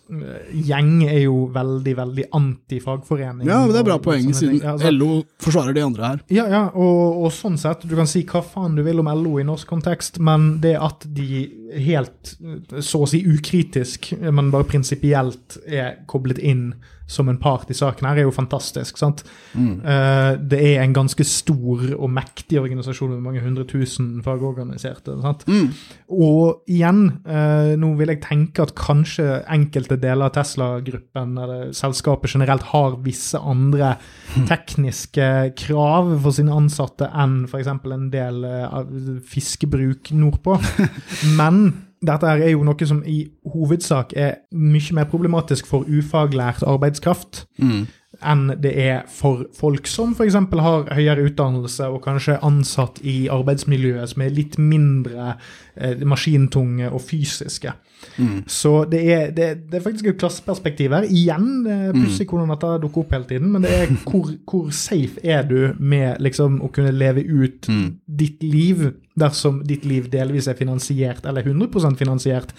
gjeng 0.55 1.03
er 1.09 1.25
jo 1.25 1.49
veldig, 1.51 1.99
veldig 1.99 2.29
anti-fagforening. 2.39 3.43
Ja, 3.49 3.65
men 3.65 3.75
det 3.75 3.83
er 3.83 3.89
bra 3.91 3.99
poeng, 4.03 4.31
siden 4.31 4.68
altså, 4.75 4.91
LO 4.93 5.09
forsvarer 5.43 5.75
de 5.75 5.85
andre 5.85 6.11
her. 6.11 6.21
Ja, 6.33 6.45
ja, 6.51 6.61
og, 6.73 7.23
og, 7.23 7.31
sånn 7.35 7.57
sett, 7.61 7.85
du 7.89 7.95
kan 7.97 8.09
si 8.09 8.23
hva 8.29 8.43
faen 8.45 8.77
du 8.77 8.83
vil 8.85 9.01
om 9.01 9.09
LO 9.09 9.37
i 9.41 9.47
norsk 9.47 9.69
kontekst, 9.69 10.21
men 10.23 10.51
det 10.63 10.75
at 10.79 11.05
de 11.15 11.43
helt, 11.79 12.35
så 12.79 13.03
å 13.05 13.09
si 13.09 13.23
ukritisk, 13.27 14.13
men 14.19 14.53
bare 14.53 14.67
prinsipielt 14.69 15.59
er 15.65 16.01
koblet 16.09 16.41
inn 16.41 16.71
som 17.09 17.29
en 17.31 17.39
part 17.41 17.69
i 17.71 17.77
saken 17.77 18.07
her, 18.07 18.21
er 18.21 18.27
jo 18.27 18.33
fantastisk. 18.33 18.99
sant? 19.01 19.23
Mm. 19.57 19.81
Uh, 19.81 20.33
det 20.51 20.59
er 20.61 20.83
en 20.83 20.93
ganske 20.93 21.25
stor 21.25 21.85
og 21.97 22.11
mektig 22.13 22.59
organisasjon 22.61 23.15
med 23.15 23.23
mange 23.25 23.41
hundre 23.43 23.65
tusen 23.69 24.19
fagorganiserte. 24.25 25.17
sant? 25.23 25.45
Mm. 25.49 25.73
Og 26.13 26.69
igjen, 26.69 27.01
uh, 27.25 27.73
nå 27.81 27.91
vil 27.99 28.13
jeg 28.13 28.23
tenke 28.27 28.67
at 28.67 28.75
kanskje 28.77 29.41
enkelte 29.49 29.97
deler 30.01 30.29
av 30.29 30.35
Tesla-gruppen 30.37 31.35
eller 31.41 31.73
selskapet 31.75 32.35
generelt 32.35 32.69
har 32.71 32.99
visse 33.05 33.41
andre 33.41 33.95
tekniske 34.51 35.29
krav 35.59 36.13
for 36.21 36.35
sine 36.35 36.53
ansatte 36.53 37.09
enn 37.09 37.41
f.eks. 37.49 37.73
en 37.73 38.09
del 38.13 38.45
uh, 38.45 38.81
fiskebruk 39.25 40.13
nordpå. 40.13 40.59
Men 41.39 41.88
dette 42.05 42.27
er 42.27 42.49
jo 42.53 42.63
noe 42.63 42.87
som 42.87 43.01
i 43.05 43.21
hovedsak 43.53 44.13
er 44.15 44.41
mye 44.51 44.95
mer 44.95 45.09
problematisk 45.11 45.67
for 45.67 45.87
ufaglært 45.87 46.63
arbeidskraft. 46.63 47.45
Mm 47.57 47.87
enn 48.25 48.49
det 48.61 48.71
er 48.83 49.03
for 49.11 49.45
folk 49.55 49.87
som 49.87 50.15
f.eks. 50.15 50.35
har 50.35 50.89
høyere 50.95 51.27
utdannelse 51.29 51.87
og 51.87 52.01
kanskje 52.03 52.35
er 52.35 52.47
ansatt 52.47 52.99
i 53.07 53.29
arbeidsmiljøet 53.31 54.13
som 54.13 54.25
er 54.25 54.35
litt 54.35 54.57
mindre 54.59 55.35
eh, 55.75 56.03
maskintunge 56.07 56.91
og 56.91 57.03
fysiske. 57.05 57.73
Mm. 58.17 58.43
Så 58.47 58.85
det 58.91 58.99
er, 59.11 59.31
det, 59.35 59.47
det 59.71 59.79
er, 59.79 59.83
faktisk 59.83 60.07
et 60.07 60.19
klasseperspektiv 60.19 60.93
her. 60.95 61.07
Igjen, 61.07 61.49
mm. 61.67 61.99
pussig 61.99 62.27
hvordan 62.29 62.51
dette 62.53 62.71
dukker 62.83 63.03
opp 63.03 63.15
hele 63.15 63.27
tiden, 63.27 63.51
men 63.53 63.65
det 63.65 63.73
er 63.75 63.93
hvor, 64.05 64.31
hvor 64.47 64.71
safe 64.75 65.19
er 65.23 65.43
du 65.47 65.73
med 65.79 66.19
liksom 66.23 66.61
å 66.63 66.71
kunne 66.75 66.95
leve 66.95 67.23
ut 67.27 67.69
mm. 67.69 67.87
ditt 68.19 68.43
liv 68.43 68.89
dersom 69.19 69.63
ditt 69.67 69.83
liv 69.87 70.07
delvis 70.11 70.47
er 70.47 70.55
finansiert, 70.55 71.25
eller 71.27 71.43
100% 71.43 71.99
finansiert, 71.99 72.53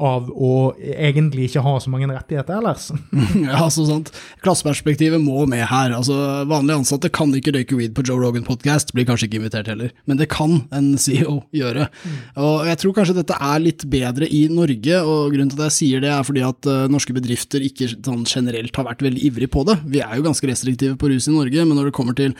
av 0.00 0.30
å 0.32 0.72
egentlig 0.80 1.48
ikke 1.48 1.62
ha 1.64 1.74
så 1.82 1.92
mange 1.92 2.08
rettigheter 2.08 2.56
ellers. 2.56 2.88
ja, 3.44 3.66
så 3.72 3.84
sant. 3.88 4.10
Klasseperspektivet 4.44 5.20
må 5.22 5.44
med 5.50 5.66
her. 5.68 5.94
Altså, 5.96 6.16
Vanlige 6.50 6.80
ansatte 6.80 7.12
kan 7.12 7.32
ikke 7.36 7.54
røyke 7.56 7.78
weed 7.78 7.94
på 7.96 8.04
Joe 8.08 8.20
Rogan 8.22 8.46
podcast, 8.46 8.94
blir 8.96 9.06
kanskje 9.08 9.28
ikke 9.28 9.40
invitert 9.42 9.70
heller, 9.70 9.92
men 10.08 10.20
det 10.20 10.30
kan 10.32 10.62
en 10.76 10.92
CEO 11.00 11.40
gjøre. 11.56 11.90
Mm. 11.90 12.16
Og 12.46 12.70
Jeg 12.70 12.80
tror 12.82 12.96
kanskje 12.96 13.18
dette 13.20 13.38
er 13.50 13.62
litt 13.62 13.86
bedre 13.92 14.28
i 14.30 14.46
Norge, 14.52 15.02
og 15.04 15.34
grunnen 15.34 15.52
til 15.52 15.60
at 15.60 15.68
jeg 15.70 15.78
sier 15.78 16.04
det 16.04 16.12
er 16.14 16.26
fordi 16.26 16.44
at 16.46 16.70
uh, 16.70 16.88
norske 16.90 17.14
bedrifter 17.16 17.64
ikke 17.66 17.92
sånn 17.92 18.24
generelt 18.28 18.76
har 18.76 18.88
vært 18.88 19.04
veldig 19.04 19.24
ivrige 19.28 19.52
på 19.52 19.66
det. 19.68 19.78
Vi 19.90 20.02
er 20.04 20.16
jo 20.16 20.26
ganske 20.26 20.50
restriktive 20.50 20.98
på 21.00 21.12
rus 21.12 21.28
i 21.28 21.36
Norge, 21.36 21.66
men 21.66 21.76
når 21.76 21.90
det 21.90 21.96
kommer 21.96 22.16
til 22.16 22.36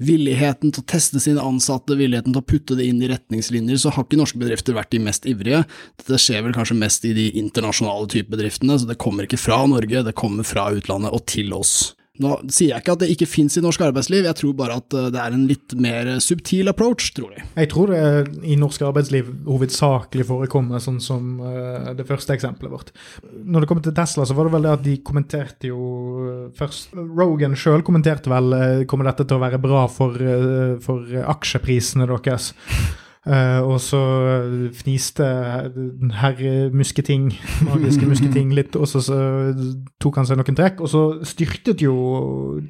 villigheten 0.00 0.72
til 0.72 0.82
å 0.82 0.88
teste 0.88 1.20
sine 1.22 1.44
ansatte, 1.44 1.98
villigheten 1.98 2.32
til 2.32 2.40
å 2.40 2.48
putte 2.52 2.76
det 2.78 2.88
inn 2.88 3.02
i 3.04 3.10
retningslinjer, 3.10 3.78
så 3.80 3.92
har 3.94 4.06
ikke 4.06 4.20
norske 4.20 4.40
bedrifter 4.40 4.76
vært 4.76 4.92
de 4.94 5.02
mest 5.04 5.28
ivrige. 5.28 5.62
Dette 6.00 6.20
skjer 6.20 6.46
vel 6.46 6.56
kanskje 6.56 6.78
mest 6.80 7.06
i 7.08 7.14
de 7.16 7.28
internasjonale 7.40 8.08
type 8.12 8.32
bedriftene, 8.32 8.78
så 8.80 8.88
det 8.88 9.00
kommer 9.02 9.28
ikke 9.28 9.40
fra 9.40 9.62
Norge, 9.70 10.04
det 10.06 10.16
kommer 10.18 10.46
fra 10.48 10.70
utlandet 10.74 11.12
og 11.14 11.26
til 11.30 11.52
oss. 11.56 11.92
Nå 12.18 12.32
sier 12.50 12.72
jeg 12.74 12.82
ikke 12.82 12.94
at 12.96 13.02
det 13.04 13.08
ikke 13.14 13.28
fins 13.30 13.54
i 13.56 13.62
norsk 13.62 13.84
arbeidsliv, 13.86 14.26
jeg 14.26 14.36
tror 14.36 14.54
bare 14.58 14.76
at 14.80 14.96
eh, 14.98 15.08
det 15.14 15.20
er 15.22 15.36
en 15.36 15.44
litt 15.48 15.74
mer 15.80 16.08
subtil 16.20 16.68
approach, 16.72 17.12
tror 17.16 17.30
jeg. 17.36 17.46
Jeg 17.54 17.70
tror 17.70 17.92
det 17.94 18.00
i 18.50 18.56
norsk 18.60 18.82
arbeidsliv 18.88 19.30
hovedsakelig 19.46 20.26
forekommer, 20.28 20.82
sånn 20.82 20.98
som 21.00 21.38
uh, 21.40 21.92
det 21.96 22.04
første 22.08 22.34
eksempelet 22.34 22.74
vårt. 22.74 22.90
Når 23.30 23.64
det 23.64 23.70
kommer 23.70 23.86
til 23.86 23.96
Tesla, 23.96 24.26
så 24.26 24.36
var 24.36 24.48
det 24.48 24.56
vel 24.56 24.66
det 24.66 24.74
at 24.74 24.84
de 24.84 24.96
kommenterte 25.06 25.70
jo 25.70 26.50
først 26.58 26.96
Rogan 26.98 27.54
sjøl 27.58 27.86
kommenterte 27.86 28.32
vel 28.32 28.84
kommer 28.90 29.08
dette 29.08 29.24
til 29.24 29.38
å 29.38 29.44
være 29.44 29.60
bra 29.62 29.86
for, 29.90 30.16
for 30.84 31.20
aksjeprisene 31.36 32.08
deres. 32.10 32.50
Uh, 33.20 33.60
og 33.68 33.76
så 33.84 33.98
fniste 34.72 35.26
herr 36.16 36.38
Musketing, 36.72 37.26
magiske 37.68 38.08
Musketing, 38.08 38.54
litt, 38.56 38.78
og 38.80 38.88
så, 38.88 39.02
så, 39.04 39.18
tok 40.00 40.22
han 40.22 40.28
seg 40.28 40.40
noen 40.40 40.56
trekk. 40.56 40.80
Og 40.80 40.88
så 40.88 41.02
styrtet 41.28 41.84
jo 41.84 41.94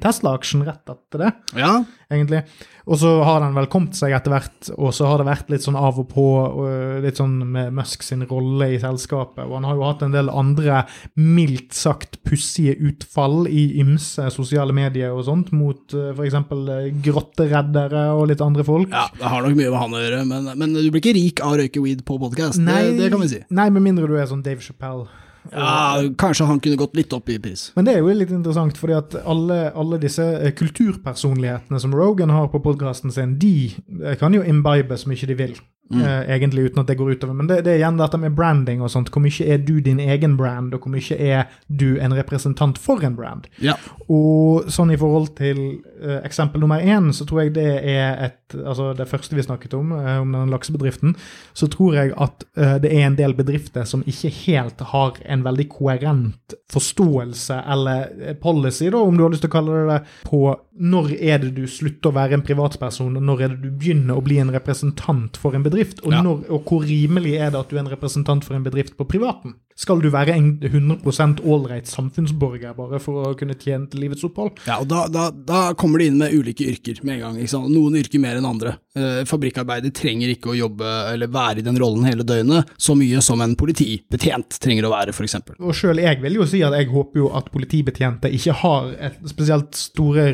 Tesla-aksjen 0.03 0.65
rett 0.67 0.91
etter 0.91 1.23
det, 1.23 1.31
ja. 1.61 1.77
egentlig. 2.11 2.43
Og 2.91 2.99
så 2.99 3.11
har 3.23 3.39
den 3.39 3.55
vel 3.55 3.69
kommet 3.71 3.95
seg 3.95 4.11
etter 4.15 4.33
hvert, 4.33 4.71
og 4.75 4.91
så 4.95 5.07
har 5.07 5.21
det 5.21 5.27
vært 5.29 5.51
litt 5.53 5.63
sånn 5.63 5.77
av 5.79 5.99
og 6.01 6.09
på, 6.11 6.25
og 6.43 7.05
litt 7.05 7.21
sånn 7.21 7.37
med 7.53 7.71
Musk 7.77 8.03
sin 8.03 8.25
rolle 8.27 8.67
i 8.75 8.79
selskapet. 8.81 9.45
Og 9.45 9.55
han 9.55 9.67
har 9.69 9.77
jo 9.77 9.85
hatt 9.87 10.03
en 10.03 10.15
del 10.15 10.31
andre 10.31 10.83
mildt 11.15 11.71
sagt 11.77 12.19
pussige 12.27 12.75
utfall 12.83 13.47
i 13.47 13.79
ymse 13.79 14.27
sosiale 14.35 14.75
medier 14.75 15.15
og 15.15 15.23
sånt, 15.29 15.53
mot 15.55 15.95
uh, 15.95 16.11
f.eks. 16.11 16.35
Eh, 16.41 16.91
grottereddere 17.05 18.09
og 18.17 18.27
litt 18.33 18.43
andre 18.43 18.67
folk. 18.67 18.91
Ja, 18.91 19.07
det 19.15 19.33
har 19.33 19.47
nok 19.47 19.55
mye 19.55 19.71
med 19.71 19.79
han 19.85 19.95
å 19.95 20.03
gjøre, 20.03 20.21
men, 20.27 20.51
men 20.59 20.75
du 20.75 20.89
blir 20.89 21.01
ikke 21.03 21.15
rik 21.15 21.43
av 21.45 21.55
å 21.55 21.61
røyke 21.61 21.83
weed 21.83 22.03
på 22.07 22.19
podkast, 22.19 22.59
det, 22.59 22.79
det 22.99 23.11
kan 23.13 23.23
vi 23.23 23.31
si. 23.31 23.43
Nei, 23.55 23.71
med 23.71 23.87
mindre 23.87 24.11
du 24.11 24.17
er 24.19 24.27
sånn 24.29 24.43
Dave 24.43 24.63
Chappelle. 24.63 25.07
Ja, 25.49 25.97
Kanskje 26.21 26.45
han 26.45 26.59
kunne 26.61 26.77
gått 26.79 26.95
litt 26.95 27.13
opp 27.13 27.29
i 27.29 27.39
pris. 27.41 27.69
Men 27.75 27.87
det 27.87 27.95
er 27.95 28.03
jo 28.03 28.13
litt 28.13 28.33
interessant, 28.33 28.77
fordi 28.77 28.97
at 28.97 29.17
alle, 29.25 29.59
alle 29.73 29.99
disse 30.01 30.25
eh, 30.37 30.53
kulturpersonlighetene 30.57 31.81
som 31.81 31.95
Rogan 31.97 32.33
har 32.33 32.51
på 32.53 32.61
podkasten 32.63 33.13
sin, 33.13 33.37
de 33.41 33.71
eh, 34.03 34.17
kan 34.21 34.35
jo 34.37 34.45
imbibe 34.45 34.97
så 34.97 35.09
mye 35.09 35.29
de 35.31 35.37
vil. 35.39 35.55
Mm. 35.91 36.01
Eh, 36.01 36.35
egentlig 36.35 36.69
uten 36.69 36.81
at 36.81 36.87
det 36.87 36.97
går 36.99 37.11
utover. 37.15 37.33
Men 37.33 37.47
det, 37.49 37.61
det, 37.65 37.73
er 37.73 37.81
igjen 37.81 37.99
dette 37.99 38.19
med 38.21 38.35
branding 38.35 38.81
og 38.83 38.91
sånt. 38.93 39.11
Hvor 39.11 39.23
mye 39.23 39.47
er 39.47 39.61
du 39.61 39.79
din 39.83 39.99
egen 39.99 40.37
brand, 40.39 40.73
og 40.73 40.85
hvor 40.85 40.93
mye 40.93 41.17
er 41.17 41.49
du 41.67 41.99
en 41.99 42.15
representant 42.15 42.79
for 42.81 43.03
en 43.05 43.17
brand? 43.17 43.49
Ja. 43.63 43.75
Og 44.07 44.71
sånn 44.71 44.93
i 44.93 44.99
forhold 44.99 45.33
til 45.39 45.59
uh, 46.01 46.19
eksempel 46.23 46.63
nummer 46.63 46.81
én, 46.81 47.11
så 47.15 47.27
tror 47.27 47.45
jeg 47.45 47.57
det 47.59 47.71
er 47.81 48.27
et 48.27 48.37
Altså 48.51 48.89
det 48.91 49.05
første 49.07 49.31
vi 49.31 49.43
snakket 49.45 49.77
om, 49.77 49.93
uh, 49.95 50.17
om 50.19 50.33
den 50.35 50.49
laksebedriften, 50.51 51.13
så 51.55 51.69
tror 51.71 51.93
jeg 51.95 52.11
at 52.19 52.43
det 52.83 52.89
er 52.91 53.05
en 53.05 53.15
del 53.15 53.31
bedrifter 53.37 53.85
som 53.87 54.03
ikke 54.03 54.27
helt 54.41 54.81
har 54.91 55.21
en 55.23 55.45
veldig 55.45 55.65
koherent 55.71 56.55
forståelse 56.73 57.61
eller 57.71 58.35
policy, 58.43 58.89
da, 58.91 58.99
om 58.99 59.15
du 59.15 59.23
har 59.23 59.31
lyst 59.31 59.45
til 59.45 59.51
å 59.51 59.55
kalle 59.55 59.77
det 59.77 59.85
det, 59.93 59.99
på 60.27 60.41
når 60.81 61.11
er 61.19 61.41
det 61.43 61.51
du 61.57 61.65
slutter 61.69 62.09
å 62.09 62.15
være 62.15 62.37
en 62.37 62.43
privatperson, 62.45 63.17
og 63.19 63.25
når 63.25 63.43
er 63.43 63.53
det 63.53 63.59
du 63.65 63.69
begynner 63.69 64.17
å 64.17 64.23
bli 64.25 64.39
en 64.41 64.53
representant 64.53 65.37
for 65.37 65.57
en 65.57 65.65
bedrift? 65.65 65.80
Bedrift, 65.81 66.03
og, 66.05 66.13
når, 66.23 66.43
og, 66.49 66.63
hvor 66.67 66.85
rimelig 66.85 67.35
er 67.35 67.49
det 67.49 67.59
at 67.59 67.71
du 67.71 67.77
er 67.77 67.83
en 67.83 67.91
representant 67.91 68.45
for 68.45 68.57
en 68.57 68.63
bedrift 68.63 68.97
på 68.97 69.07
privaten? 69.09 69.55
Skal 69.81 70.01
du 70.03 70.11
være 70.13 70.35
en 70.37 70.51
100% 70.61 71.39
ålreit 71.49 71.89
samfunnsborger 71.89 72.75
bare 72.77 72.99
for 73.01 73.31
å 73.31 73.33
kunne 73.37 73.55
tjene 73.57 73.89
til 73.89 74.03
livets 74.03 74.21
opphold? 74.27 74.59
Ja, 74.67 74.77
og 74.83 74.85
da, 74.91 75.07
da, 75.09 75.29
da, 75.33 75.61
kommer 75.79 76.01
det 76.01 76.11
inn 76.11 76.19
med 76.21 76.35
ulike 76.37 76.67
yrker 76.69 76.99
med 77.01 77.17
en 77.17 77.23
gang. 77.23 77.69
Noen 77.71 77.97
yrker 77.97 78.21
mer 78.21 78.37
enn 78.37 78.45
andre. 78.45 78.75
Eh, 78.93 79.23
fabrikkarbeider 79.25 79.93
trenger 79.95 80.33
ikke 80.33 80.51
å 80.51 80.57
jobbe 80.57 80.91
eller 81.13 81.31
være 81.33 81.63
i 81.63 81.65
den 81.65 81.79
rollen 81.81 82.05
hele 82.05 82.25
døgnet 82.27 82.69
så 82.77 82.93
mye 82.99 83.23
som 83.25 83.41
en 83.41 83.55
politibetjent 83.57 84.59
trenger 84.61 84.85
å 84.85 84.91
være, 84.93 85.15
f.eks. 85.15 85.39
Og 85.57 85.73
sjøl 85.77 86.03
jeg 86.03 86.21
vil 86.21 86.37
jo 86.41 86.47
si 86.51 86.61
at 86.67 86.75
jeg 86.77 86.91
håper 86.91 87.23
jo 87.23 87.31
at 87.39 87.49
politibetjente 87.53 88.29
ikke 88.37 88.57
har 88.61 88.91
et 89.09 89.17
spesielt 89.31 89.73
store 89.79 90.27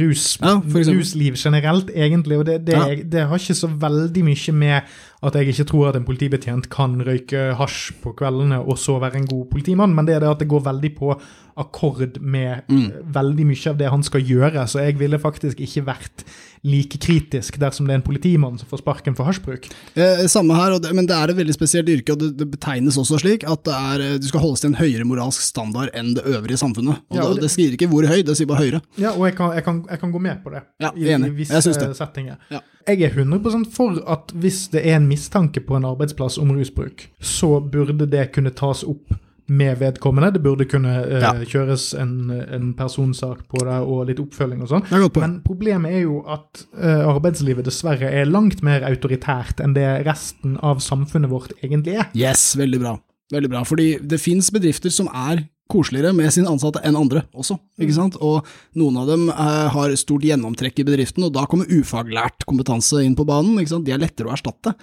rus, 0.00 0.32
ja, 0.40 0.56
rusliv 0.90 1.38
generelt, 1.38 1.94
egentlig. 1.94 2.40
Og 2.40 2.48
det, 2.48 2.58
det, 2.66 2.74
ja. 2.74 2.98
det 3.14 3.28
har 3.30 3.38
ikke 3.38 3.58
så 3.60 3.70
veldig 3.70 4.26
mye 4.32 4.56
med 4.64 4.98
at 5.20 5.36
jeg 5.36 5.52
ikke 5.52 5.66
tror 5.68 5.90
at 5.90 5.98
en 5.98 6.06
politibetjent 6.08 6.70
kan 6.72 6.94
røyke 7.04 7.50
hasj 7.58 7.90
på 8.00 8.14
kveldene 8.16 8.62
og 8.62 8.78
så 8.80 8.96
være 9.02 9.20
en 9.20 9.28
god 9.28 9.50
politimann, 9.52 9.92
men 9.94 10.08
det 10.08 10.16
er 10.16 10.24
det 10.24 10.30
at 10.30 10.40
det 10.40 10.48
går 10.48 10.64
veldig 10.64 10.92
på 10.96 11.12
akkord 11.60 12.16
med 12.20 12.70
mm. 12.70 12.86
veldig 13.12 13.46
mye 13.50 13.72
av 13.72 13.80
det 13.80 13.90
han 13.92 14.04
skal 14.06 14.24
gjøre. 14.24 14.64
Så 14.70 14.80
jeg 14.80 14.96
ville 15.00 15.20
faktisk 15.20 15.60
ikke 15.60 15.84
vært 15.90 16.24
like 16.66 16.98
kritisk 17.00 17.56
dersom 17.60 17.86
det 17.88 17.94
er 17.94 18.00
en 18.00 18.04
politimann 18.04 18.58
som 18.60 18.68
får 18.68 18.82
sparken 18.82 19.16
for 19.16 19.28
hasjbruk. 19.28 19.68
Eh, 19.94 20.24
samme 20.30 20.56
her, 20.58 20.76
det, 20.82 20.92
men 20.96 21.08
det 21.08 21.16
er 21.16 21.32
et 21.32 21.38
veldig 21.38 21.56
spesielt 21.56 21.88
yrke, 21.92 22.14
og 22.14 22.20
det, 22.20 22.32
det 22.40 22.48
betegnes 22.52 22.98
også 23.00 23.20
slik 23.22 23.46
at 23.48 23.70
er, 23.72 24.04
du 24.20 24.28
skal 24.28 24.44
holdes 24.44 24.64
til 24.64 24.72
en 24.72 24.80
høyere 24.80 25.06
moralsk 25.08 25.44
standard 25.44 25.94
enn 25.96 26.12
det 26.18 26.26
øvrige 26.28 26.60
samfunnet. 26.60 27.00
Og, 27.08 27.16
ja, 27.16 27.24
og 27.24 27.38
det, 27.38 27.46
det, 27.46 27.52
sier 27.54 27.76
ikke 27.76 27.88
hvor 27.92 28.08
høy, 28.08 28.20
det 28.26 28.36
sier 28.38 28.50
bare 28.50 28.64
høyere. 28.66 28.82
Ja, 29.00 29.14
og 29.14 29.24
jeg 29.28 29.38
kan, 29.38 29.54
jeg 29.56 29.66
kan, 29.66 29.80
jeg 29.88 30.02
kan 30.04 30.12
gå 30.12 30.22
med 30.26 30.44
på 30.44 30.52
det 30.52 30.64
ja, 30.82 30.92
i, 30.96 31.08
i 31.16 31.32
visse 31.40 31.94
settinger. 31.96 32.36
Ja. 32.52 32.60
Jeg 32.88 33.02
er 33.06 33.16
100 33.22 33.66
for 33.72 33.98
at 34.10 34.32
hvis 34.40 34.66
det 34.72 34.82
er 34.88 34.96
en 34.98 35.08
mistanke 35.08 35.62
på 35.64 35.76
en 35.76 35.88
arbeidsplass 35.88 36.38
om 36.40 36.52
rusbruk, 36.56 37.08
så 37.20 37.58
burde 37.60 38.08
det 38.08 38.30
kunne 38.34 38.52
tas 38.56 38.82
opp 38.88 39.14
med 39.50 39.80
vedkommende. 39.80 40.30
Det 40.36 40.42
burde 40.44 40.66
kunne 40.70 40.92
eh, 41.02 41.20
Ja. 41.24 41.32
kjøres 41.42 41.88
en, 41.98 42.30
en 42.30 42.72
personsak 42.78 43.42
på 43.50 43.64
det, 43.66 43.78
og 43.82 44.06
litt 44.06 44.22
oppfølging 44.22 44.62
og 44.62 44.70
sånn. 44.70 44.86
Men 45.18 45.38
problemet 45.46 45.96
er 45.98 46.04
jo 46.04 46.20
at 46.30 46.64
eh, 46.78 47.02
arbeidslivet 47.10 47.66
dessverre 47.66 48.10
er 48.14 48.30
langt 48.30 48.62
mer 48.66 48.86
autoritært 48.86 49.60
enn 49.64 49.74
det 49.74 49.88
resten 50.06 50.54
av 50.62 50.78
samfunnet 50.84 51.30
vårt 51.32 51.52
egentlig 51.64 51.98
er. 51.98 52.10
Yes, 52.14 52.52
veldig 52.60 52.80
bra. 52.84 52.96
Veldig 53.34 53.50
bra. 53.52 53.64
Fordi 53.66 53.92
det 54.02 54.18
fins 54.22 54.50
bedrifter 54.54 54.90
som 54.94 55.10
er 55.10 55.44
koseligere 55.70 56.10
med 56.18 56.32
sine 56.34 56.50
ansatte 56.50 56.80
enn 56.82 56.96
andre 56.98 57.20
også, 57.30 57.54
ikke 57.78 57.94
sant. 57.94 58.16
Og 58.26 58.46
noen 58.78 58.96
av 58.98 59.06
dem 59.10 59.28
eh, 59.30 59.68
har 59.70 59.92
stort 60.00 60.24
gjennomtrekk 60.26 60.80
i 60.82 60.86
bedriften, 60.88 61.26
og 61.28 61.34
da 61.36 61.44
kommer 61.50 61.70
ufaglært 61.70 62.42
kompetanse 62.50 63.02
inn 63.06 63.14
på 63.18 63.26
banen, 63.28 63.58
ikke 63.62 63.74
sant. 63.76 63.86
De 63.86 63.94
er 63.94 64.02
lettere 64.02 64.30
å 64.30 64.34
erstatte. 64.34 64.74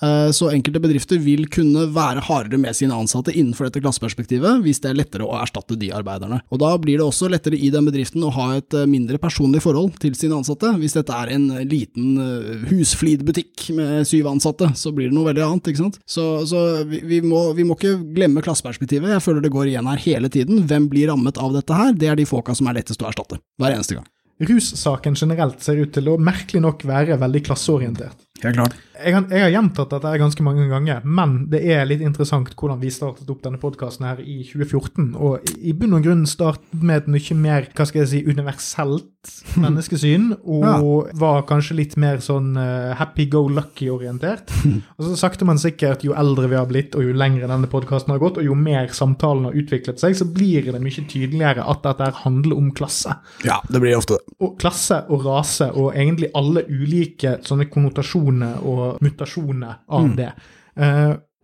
Eh, 0.00 0.30
Så 0.32 0.48
enkelte 0.52 0.80
bedrifter 0.82 1.20
vil 1.22 1.46
kunne 1.52 1.86
være 1.92 2.22
hardere 2.26 2.58
med 2.60 2.76
sine 2.78 2.96
ansatte 2.96 3.34
innenfor 3.34 3.68
dette 3.68 3.82
klasseperspektivet, 3.82 4.62
hvis 4.64 4.80
det 4.82 4.90
er 4.92 4.98
lettere 4.98 5.26
å 5.26 5.36
erstatte 5.40 5.76
de 5.78 5.90
arbeiderne. 5.94 6.40
Og 6.50 6.62
da 6.62 6.72
blir 6.80 6.98
det 7.00 7.06
også 7.06 7.28
lettere 7.30 7.58
i 7.58 7.70
den 7.74 7.86
bedriften 7.88 8.24
å 8.24 8.32
ha 8.34 8.48
et 8.56 8.74
eh, 8.74 8.88
mindre 8.88 9.20
personlig 9.22 9.62
forhold 9.64 9.98
til 10.02 10.16
sine 10.18 10.38
ansatte. 10.38 10.72
Hvis 10.80 10.96
dette 10.96 11.12
er 11.12 11.34
en 11.34 11.48
liten 11.68 12.16
eh, 12.22 12.64
husflidbutikk 12.72 13.68
med 13.76 14.08
syv 14.08 14.30
ansatte, 14.32 14.72
så 14.78 14.94
blir 14.94 15.10
det 15.10 15.16
noe 15.16 15.28
veldig 15.30 15.44
annet, 15.46 15.72
ikke 15.72 15.84
sant. 15.84 16.00
Så, 16.06 16.26
så 16.48 16.64
vi, 16.88 17.02
vi, 17.06 17.20
må, 17.24 17.44
vi 17.58 17.66
må 17.68 17.76
ikke 17.78 17.98
glemme 18.16 18.42
klasseperspektivet. 18.44 19.12
Jeg 19.12 19.24
føler 19.24 19.44
det 19.44 19.52
går 19.54 19.70
igjen 19.72 19.90
her 19.90 20.02
hele 20.06 20.32
tiden. 20.32 20.64
Hvem 20.70 20.88
blir 20.92 21.10
rammet 21.12 21.38
av 21.40 21.54
dette 21.56 21.76
her? 21.76 21.94
Det 21.96 22.10
er 22.10 22.18
de 22.18 22.28
folka 22.28 22.56
som 22.58 22.70
er 22.70 22.80
lettest 22.80 23.02
å 23.02 23.10
erstatte, 23.10 23.40
hver 23.60 23.76
eneste 23.76 23.98
gang. 23.98 24.08
Russaken 24.42 25.14
generelt 25.14 25.62
ser 25.62 25.78
ut 25.78 25.92
til 25.94 26.08
å 26.10 26.16
merkelig 26.18 26.62
nok 26.64 26.82
være 26.88 27.18
veldig 27.20 27.42
klasseorientert. 27.46 28.16
Helt 28.42 28.56
klart. 28.58 28.74
Jeg 29.02 29.14
har, 29.16 29.24
jeg 29.30 29.42
har 29.46 29.50
gjentatt 29.54 29.90
dette 29.96 30.12
ganske 30.20 30.44
mange 30.46 30.66
ganger, 30.70 31.00
men 31.04 31.46
det 31.50 31.62
er 31.74 31.86
litt 31.88 32.00
interessant 32.04 32.52
hvordan 32.54 32.80
vi 32.82 32.90
startet 32.94 33.28
opp 33.32 33.42
denne 33.44 33.58
podkasten 33.62 34.06
her 34.06 34.20
i 34.22 34.42
2014. 34.46 35.12
Og 35.18 35.48
i- 35.58 35.72
bunn 35.76 35.96
og 35.98 36.04
grunn 36.04 36.26
startet 36.30 36.82
med 36.82 37.02
et 37.02 37.08
mye 37.08 37.34
mer 37.38 37.66
hva 37.74 37.86
skal 37.88 38.04
jeg 38.04 38.08
si, 38.12 38.22
universelt 38.28 39.08
menneskesyn, 39.62 40.32
og 40.42 41.10
var 41.18 41.44
kanskje 41.46 41.76
litt 41.78 41.96
mer 42.00 42.18
sånn 42.24 42.56
uh, 42.58 42.90
happy-go-lucky-orientert. 42.98 44.50
Og 44.98 45.04
så 45.06 45.16
sakte, 45.18 45.46
men 45.48 45.60
sikkert, 45.62 46.02
jo 46.06 46.14
eldre 46.18 46.48
vi 46.50 46.56
har 46.58 46.66
blitt, 46.70 46.94
og 46.98 47.04
jo 47.06 47.14
lengre 47.16 47.46
denne 47.50 47.68
podkasten 47.70 48.12
har 48.14 48.20
gått, 48.22 48.38
og 48.40 48.46
jo 48.46 48.56
mer 48.58 48.90
samtalen 48.94 49.46
har 49.48 49.56
utviklet 49.58 50.00
seg, 50.02 50.16
så 50.18 50.26
blir 50.26 50.70
det 50.72 50.80
mye 50.82 51.04
tydeligere 51.10 51.64
at 51.68 51.82
dette 51.86 52.10
handler 52.22 52.58
om 52.58 52.70
klasse 52.76 53.14
Ja, 53.46 53.60
det 53.70 53.80
blir 53.82 53.96
ofte 53.98 54.18
det. 54.18 54.36
og 54.42 54.56
klasse 54.62 55.02
og 55.12 55.24
rase 55.26 55.68
og 55.72 55.92
egentlig 55.94 56.30
alle 56.38 56.64
ulike 56.68 57.36
sånne 57.46 57.68
konnotasjoner 57.72 58.62
og 58.68 58.91
mutasjoner 59.00 59.74
av 59.86 60.16
det. 60.16 60.32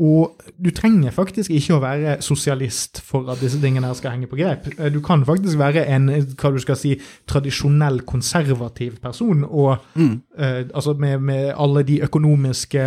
Og 0.01 0.37
du 0.63 0.71
trenger 0.71 1.11
faktisk 1.11 1.51
ikke 1.51 1.75
å 1.75 1.81
være 1.83 2.13
sosialist 2.23 3.01
for 3.03 3.27
at 3.33 3.41
disse 3.43 3.59
tingene 3.59 3.89
her 3.91 3.95
skal 3.99 4.13
henge 4.15 4.29
på 4.31 4.37
grep. 4.39 4.69
Eh, 4.79 4.91
Du 4.95 5.01
kan 5.01 5.25
faktisk 5.27 5.59
være 5.59 5.83
en 5.91 6.07
hva 6.39 6.53
du 6.55 6.59
skal 6.63 6.77
si, 6.79 6.93
tradisjonell 7.27 8.01
konservativ 8.07 9.01
person, 9.03 9.43
og 9.45 9.79
eh, 9.99 10.65
altså 10.75 10.95
med, 10.99 11.19
med 11.21 11.53
alle 11.59 11.83
de 11.83 12.01
økonomiske 12.07 12.85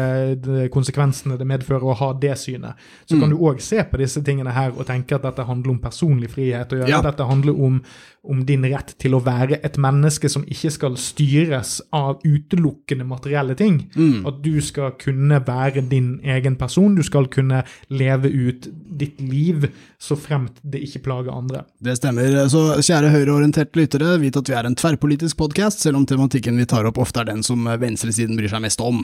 konsekvensene 0.72 1.38
det 1.40 1.48
medfører 1.50 1.84
å 1.92 1.98
ha 2.00 2.12
det 2.22 2.38
synet. 2.40 2.80
Så 3.10 3.20
kan 3.20 3.30
du 3.34 3.38
òg 3.38 3.60
se 3.64 3.84
på 3.84 4.00
disse 4.02 4.22
tingene 4.24 4.54
her 4.56 4.72
og 4.72 4.88
tenke 4.88 5.16
at 5.18 5.24
dette 5.28 5.46
handler 5.48 5.72
om 5.76 5.80
personlig 5.84 6.30
frihet. 6.32 6.72
og 6.74 6.88
Ja. 6.90 7.02
dette 7.02 7.26
handler 7.28 7.54
om, 7.60 7.82
om 8.24 8.46
din 8.46 8.64
rett 8.64 8.96
til 9.00 9.12
å 9.16 9.22
være 9.24 9.60
et 9.64 9.78
menneske 9.78 10.30
som 10.30 10.44
ikke 10.44 10.72
skal 10.72 10.96
styres 10.98 11.82
av 11.94 12.22
utelukkende 12.24 13.06
materielle 13.08 13.56
ting. 13.56 13.90
At 14.26 14.42
du 14.44 14.62
skal 14.62 14.92
kunne 15.00 15.42
være 15.46 15.82
din 15.90 16.20
egen 16.24 16.56
person, 16.56 16.96
du 16.96 17.01
skal 17.06 17.30
kunne 17.32 17.64
leve 17.92 18.32
ut 18.32 18.68
ditt 18.72 19.22
liv 19.24 19.68
så 20.02 20.18
fremt 20.18 20.58
det 20.66 20.82
ikke 20.86 21.04
plager 21.06 21.34
andre. 21.34 21.64
Det 21.84 21.94
stemmer. 22.00 22.34
Så 22.52 22.64
kjære 22.82 23.12
høyreorienterte 23.14 23.78
lyttere, 23.78 24.16
vit 24.22 24.38
at 24.38 24.50
vi 24.50 24.58
er 24.58 24.68
en 24.68 24.78
tverrpolitisk 24.78 25.38
podkast, 25.42 25.84
selv 25.86 26.00
om 26.00 26.08
tematikken 26.10 26.58
vi 26.58 26.68
tar 26.70 26.88
opp 26.90 27.00
ofte 27.02 27.22
er 27.22 27.30
den 27.30 27.44
som 27.46 27.68
venstresiden 27.82 28.40
bryr 28.40 28.52
seg 28.52 28.64
mest 28.66 28.82
om. 28.84 29.04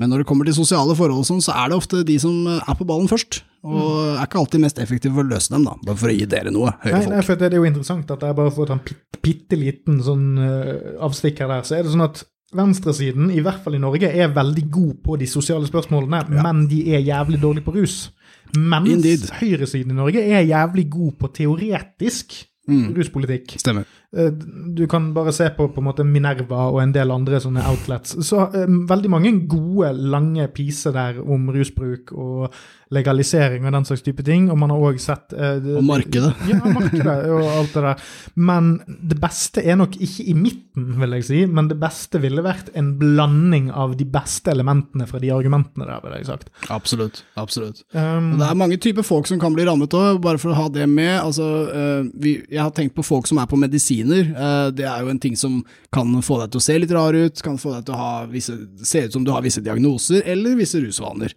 Men 0.00 0.12
når 0.12 0.22
det 0.22 0.30
kommer 0.30 0.48
til 0.48 0.56
sosiale 0.56 0.96
forhold 0.98 1.24
og 1.24 1.28
sånn, 1.28 1.44
så 1.44 1.56
er 1.58 1.70
det 1.70 1.78
ofte 1.80 2.04
de 2.08 2.16
som 2.22 2.48
er 2.58 2.78
på 2.78 2.88
ballen 2.88 3.10
først. 3.10 3.42
Og 3.66 4.14
er 4.14 4.22
ikke 4.22 4.40
alltid 4.40 4.62
mest 4.62 4.78
effektive 4.80 5.16
for 5.16 5.26
å 5.26 5.32
løse 5.32 5.52
dem, 5.52 5.66
da. 5.66 5.74
Bare 5.84 5.98
for 5.98 6.12
å 6.12 6.14
gi 6.14 6.26
dere 6.30 6.52
noe, 6.54 6.72
Nei, 6.86 7.04
nei, 7.10 7.22
for 7.26 7.38
det 7.38 7.50
er 7.50 7.58
jo 7.58 7.66
interessant 7.68 8.10
at 8.14 8.24
jeg 8.24 8.38
bare 8.38 8.54
får 8.54 8.74
en 8.74 8.82
bitte, 9.18 9.58
liten 9.58 9.98
sånn 10.04 10.26
uh, 10.38 10.98
avstikker 11.04 11.50
der. 11.50 11.66
Så 11.66 11.78
er 11.78 11.84
det 11.84 11.94
sånn 11.94 12.06
at 12.06 12.22
venstresiden, 12.54 13.30
i 13.30 13.40
hvert 13.44 13.60
fall 13.64 13.74
i 13.76 13.82
Norge, 13.82 14.08
er 14.08 14.32
veldig 14.32 14.70
god 14.72 14.94
på 15.04 15.16
de 15.20 15.26
sosiale 15.26 15.66
spørsmålene, 15.68 16.22
men 16.42 16.66
de 16.70 16.94
er 16.94 17.04
jævlig 17.04 17.42
dårlige 17.42 17.64
på 17.64 17.74
rus. 17.76 18.12
Mens 18.56 18.88
Indeed. 18.88 19.26
høyresiden 19.40 19.90
i 19.92 19.94
Norge 19.98 20.22
er 20.24 20.46
jævlig 20.48 20.86
god 20.90 21.12
på 21.20 21.28
teoretisk 21.34 22.32
ruspolitikk. 22.68 23.54
Stemmer. 23.60 23.84
Eh, 24.16 24.30
Du 24.76 24.86
kan 24.86 25.14
bare 25.14 25.32
se 25.32 25.48
på 25.56 25.68
på 25.72 25.80
måte 25.80 26.04
Minerva 26.04 26.68
og 26.70 26.82
en 26.82 26.92
del 26.92 27.10
andre 27.10 27.40
sånne 27.40 27.64
outlets. 27.64 28.16
Så 28.26 28.50
um, 28.54 28.88
veldig 28.88 29.10
mange 29.10 29.32
gode, 29.48 29.92
lange 29.96 30.48
piser 30.48 30.92
der 30.92 31.20
om 31.20 31.48
rusbruk 31.48 32.12
og 32.12 32.52
legalisering 32.94 33.66
og 33.68 33.74
den 33.74 33.84
slags 33.88 34.02
type 34.06 34.24
ting. 34.26 34.48
Og 34.52 34.58
man 34.60 34.70
har 34.72 34.78
òg 34.90 35.00
sett 35.02 35.32
eh, 35.36 35.58
det- 35.64 35.76
Og 35.76 35.84
markedet. 35.84 36.32
Ja, 36.48 36.58
markedet 36.64 37.16
og 37.28 37.44
alt 37.44 37.74
det 37.74 37.82
der. 37.84 38.02
Men 38.36 38.70
det 38.86 39.18
beste 39.20 39.64
er 39.64 39.76
nok 39.76 39.96
ikke 39.98 40.24
i 40.28 40.34
midten, 40.34 40.88
vil 41.00 41.16
jeg 41.18 41.24
si. 41.28 41.40
Men 41.46 41.68
det 41.68 41.78
beste 41.82 42.20
ville 42.22 42.44
vært 42.44 42.70
en 42.78 42.94
blanding 43.00 43.70
av 43.72 43.96
de 43.98 44.04
beste 44.08 44.50
elementene 44.54 45.06
fra 45.10 45.20
de 45.22 45.32
argumentene 45.34 45.86
der, 45.88 46.00
vil 46.04 46.16
jeg 46.18 46.26
sagt. 46.30 46.50
Absolutt. 46.70 47.22
Absolutt. 47.36 47.82
Um, 47.94 48.36
det 48.38 48.48
er 48.48 48.58
mange 48.58 48.78
typer 48.80 49.06
folk 49.06 49.26
som 49.26 49.40
kan 49.40 49.54
bli 49.56 49.66
rammet 49.68 49.94
òg, 49.96 50.20
bare 50.24 50.38
for 50.40 50.52
å 50.54 50.58
ha 50.62 50.68
det 50.72 50.88
med. 50.88 51.20
Altså, 51.20 51.46
uh, 51.68 52.08
vi, 52.18 52.38
jeg 52.50 52.62
har 52.62 52.72
tenkt 52.76 52.96
på 52.96 53.04
folk 53.06 53.26
som 53.28 53.38
er 53.42 53.46
på 53.50 53.58
medisiner. 53.60 54.32
Uh, 54.34 54.70
det 54.74 54.86
er 54.88 55.02
jo 55.04 55.12
en 55.12 55.20
ting 55.22 55.36
som 55.38 55.60
kan 55.94 56.08
få 56.24 56.40
deg 56.42 56.52
til 56.52 56.60
å 56.62 56.66
se 56.68 56.78
litt 56.78 56.94
rar 56.94 57.16
ut, 57.16 57.42
kan 57.44 57.58
få 57.60 57.74
deg 57.76 57.86
til 57.88 57.96
å 57.96 58.00
ha 58.02 58.12
visse, 58.30 58.54
se 58.84 59.06
ut 59.06 59.12
som 59.18 59.24
du 59.26 59.32
har 59.34 59.44
visse 59.44 59.62
diagnoser, 59.64 60.22
eller 60.28 60.56
visse 60.58 60.80
rusvaner. 60.82 61.34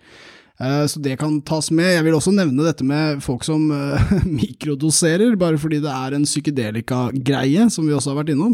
Eh, 0.62 0.86
Så 0.88 1.00
det 1.02 1.18
kan 1.18 1.40
tas 1.42 1.72
med. 1.74 1.90
Jeg 1.96 2.04
vil 2.06 2.14
også 2.18 2.34
nevne 2.36 2.66
dette 2.68 2.86
med 2.86 3.22
folk 3.26 3.44
som 3.48 3.64
eh, 3.74 4.12
mikrodoserer, 4.40 5.34
bare 5.42 5.58
fordi 5.62 5.80
det 5.82 5.90
er 5.92 6.14
en 6.18 6.28
psykedelika-greie, 6.28 7.70
som 7.74 7.88
vi 7.88 7.96
også 7.98 8.14
har 8.14 8.20
vært 8.22 8.34
innom. 8.36 8.54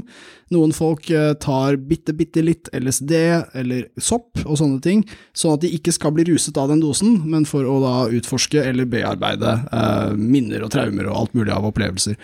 Noen 0.54 0.72
folk 0.76 1.10
eh, 1.12 1.34
tar 1.44 1.76
bitte, 1.90 2.16
bitte 2.16 2.44
litt 2.46 2.70
LSD 2.72 3.14
eller 3.60 3.90
sopp 4.00 4.46
og 4.46 4.56
sånne 4.62 4.80
ting, 4.86 5.04
sånn 5.36 5.58
at 5.58 5.66
de 5.66 5.74
ikke 5.76 5.92
skal 5.96 6.16
bli 6.16 6.28
ruset 6.32 6.58
av 6.62 6.72
den 6.72 6.84
dosen, 6.84 7.20
men 7.28 7.44
for 7.50 7.68
å 7.68 7.78
da 7.84 7.96
utforske 8.16 8.64
eller 8.64 8.88
bearbeide 8.88 9.58
eh, 9.68 10.16
minner 10.16 10.64
og 10.64 10.72
traumer 10.76 11.10
og 11.12 11.20
alt 11.26 11.38
mulig 11.38 11.52
av 11.56 11.68
opplevelser. 11.74 12.16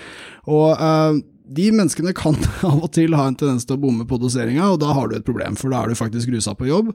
Og 0.48 0.72
eh, 0.80 1.20
de 1.56 1.68
menneskene 1.76 2.14
kan 2.18 2.38
av 2.70 2.86
og 2.86 2.92
til 2.96 3.16
ha 3.18 3.28
en 3.30 3.38
tendens 3.40 3.68
til 3.68 3.78
å 3.78 3.84
bomme 3.84 4.08
på 4.10 4.20
doseringa, 4.22 4.72
og 4.74 4.82
da 4.84 4.94
har 4.98 5.10
du 5.10 5.18
et 5.18 5.28
problem, 5.28 5.58
for 5.60 5.74
da 5.74 5.84
er 5.84 5.94
du 5.94 6.00
faktisk 6.00 6.32
rusa 6.34 6.56
på 6.58 6.70
jobb. 6.70 6.94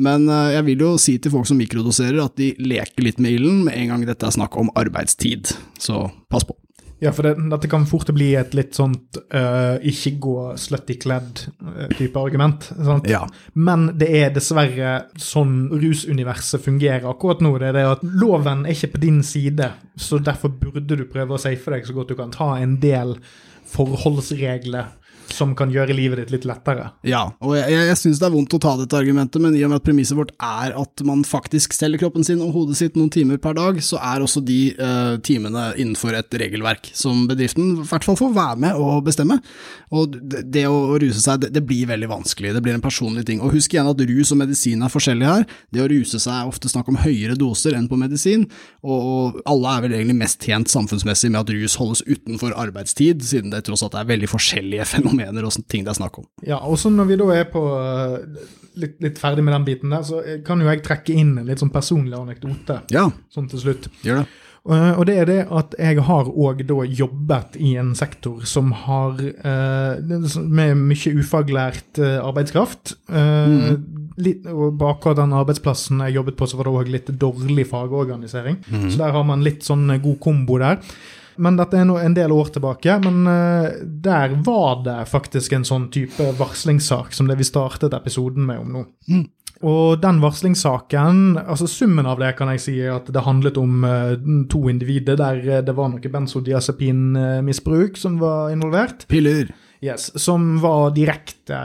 Men 0.00 0.28
eh, 0.28 0.54
jeg 0.56 0.68
vil 0.70 0.86
jo 0.86 0.94
si 1.00 1.18
til 1.18 1.34
folk 1.34 1.48
som 1.50 1.60
mikrodoserer 1.60 2.22
at 2.24 2.36
de 2.40 2.52
leker 2.60 3.06
litt 3.06 3.22
med 3.22 3.38
ilden 3.38 3.64
med 3.68 3.78
en 3.78 3.94
gang 3.94 4.08
dette 4.08 4.26
er 4.26 4.36
snakk 4.38 4.58
om 4.60 4.72
arbeidstid, 4.80 5.54
så 5.80 6.08
pass 6.32 6.46
på. 6.48 6.56
Ja, 7.00 7.14
for 7.16 7.24
det, 7.24 7.38
dette 7.48 7.68
kan 7.72 7.86
fort 7.88 8.10
bli 8.12 8.34
et 8.36 8.52
litt 8.52 8.76
sånt 8.76 9.16
uh, 9.32 9.80
ikke 9.88 10.12
gå 10.20 10.34
slutty 10.60 10.98
kledd-type 11.00 12.20
argument. 12.20 12.66
Sant? 12.76 13.08
Ja. 13.08 13.22
Men 13.56 13.86
det 13.96 14.10
er 14.18 14.34
dessverre 14.34 15.06
sånn 15.16 15.70
rusuniverset 15.72 16.60
fungerer 16.60 17.08
akkurat 17.08 17.40
nå. 17.40 17.54
Det 17.56 17.70
er 17.70 17.78
det 17.78 17.86
at 17.94 18.04
loven 18.04 18.66
er 18.66 18.76
ikke 18.76 18.98
på 18.98 19.04
din 19.06 19.22
side, 19.24 19.70
så 19.96 20.20
derfor 20.20 20.52
burde 20.52 21.00
du 21.00 21.06
prøve 21.08 21.38
å 21.38 21.40
safe 21.40 21.72
deg 21.72 21.88
så 21.88 21.96
godt 21.96 22.12
du 22.12 22.18
kan. 22.20 22.36
Ta 22.36 22.52
en 22.60 22.76
del 22.84 23.16
forholdsregler 23.70 24.86
som 25.36 25.54
kan 25.58 25.72
gjøre 25.72 25.94
livet 25.96 26.22
ditt 26.22 26.32
litt 26.34 26.46
lettere. 26.48 26.90
Ja, 27.06 27.22
og 27.44 27.54
jeg, 27.58 27.72
jeg, 27.74 27.98
syns 27.98 28.20
det 28.20 28.28
er 28.28 28.34
vondt 28.34 28.54
å 28.56 28.60
ta 28.62 28.74
dette 28.80 28.96
argumentet, 28.98 29.40
men 29.42 29.56
i 29.56 29.62
og 29.66 29.72
med 29.72 29.80
at 29.80 29.86
premisset 29.86 30.18
vårt 30.18 30.32
er 30.36 30.74
at 30.78 31.04
man 31.06 31.22
faktisk 31.26 31.74
selger 31.76 32.04
kroppen 32.04 32.26
sin 32.26 32.42
og 32.44 32.54
hodet 32.56 32.78
sitt 32.80 32.98
noen 32.98 33.12
timer 33.12 33.40
per 33.42 33.56
dag, 33.58 33.80
så 33.84 34.00
er 34.02 34.24
også 34.24 34.42
de 34.46 34.60
uh, 34.80 35.16
timene 35.26 35.70
innenfor 35.76 36.16
et 36.18 36.38
regelverk 36.42 36.90
som 36.96 37.26
bedriften 37.30 37.76
i 37.76 37.86
hvert 37.88 38.06
fall 38.06 38.18
får 38.18 38.34
være 38.36 38.60
med 38.64 38.80
og 38.80 39.04
bestemme. 39.06 39.40
Og 39.94 40.16
det, 40.16 40.44
det 40.54 40.66
å 40.70 40.98
ruse 41.00 41.20
seg, 41.22 41.42
det, 41.44 41.52
det 41.56 41.64
blir 41.66 41.88
veldig 41.90 42.10
vanskelig, 42.10 42.54
det 42.56 42.64
blir 42.64 42.76
en 42.78 42.84
personlig 42.84 43.26
ting. 43.28 43.42
Og 43.44 43.54
husk 43.56 43.74
igjen 43.74 43.90
at 43.90 44.04
rus 44.10 44.34
og 44.34 44.40
medisin 44.42 44.84
er 44.86 44.92
forskjellig 44.92 45.28
her. 45.28 45.46
Det 45.74 45.84
å 45.84 45.90
ruse 45.90 46.20
seg 46.22 46.34
er 46.36 46.50
ofte 46.50 46.70
snakk 46.72 46.90
om 46.90 47.00
høyere 47.02 47.38
doser 47.38 47.76
enn 47.76 47.88
på 47.90 47.98
medisin, 48.00 48.46
og, 48.84 48.98
og 49.00 49.40
alle 49.50 49.76
er 49.76 49.86
vel 49.86 49.96
egentlig 49.98 50.20
mest 50.22 50.44
tjent 50.46 50.70
samfunnsmessig 50.72 51.32
med 51.32 51.42
at 51.42 51.52
rus 51.54 51.76
holdes 51.80 52.04
utenfor 52.08 52.54
arbeidstid, 52.58 53.22
siden 53.26 53.52
det 53.52 53.64
tross 53.66 53.84
alt 53.86 53.98
er 53.98 54.08
veldig 54.08 54.30
forskjellige 54.30 54.88
fenomener 54.94 55.19
og 55.28 55.52
sånne 55.52 55.68
ting 55.68 55.84
det 55.84 55.90
er 55.94 55.98
snakk 56.00 56.18
om. 56.18 56.26
Ja, 56.46 56.58
og 56.64 56.78
så 56.78 56.90
når 56.90 57.04
vi 57.10 57.16
da 57.20 57.30
er 57.36 57.44
på 57.52 57.62
eh, 57.78 58.44
litt, 58.80 58.96
litt 59.02 59.18
ferdig 59.18 59.44
med 59.44 59.52
den 59.54 59.64
biten 59.68 59.90
der, 59.90 60.02
så 60.06 60.22
kan 60.46 60.60
jo 60.60 60.66
jeg 60.70 60.82
trekke 60.86 61.12
inn 61.14 61.36
en 61.38 61.46
litt 61.46 61.58
sånn 61.60 61.72
personlig 61.74 62.16
anekdote 62.18 62.80
Ja, 62.94 63.10
sånn 63.34 63.48
til 63.50 63.60
slutt. 63.60 63.88
gjør 64.06 64.22
det. 64.22 64.26
Eh, 64.70 64.98
Og 64.98 65.06
det 65.08 65.14
er 65.18 65.24
det 65.26 65.38
at 65.50 65.74
jeg 65.78 66.02
har 66.04 66.24
òg 66.28 66.66
da 66.68 66.82
jobbet 66.84 67.56
i 67.56 67.76
en 67.80 67.94
sektor 67.96 68.42
som 68.44 68.72
har 68.72 69.16
eh, 69.20 70.00
med 70.40 70.76
mye 70.76 71.14
ufaglært 71.16 71.98
eh, 71.98 72.18
arbeidskraft. 72.20 72.92
Eh, 73.08 73.76
litt, 74.16 74.46
og 74.50 74.76
på 74.80 74.90
akkurat 74.90 75.20
den 75.20 75.36
arbeidsplassen 75.36 76.02
jeg 76.06 76.18
jobbet 76.18 76.36
på, 76.40 76.48
så 76.50 76.58
var 76.58 76.68
det 76.68 76.74
òg 76.80 76.92
litt 76.92 77.14
dårlig 77.20 77.66
fagorganisering. 77.70 78.60
Så 78.90 78.98
der 79.00 79.14
har 79.14 79.24
man 79.26 79.44
litt 79.46 79.66
sånn 79.66 79.86
god 80.02 80.20
kombo 80.22 80.58
der. 80.62 80.80
Men 81.40 81.56
dette 81.56 81.78
er 81.78 81.88
en 81.88 82.14
del 82.16 82.32
år 82.34 82.52
tilbake. 82.54 82.96
Men 83.04 83.24
uh, 83.28 83.68
der 83.82 84.36
var 84.44 84.82
det 84.84 84.98
faktisk 85.10 85.56
en 85.56 85.66
sånn 85.66 85.88
type 85.94 86.32
varslingssak 86.38 87.14
som 87.16 87.30
det 87.30 87.38
vi 87.40 87.48
startet 87.48 87.96
episoden 87.96 88.46
med 88.48 88.64
om 88.64 88.74
nå. 88.76 88.86
Mm. 89.10 89.28
Og 89.70 90.00
den 90.00 90.22
varslingssaken, 90.22 91.36
altså 91.42 91.66
summen 91.68 92.06
av 92.08 92.20
det 92.22 92.30
kan 92.38 92.48
jeg 92.54 92.62
si 92.64 92.76
at 92.88 93.10
det 93.12 93.24
handlet 93.26 93.58
om 93.60 93.84
uh, 93.84 94.14
to 94.52 94.62
individer 94.72 95.18
der 95.20 95.64
det 95.66 95.74
var 95.76 95.90
noe 95.92 96.12
benzodiazepinmisbruk 96.12 98.00
som 98.00 98.16
var 98.22 98.54
involvert. 98.54 99.04
Piller. 99.12 99.52
Yes, 99.80 100.10
Som 100.20 100.60
var 100.60 100.90
direkte 100.92 101.56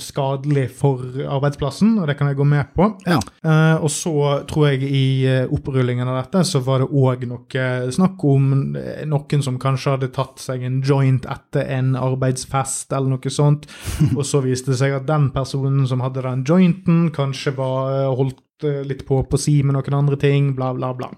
skadelig 0.00 0.70
for 0.78 1.02
arbeidsplassen, 1.28 1.98
og 2.00 2.08
det 2.08 2.16
kan 2.16 2.30
jeg 2.30 2.38
gå 2.38 2.46
med 2.48 2.70
på. 2.72 2.86
Ja. 3.04 3.18
Uh, 3.44 3.84
og 3.84 3.90
så 3.92 4.14
tror 4.48 4.70
jeg 4.70 4.88
i 4.88 5.02
eh, 5.28 5.52
opprullingen 5.52 6.08
av 6.08 6.22
dette 6.22 6.44
så 6.48 6.62
var 6.64 6.80
det 6.80 6.88
òg 6.88 7.26
noe 7.28 7.66
snakk 7.92 8.24
om 8.24 8.76
eh, 8.80 9.04
noen 9.08 9.44
som 9.44 9.60
kanskje 9.60 9.94
hadde 9.96 10.12
tatt 10.16 10.40
seg 10.40 10.64
en 10.64 10.80
joint 10.80 11.28
etter 11.28 11.68
en 11.76 11.92
arbeidsfest 12.00 12.96
eller 12.96 13.12
noe 13.12 13.32
sånt, 13.32 13.68
og 14.16 14.24
så 14.24 14.40
viste 14.44 14.72
det 14.72 14.80
seg 14.80 14.96
at 14.96 15.08
den 15.08 15.28
personen 15.34 15.84
som 15.90 16.00
hadde 16.04 16.24
den 16.24 16.46
jointen, 16.48 17.10
kanskje 17.12 17.52
var 17.60 18.08
holdt 18.16 18.40
litt 18.88 19.06
på 19.08 19.22
på 19.28 19.40
si 19.40 19.60
med 19.64 19.76
noen 19.76 20.00
andre 20.02 20.16
ting, 20.20 20.54
bla, 20.56 20.72
bla, 20.76 20.94
bla. 20.96 21.12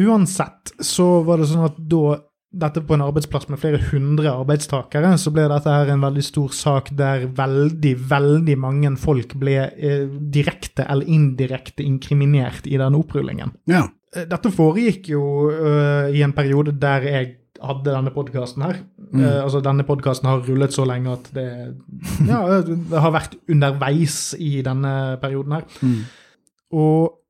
Uansett 0.00 0.72
så 0.80 1.20
var 1.26 1.40
det 1.40 1.50
sånn 1.50 1.68
at 1.68 1.76
da 1.76 2.16
dette 2.52 2.82
på 2.84 2.96
en 2.96 3.04
arbeidsplass 3.06 3.48
med 3.48 3.60
flere 3.60 3.80
hundre 3.90 4.32
arbeidstakere, 4.32 5.14
så 5.18 5.32
ble 5.32 5.46
dette 5.50 5.72
her 5.72 5.92
en 5.92 6.04
veldig 6.04 6.24
stor 6.26 6.52
sak 6.56 6.90
der 6.98 7.26
veldig, 7.36 7.94
veldig 8.10 8.56
mange 8.60 8.92
folk 9.00 9.34
ble 9.40 9.56
eh, 9.70 10.04
direkte 10.34 10.84
eller 10.84 11.08
indirekte 11.08 11.84
inkriminert 11.86 12.68
i 12.68 12.76
den 12.80 12.98
opprullingen. 12.98 13.54
Ja. 13.70 13.86
Eh, 14.12 14.26
Dette 14.28 14.52
foregikk 14.52 15.08
jo 15.14 15.22
uh, 15.48 16.10
i 16.12 16.20
en 16.24 16.34
periode 16.36 16.76
der 16.76 17.08
jeg 17.08 17.30
hadde 17.62 17.94
denne 17.94 18.12
podkasten 18.12 18.64
her. 18.66 18.82
Eh, 19.14 19.38
altså 19.38 19.60
Denne 19.62 19.84
podkasten 19.86 20.28
har 20.28 20.42
rullet 20.42 20.74
så 20.74 20.84
lenge 20.88 21.12
at 21.14 21.28
det, 21.36 21.48
ja, 22.26 22.40
det 22.90 23.02
har 23.04 23.14
vært 23.14 23.36
underveis 23.50 24.32
i 24.40 24.56
denne 24.66 24.94
perioden 25.22 25.58
her. 25.58 25.66
Mm. 25.80 26.00
Og 26.82 27.21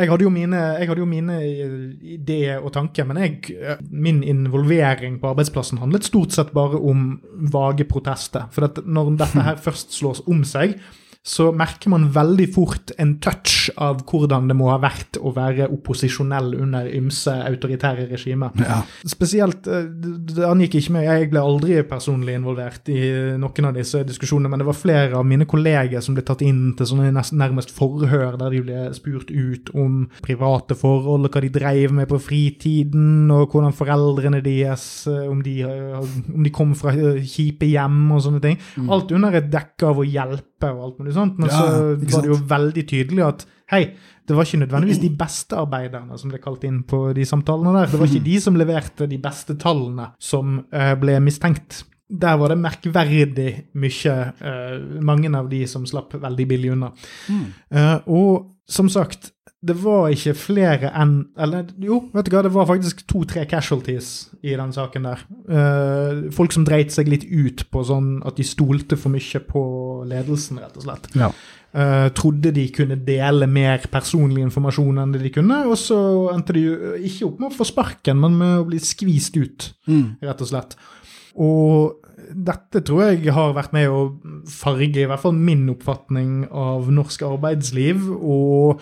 jeg 0.00 0.10
hadde 0.10 0.26
jo 0.26 0.32
mine, 0.32 0.60
jeg 0.80 0.88
hadde 0.90 1.02
jo 1.02 1.08
mine 1.08 1.36
ideer 2.16 2.64
og 2.64 2.72
tanker, 2.74 3.06
men 3.08 3.20
jeg, 3.20 3.58
min 3.90 4.22
involvering 4.26 5.18
på 5.20 5.30
arbeidsplassen 5.32 5.80
handlet 5.82 6.08
stort 6.08 6.34
sett 6.36 6.54
bare 6.56 6.80
om 6.80 7.12
vage 7.52 7.86
protester. 7.88 8.48
For 8.54 8.68
at 8.68 8.82
når 8.86 9.14
dette 9.20 9.44
her 9.46 9.60
først 9.66 9.94
slås 9.96 10.24
om 10.30 10.42
seg, 10.48 10.78
så 11.20 11.50
merker 11.52 11.92
man 11.92 12.06
veldig 12.14 12.46
fort 12.54 12.94
en 13.00 13.18
touch 13.20 13.68
av 13.76 14.00
hvordan 14.08 14.46
det 14.48 14.54
må 14.56 14.70
ha 14.70 14.78
vært 14.80 15.18
å 15.20 15.34
være 15.36 15.66
opposisjonell 15.68 16.54
under 16.56 16.88
ymse 16.96 17.34
autoritære 17.44 18.06
regimer. 18.08 18.54
Ja. 18.56 18.78
Spesielt, 19.04 19.68
eh, 19.68 19.84
det 19.84 20.46
angikk 20.48 20.78
ikke 20.80 20.94
meg, 20.96 21.08
jeg 21.10 21.30
ble 21.34 21.42
aldri 21.44 21.76
personlig 21.88 22.38
involvert 22.38 22.88
i 22.88 23.02
noen 23.40 23.68
av 23.68 23.76
disse 23.76 24.00
diskusjonene, 24.08 24.48
men 24.48 24.62
det 24.62 24.68
var 24.70 24.78
flere 24.80 25.20
av 25.20 25.28
mine 25.28 25.44
kolleger 25.50 26.00
som 26.00 26.16
ble 26.16 26.24
tatt 26.24 26.40
inn 26.46 26.72
til 26.78 26.88
sånne 26.88 27.12
nærmest 27.12 27.74
forhør, 27.76 28.38
der 28.40 28.56
de 28.56 28.64
ble 28.64 28.86
spurt 28.96 29.28
ut 29.28 29.68
om 29.76 30.06
private 30.24 30.78
forhold, 30.78 31.28
og 31.28 31.36
hva 31.36 31.44
de 31.44 31.52
drev 31.52 31.96
med 32.00 32.08
på 32.08 32.20
fritiden, 32.30 33.28
og 33.34 33.52
hvordan 33.52 33.76
foreldrene 33.76 34.40
deres, 34.44 35.06
eh, 35.06 35.28
om 35.28 35.44
de, 35.44 35.60
eh, 35.68 36.00
om 36.32 36.48
de 36.48 36.54
kom 36.54 36.72
fra 36.74 36.96
kjipe 36.96 37.68
hjem 37.68 38.06
og 38.16 38.24
sånne 38.24 38.40
ting. 38.40 38.58
Alt 38.88 39.12
under 39.12 39.36
et 39.36 39.52
dekke 39.52 39.92
av 39.92 40.00
å 40.00 40.08
hjelpe 40.08 40.49
og 40.68 40.84
alt 40.84 41.00
mulig 41.00 41.14
sånt, 41.16 41.38
men 41.40 41.48
Ja, 41.48 41.60
så 41.64 42.16
var 42.16 42.26
det 42.26 42.32
jo 42.32 42.38
veldig 42.50 42.84
tydelig 42.90 43.24
at 43.26 43.46
hei, 43.70 43.84
det 44.28 44.36
var 44.36 44.46
ikke 44.46 44.60
nødvendigvis 44.64 45.00
de 45.02 45.10
beste 45.18 45.58
arbeiderne 45.58 46.18
som 46.18 46.30
ble 46.30 46.40
kalt 46.42 46.64
inn 46.66 46.82
på 46.86 47.12
de 47.16 47.24
samtalene 47.26 47.72
der. 47.78 47.90
Det 47.90 48.00
var 48.00 48.10
ikke 48.10 48.26
de 48.26 48.36
som 48.42 48.58
leverte 48.58 49.08
de 49.10 49.18
beste 49.22 49.56
tallene 49.58 50.10
som 50.22 50.60
eh, 50.70 50.94
ble 51.00 51.16
mistenkt. 51.24 51.84
Der 52.10 52.38
var 52.38 52.50
det 52.50 52.58
merkverdig 52.58 53.50
mye 53.78 54.14
eh, 54.34 54.78
Mange 55.06 55.30
av 55.38 55.46
de 55.50 55.60
som 55.70 55.84
slapp 55.86 56.16
veldig 56.18 56.46
billig 56.50 56.72
unna. 56.74 56.90
Eh, 57.30 57.96
og 58.10 58.56
som 58.70 58.90
sagt, 58.90 59.32
det 59.60 59.74
var 59.76 60.06
ikke 60.08 60.32
flere 60.40 60.88
enn 60.96 61.10
Eller 61.36 61.66
jo, 61.84 61.98
vet 62.14 62.24
du 62.24 62.32
hva, 62.32 62.40
det 62.46 62.52
var 62.54 62.68
faktisk 62.70 63.02
to-tre 63.10 63.42
casualties 63.44 64.30
i 64.40 64.54
den 64.56 64.72
saken 64.72 65.04
der. 65.04 65.24
Uh, 65.52 66.30
folk 66.32 66.54
som 66.56 66.64
dreit 66.64 66.94
seg 66.94 67.10
litt 67.12 67.26
ut 67.28 67.66
på 67.68 67.82
sånn 67.84 68.22
at 68.24 68.38
de 68.40 68.46
stolte 68.48 68.96
for 68.96 69.12
mye 69.12 69.42
på 69.44 69.62
ledelsen, 70.08 70.62
rett 70.62 70.78
og 70.80 70.86
slett. 70.86 71.10
Ja. 71.12 71.28
Uh, 71.76 72.08
trodde 72.16 72.50
de 72.56 72.64
kunne 72.74 72.96
dele 73.06 73.46
mer 73.46 73.84
personlig 73.92 74.42
informasjon 74.48 74.96
enn 74.98 75.12
det 75.14 75.20
de 75.26 75.34
kunne, 75.36 75.60
og 75.68 75.76
så 75.78 75.98
endte 76.32 76.56
de 76.56 76.64
jo 76.64 76.94
ikke 76.98 77.28
opp 77.28 77.44
med 77.44 77.50
å 77.52 77.58
få 77.60 77.68
sparken, 77.68 78.18
men 78.24 78.40
med 78.40 78.56
å 78.62 78.68
bli 78.72 78.80
skvist 78.82 79.36
ut, 79.36 79.72
Mm. 79.86 80.16
rett 80.24 80.40
og 80.40 80.48
slett. 80.48 80.74
Og 81.36 82.00
dette 82.34 82.82
tror 82.86 83.10
jeg 83.10 83.32
har 83.34 83.54
vært 83.54 83.72
med 83.74 83.88
å 83.90 84.00
farge 84.50 85.02
i 85.02 85.06
hvert 85.08 85.22
fall 85.22 85.36
min 85.36 85.68
oppfatning 85.72 86.48
av 86.50 86.90
norsk 86.90 87.22
arbeidsliv, 87.28 88.08
og, 88.18 88.80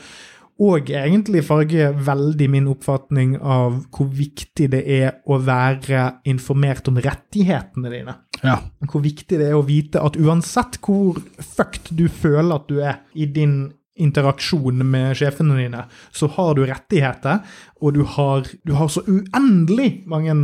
og 0.58 0.90
egentlig 0.90 1.44
farge 1.46 1.92
veldig 2.06 2.48
min 2.50 2.66
oppfatning 2.70 3.36
av 3.38 3.76
hvor 3.94 4.08
viktig 4.10 4.66
det 4.72 4.80
er 4.90 5.20
å 5.30 5.38
være 5.38 6.20
informert 6.26 6.88
om 6.90 6.98
rettighetene 6.98 7.92
dine 7.92 8.16
Ja. 8.42 8.56
hvor 8.90 9.02
viktig 9.02 9.38
det 9.38 9.48
er 9.50 9.58
å 9.58 9.66
vite 9.66 10.02
at 10.02 10.18
uansett 10.18 10.80
hvor 10.82 11.20
fucked 11.38 11.92
du 11.94 12.08
føler 12.08 12.54
at 12.54 12.66
du 12.70 12.80
er 12.82 13.00
i 13.14 13.26
din 13.26 13.72
interaksjon 13.98 14.82
med 14.86 15.16
sjefene 15.18 15.56
dine, 15.58 15.84
så 16.14 16.28
har 16.36 16.54
du 16.54 16.62
rettigheter, 16.66 17.40
og 17.82 17.94
du 17.96 18.04
har, 18.06 18.46
du 18.62 18.72
har 18.78 18.90
så 18.94 19.02
uendelig 19.10 20.04
mange 20.06 20.36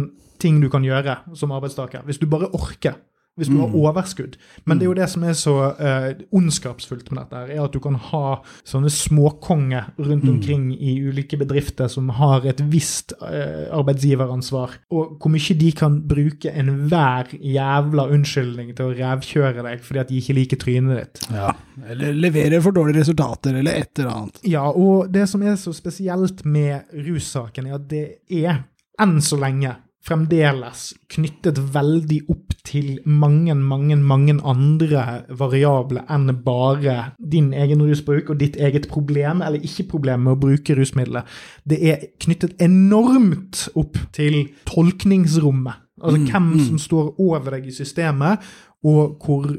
ting 0.43 0.61
du 0.61 0.69
kan 0.73 0.83
gjøre 0.83 1.21
som 1.39 1.55
arbeidstaker, 1.55 2.03
hvis 2.03 2.19
du 2.19 2.27
bare 2.27 2.51
orker. 2.51 2.97
Hvis 3.35 3.49
du 3.51 3.57
har 3.59 3.73
overskudd. 3.75 4.37
Men 4.65 4.79
det 4.79 4.87
er 4.87 4.91
jo 4.93 4.97
det 5.01 5.09
som 5.11 5.25
er 5.27 5.33
så 5.35 5.55
eh, 5.75 6.11
ondskapsfullt 6.39 7.09
med 7.11 7.19
dette, 7.19 7.41
her, 7.41 7.49
er 7.51 7.63
at 7.65 7.75
du 7.75 7.81
kan 7.83 7.97
ha 7.99 8.37
sånne 8.63 8.93
småkonger 8.95 9.89
rundt 9.99 10.29
omkring 10.31 10.69
i 10.75 10.95
ulike 11.03 11.39
bedrifter 11.41 11.91
som 11.91 12.13
har 12.15 12.47
et 12.47 12.63
visst 12.71 13.17
eh, 13.19 13.67
arbeidsgiveransvar, 13.75 14.77
og 14.95 15.17
hvor 15.19 15.35
mye 15.35 15.57
de 15.59 15.71
kan 15.75 15.97
bruke 16.07 16.53
enhver 16.55 17.33
jævla 17.35 18.07
unnskyldning 18.15 18.71
til 18.79 18.93
å 18.93 18.95
revkjøre 19.01 19.67
deg 19.67 19.83
fordi 19.83 20.03
at 20.05 20.13
de 20.13 20.21
ikke 20.23 20.39
liker 20.39 20.63
trynet 20.63 21.01
ditt. 21.01 21.25
ja. 21.35 21.51
Eller 21.91 22.15
leverer 22.15 22.63
for 22.63 22.71
dårlige 22.71 23.03
resultater, 23.03 23.57
eller 23.59 23.81
et 23.81 23.99
eller 23.99 24.13
annet. 24.13 24.39
Ja, 24.47 24.69
og 24.71 25.11
det 25.11 25.27
som 25.27 25.43
er 25.43 25.57
så 25.59 25.73
spesielt 25.75 26.45
med 26.47 26.87
russaken, 26.95 27.67
er 27.67 27.81
at 27.81 27.89
det 27.91 28.05
er 28.31 28.63
enn 29.03 29.19
så 29.25 29.39
lenge 29.43 29.75
fremdeles 30.05 30.91
knyttet 31.13 31.59
veldig 31.75 32.21
opp 32.33 32.53
til 32.65 32.99
mange, 33.09 33.55
mange, 33.57 33.97
mange 33.97 34.37
andre 34.45 35.05
variabler 35.37 36.05
enn 36.13 36.33
bare 36.45 36.97
din 37.19 37.53
egen 37.57 37.83
rusbruk 37.85 38.33
og 38.33 38.41
ditt 38.41 38.59
eget 38.61 38.89
problem 38.91 39.43
eller 39.45 39.65
ikke-problem 39.65 40.27
med 40.27 40.37
å 40.37 40.41
bruke 40.47 40.77
rusmidler. 40.77 41.25
Det 41.65 41.81
er 41.81 42.09
knyttet 42.21 42.61
enormt 42.65 43.67
opp 43.75 44.01
til 44.17 44.43
tolkningsrommet. 44.69 45.81
Altså 46.05 46.25
hvem 46.27 46.49
som 46.67 46.81
står 46.81 47.15
over 47.23 47.55
deg 47.55 47.71
i 47.71 47.73
systemet, 47.73 48.43
og 48.85 49.23
hvor 49.25 49.55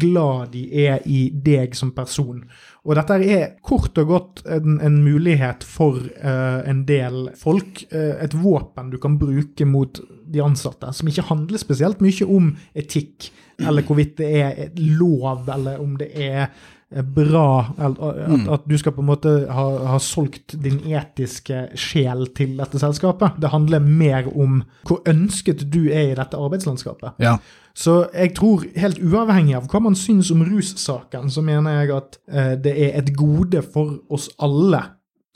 glad 0.00 0.52
de 0.52 0.66
er 0.84 1.02
i 1.06 1.24
deg 1.34 1.74
som 1.78 1.92
person. 1.96 2.42
Og 2.82 2.96
dette 2.98 3.16
er 3.30 3.52
kort 3.62 3.98
og 4.02 4.08
godt 4.10 4.42
en, 4.50 4.80
en 4.82 4.96
mulighet 5.04 5.62
for 5.62 6.00
uh, 6.02 6.60
en 6.68 6.82
del 6.88 7.28
folk, 7.38 7.84
Uh, 7.92 8.16
et 8.24 8.32
våpen 8.38 8.90
du 8.92 8.96
kan 9.00 9.18
bruke 9.20 9.66
mot 9.68 9.98
de 10.32 10.40
ansatte, 10.42 10.88
som 10.96 11.08
ikke 11.08 11.26
handler 11.28 11.60
spesielt 11.60 12.00
mye 12.04 12.26
om 12.26 12.52
etikk, 12.78 13.28
eller 13.60 13.84
hvorvidt 13.84 14.16
det 14.22 14.30
er 14.40 14.60
et 14.66 14.78
lov, 14.80 15.44
eller 15.52 15.82
om 15.82 15.98
det 16.00 16.08
er 16.16 16.46
eh, 16.46 17.04
bra 17.04 17.74
at, 17.76 18.00
at 18.56 18.64
du 18.64 18.76
skal 18.80 18.94
på 18.96 19.04
en 19.04 19.10
måte 19.10 19.34
ha, 19.52 19.66
ha 19.92 19.98
solgt 20.02 20.56
din 20.64 20.80
etiske 20.88 21.66
sjel 21.78 22.30
til 22.36 22.56
dette 22.62 22.80
selskapet. 22.80 23.36
Det 23.42 23.52
handler 23.52 23.84
mer 23.84 24.30
om 24.32 24.62
hvor 24.88 25.02
ønsket 25.10 25.66
du 25.72 25.84
er 25.90 26.14
i 26.14 26.18
dette 26.18 26.40
arbeidslandskapet. 26.40 27.20
Ja. 27.22 27.36
Så 27.74 28.02
jeg 28.12 28.34
tror, 28.36 28.66
helt 28.76 29.00
uavhengig 29.00 29.56
av 29.56 29.68
hva 29.72 29.80
man 29.80 29.96
syns 29.98 30.30
om 30.34 30.44
russaken, 30.44 31.30
så 31.32 31.44
mener 31.44 31.80
jeg 31.80 31.94
at 31.96 32.18
eh, 32.28 32.52
det 32.60 32.74
er 32.76 33.00
et 33.00 33.12
gode 33.16 33.62
for 33.64 33.98
oss 34.12 34.28
alle 34.42 34.82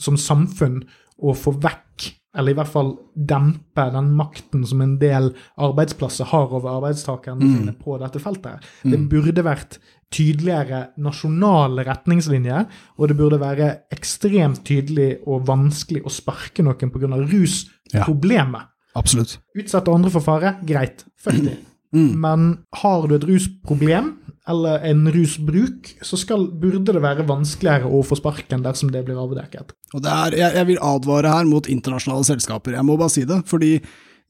som 0.00 0.18
samfunn 0.20 0.82
å 1.16 1.32
få 1.36 1.54
vekk, 1.64 2.10
eller 2.36 2.52
i 2.52 2.56
hvert 2.58 2.68
fall 2.68 2.90
dempe, 3.16 3.86
den 3.94 4.10
makten 4.18 4.66
som 4.68 4.82
en 4.84 4.98
del 5.00 5.30
arbeidsplasser 5.56 6.28
har 6.28 6.50
over 6.52 6.74
arbeidstakerne 6.74 7.40
sine 7.40 7.72
på 7.80 7.96
dette 8.02 8.20
feltet. 8.20 8.66
Det 8.84 8.98
burde 9.08 9.44
vært 9.46 9.78
tydeligere 10.12 10.90
nasjonale 11.02 11.86
retningslinjer, 11.88 12.66
og 13.00 13.08
det 13.08 13.16
burde 13.18 13.40
være 13.40 13.70
ekstremt 13.96 14.60
tydelig 14.68 15.16
og 15.24 15.48
vanskelig 15.48 16.04
å 16.04 16.12
sparke 16.12 16.62
noen 16.66 16.92
pga. 16.92 17.08
rusproblemet. 17.24 18.68
Absolutt. 18.96 19.38
Utsette 19.56 19.92
andre 19.92 20.12
for 20.12 20.24
fare, 20.24 20.54
greit. 20.68 21.06
Fuck 21.16 21.40
det. 21.48 21.56
Men 21.96 22.46
har 22.82 23.08
du 23.08 23.16
et 23.16 23.26
rusproblem, 23.28 24.14
eller 24.46 24.84
en 24.86 25.08
rusbruk, 25.10 25.90
så 26.06 26.18
skal, 26.20 26.46
burde 26.60 26.94
det 26.94 27.02
være 27.02 27.26
vanskeligere 27.26 27.90
å 27.90 28.02
få 28.06 28.18
sparken 28.20 28.62
dersom 28.62 28.92
det 28.94 29.02
blir 29.08 29.18
avdekket. 29.18 29.74
Og 29.96 30.04
det 30.04 30.12
er, 30.12 30.38
jeg, 30.38 30.56
jeg 30.60 30.70
vil 30.70 30.84
advare 30.86 31.32
her 31.34 31.48
mot 31.50 31.66
internasjonale 31.70 32.28
selskaper, 32.28 32.76
jeg 32.78 32.86
må 32.86 32.98
bare 33.00 33.14
si 33.16 33.26
det. 33.26 33.40
Fordi 33.50 33.72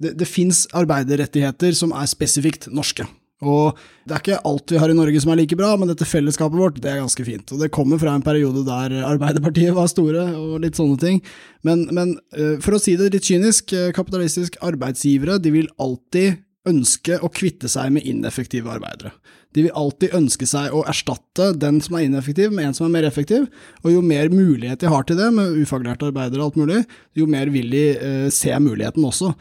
det, 0.01 0.17
det 0.17 0.29
fins 0.29 0.65
arbeiderrettigheter 0.77 1.77
som 1.77 1.93
er 1.97 2.09
spesifikt 2.09 2.71
norske. 2.73 3.07
Og 3.45 3.77
det 4.09 4.15
er 4.15 4.23
ikke 4.23 4.39
alt 4.49 4.73
vi 4.73 4.79
har 4.81 4.89
i 4.89 4.97
Norge 4.97 5.21
som 5.21 5.35
er 5.35 5.43
like 5.43 5.59
bra, 5.59 5.75
men 5.77 5.91
dette 5.91 6.09
fellesskapet 6.09 6.57
vårt, 6.57 6.79
det 6.81 6.89
er 6.89 7.03
ganske 7.03 7.25
fint. 7.27 7.53
Og 7.53 7.61
det 7.61 7.69
kommer 7.75 8.01
fra 8.01 8.15
en 8.17 8.25
periode 8.25 8.63
der 8.65 8.95
Arbeiderpartiet 9.05 9.77
var 9.77 9.91
store, 9.93 10.25
og 10.41 10.63
litt 10.65 10.81
sånne 10.81 10.97
ting. 11.03 11.21
Men, 11.67 11.85
men 11.93 12.15
eh, 12.33 12.57
for 12.65 12.79
å 12.79 12.81
si 12.81 12.97
det 12.97 13.11
litt 13.13 13.29
kynisk, 13.29 13.75
eh, 13.77 13.93
kapitalistisk 13.97 14.57
arbeidsgivere, 14.65 15.37
de 15.45 15.53
vil 15.53 15.69
alltid 15.77 16.41
ønske 16.69 17.19
å 17.23 17.31
kvitte 17.33 17.71
seg 17.71 17.93
med 17.95 18.07
ineffektive 18.09 18.71
arbeidere. 18.73 19.13
De 19.57 19.65
vil 19.65 19.77
alltid 19.79 20.13
ønske 20.17 20.47
seg 20.49 20.75
å 20.77 20.83
erstatte 20.91 21.53
den 21.57 21.79
som 21.85 21.97
er 21.97 22.07
ineffektiv, 22.09 22.53
med 22.53 22.69
en 22.69 22.77
som 22.77 22.89
er 22.89 22.95
mer 22.99 23.07
effektiv, 23.09 23.47
og 23.83 23.93
jo 23.95 24.03
mer 24.05 24.29
mulighet 24.33 24.83
de 24.83 24.91
har 24.93 25.07
til 25.09 25.17
det, 25.17 25.31
med 25.33 25.57
ufaglærte 25.63 26.11
arbeidere 26.11 26.43
og 26.43 26.51
alt 26.51 26.59
mulig, 26.61 26.83
jo 27.17 27.29
mer 27.31 27.53
vil 27.55 27.71
de 27.73 27.85
eh, 27.95 28.27
se 28.35 28.53
muligheten 28.61 29.07
også. 29.09 29.33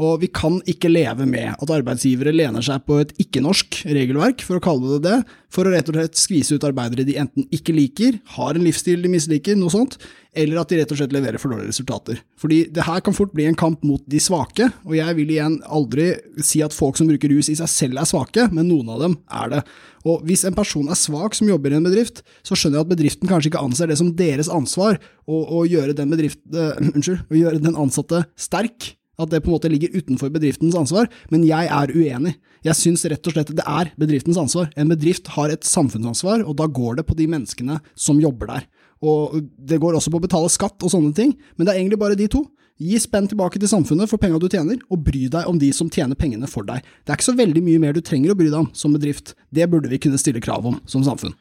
Og 0.00 0.22
vi 0.22 0.30
kan 0.32 0.56
ikke 0.70 0.88
leve 0.88 1.26
med 1.28 1.50
at 1.52 1.72
arbeidsgivere 1.74 2.32
lener 2.32 2.64
seg 2.64 2.80
på 2.88 3.02
et 3.02 3.12
ikke-norsk 3.20 3.82
regelverk, 3.90 4.40
for 4.46 4.56
å 4.56 4.64
kalle 4.64 4.94
det 4.94 5.00
det, 5.04 5.18
for 5.52 5.68
å 5.68 5.74
rett 5.74 5.90
og 5.90 5.98
slett 5.98 6.16
skvise 6.16 6.56
ut 6.56 6.64
arbeidere 6.64 7.04
de 7.04 7.18
enten 7.20 7.44
ikke 7.52 7.74
liker, 7.76 8.16
har 8.36 8.56
en 8.56 8.64
livsstil 8.64 9.02
de 9.04 9.10
misliker, 9.12 9.58
noe 9.60 9.72
sånt, 9.72 9.98
eller 10.32 10.60
at 10.62 10.70
de 10.70 10.78
rett 10.78 10.92
og 10.94 11.00
slett 11.00 11.12
leverer 11.12 11.42
for 11.42 11.52
dårlige 11.52 11.72
resultater. 11.72 12.22
Fordi 12.40 12.62
det 12.72 12.86
her 12.86 13.02
kan 13.04 13.16
fort 13.16 13.34
bli 13.36 13.44
en 13.50 13.58
kamp 13.58 13.82
mot 13.84 14.00
de 14.08 14.22
svake, 14.22 14.70
og 14.86 14.94
jeg 14.96 15.16
vil 15.18 15.34
igjen 15.34 15.58
aldri 15.68 16.12
si 16.46 16.62
at 16.64 16.76
folk 16.76 16.96
som 16.96 17.10
bruker 17.10 17.34
rus 17.34 17.50
i 17.52 17.58
seg 17.58 17.68
selv 17.72 18.00
er 18.00 18.08
svake, 18.08 18.46
men 18.54 18.70
noen 18.70 18.94
av 18.94 19.02
dem 19.04 19.18
er 19.42 19.52
det. 19.56 19.60
Og 20.08 20.22
hvis 20.24 20.46
en 20.48 20.56
person 20.56 20.88
er 20.88 20.96
svak 20.96 21.36
som 21.36 21.50
jobber 21.50 21.74
i 21.74 21.80
en 21.80 21.84
bedrift, 21.84 22.22
så 22.46 22.56
skjønner 22.56 22.80
jeg 22.80 22.86
at 22.86 22.94
bedriften 22.94 23.28
kanskje 23.28 23.52
ikke 23.52 23.66
anser 23.66 23.90
det 23.90 23.98
som 24.00 24.14
deres 24.16 24.48
ansvar 24.48 24.96
å, 25.28 25.42
å 25.60 25.66
gjøre, 25.68 25.98
den 25.98 26.14
bedrift, 26.14 26.40
uh, 26.54 26.78
unnskyld, 26.94 27.26
å 27.28 27.40
gjøre 27.42 27.60
den 27.66 27.76
ansatte 27.76 28.24
sterk 28.40 28.94
at 29.20 29.32
det 29.32 29.42
på 29.44 29.50
en 29.50 29.56
måte 29.58 29.70
ligger 29.72 29.94
utenfor 29.96 30.32
bedriftens 30.34 30.76
ansvar, 30.78 31.10
men 31.32 31.46
jeg 31.46 31.68
er 31.70 31.92
uenig. 31.94 32.36
Jeg 32.66 32.76
syns 32.76 33.06
rett 33.08 33.26
og 33.26 33.36
slett 33.36 33.54
det 33.56 33.64
er 33.64 33.92
bedriftens 34.00 34.38
ansvar. 34.40 34.70
En 34.76 34.90
bedrift 34.92 35.30
har 35.36 35.52
et 35.52 35.66
samfunnsansvar, 35.66 36.44
og 36.44 36.56
da 36.60 36.68
går 36.68 37.00
det 37.00 37.06
på 37.08 37.16
de 37.18 37.28
menneskene 37.30 37.80
som 37.96 38.20
jobber 38.20 38.52
der. 38.52 38.66
Og 39.00 39.40
det 39.56 39.80
går 39.80 39.96
også 39.96 40.12
på 40.12 40.20
å 40.20 40.26
betale 40.26 40.52
skatt 40.52 40.82
og 40.84 40.92
sånne 40.92 41.14
ting, 41.16 41.34
men 41.56 41.66
det 41.66 41.74
er 41.74 41.80
egentlig 41.80 42.00
bare 42.00 42.18
de 42.18 42.28
to. 42.32 42.44
Gi 42.80 42.96
spenn 43.00 43.26
tilbake 43.28 43.60
til 43.60 43.68
samfunnet 43.68 44.08
for 44.08 44.20
penga 44.20 44.38
du 44.40 44.48
tjener, 44.48 44.78
og 44.88 45.02
bry 45.04 45.26
deg 45.32 45.48
om 45.48 45.58
de 45.60 45.68
som 45.76 45.90
tjener 45.92 46.16
pengene 46.16 46.48
for 46.48 46.64
deg. 46.68 46.80
Det 47.04 47.12
er 47.12 47.20
ikke 47.20 47.28
så 47.28 47.36
veldig 47.36 47.62
mye 47.64 47.82
mer 47.82 47.96
du 47.96 48.00
trenger 48.04 48.32
å 48.32 48.38
bry 48.38 48.48
deg 48.48 48.60
om 48.62 48.70
som 48.76 48.94
bedrift. 48.96 49.34
Det 49.52 49.68
burde 49.68 49.92
vi 49.92 50.00
kunne 50.00 50.20
stille 50.20 50.40
krav 50.40 50.68
om 50.68 50.78
som 50.88 51.04
samfunn. 51.04 51.36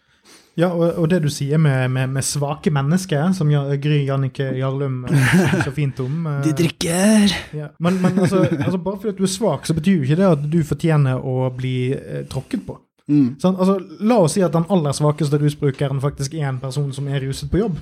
Ja, 0.58 0.70
og, 0.74 0.98
og, 0.98 1.06
det 1.12 1.22
du 1.24 1.30
sier 1.32 1.60
med, 1.62 1.92
med, 1.94 2.10
med 2.16 2.26
svake 2.26 2.72
mennesker, 2.74 3.30
som 3.38 3.52
Gry 3.82 4.02
Jannicke 4.08 4.50
Jarlum 4.58 5.04
sier 5.08 5.64
så 5.64 5.74
fint 5.76 6.02
om 6.04 6.26
eh, 6.28 6.42
De 6.48 6.56
drikker! 6.64 7.36
Ja. 7.56 7.70
Men, 7.80 8.02
men 8.04 8.20
altså, 8.26 8.44
altså, 8.48 8.82
bare 8.82 9.00
fordi 9.00 9.18
du 9.20 9.28
er 9.28 9.32
svak, 9.32 9.70
så 9.70 9.76
betyr 9.78 10.00
jo 10.00 10.08
ikke 10.08 10.20
det 10.20 10.28
at 10.34 10.50
du 10.52 10.60
fortjener 10.68 11.22
å 11.22 11.52
bli 11.56 11.78
eh, 11.96 12.26
tråkket 12.32 12.66
på. 12.68 12.80
Mm. 13.10 13.40
Sånn, 13.42 13.56
altså, 13.56 13.80
la 14.06 14.20
oss 14.26 14.36
si 14.38 14.44
at 14.46 14.54
den 14.56 14.68
aller 14.74 14.94
svakeste 14.98 15.40
rusbrukeren 15.42 16.02
faktisk 16.04 16.36
er 16.38 16.50
en 16.52 16.60
person 16.62 16.92
som 16.96 17.08
er 17.10 17.24
ruset 17.24 17.50
på 17.52 17.64
jobb. 17.64 17.80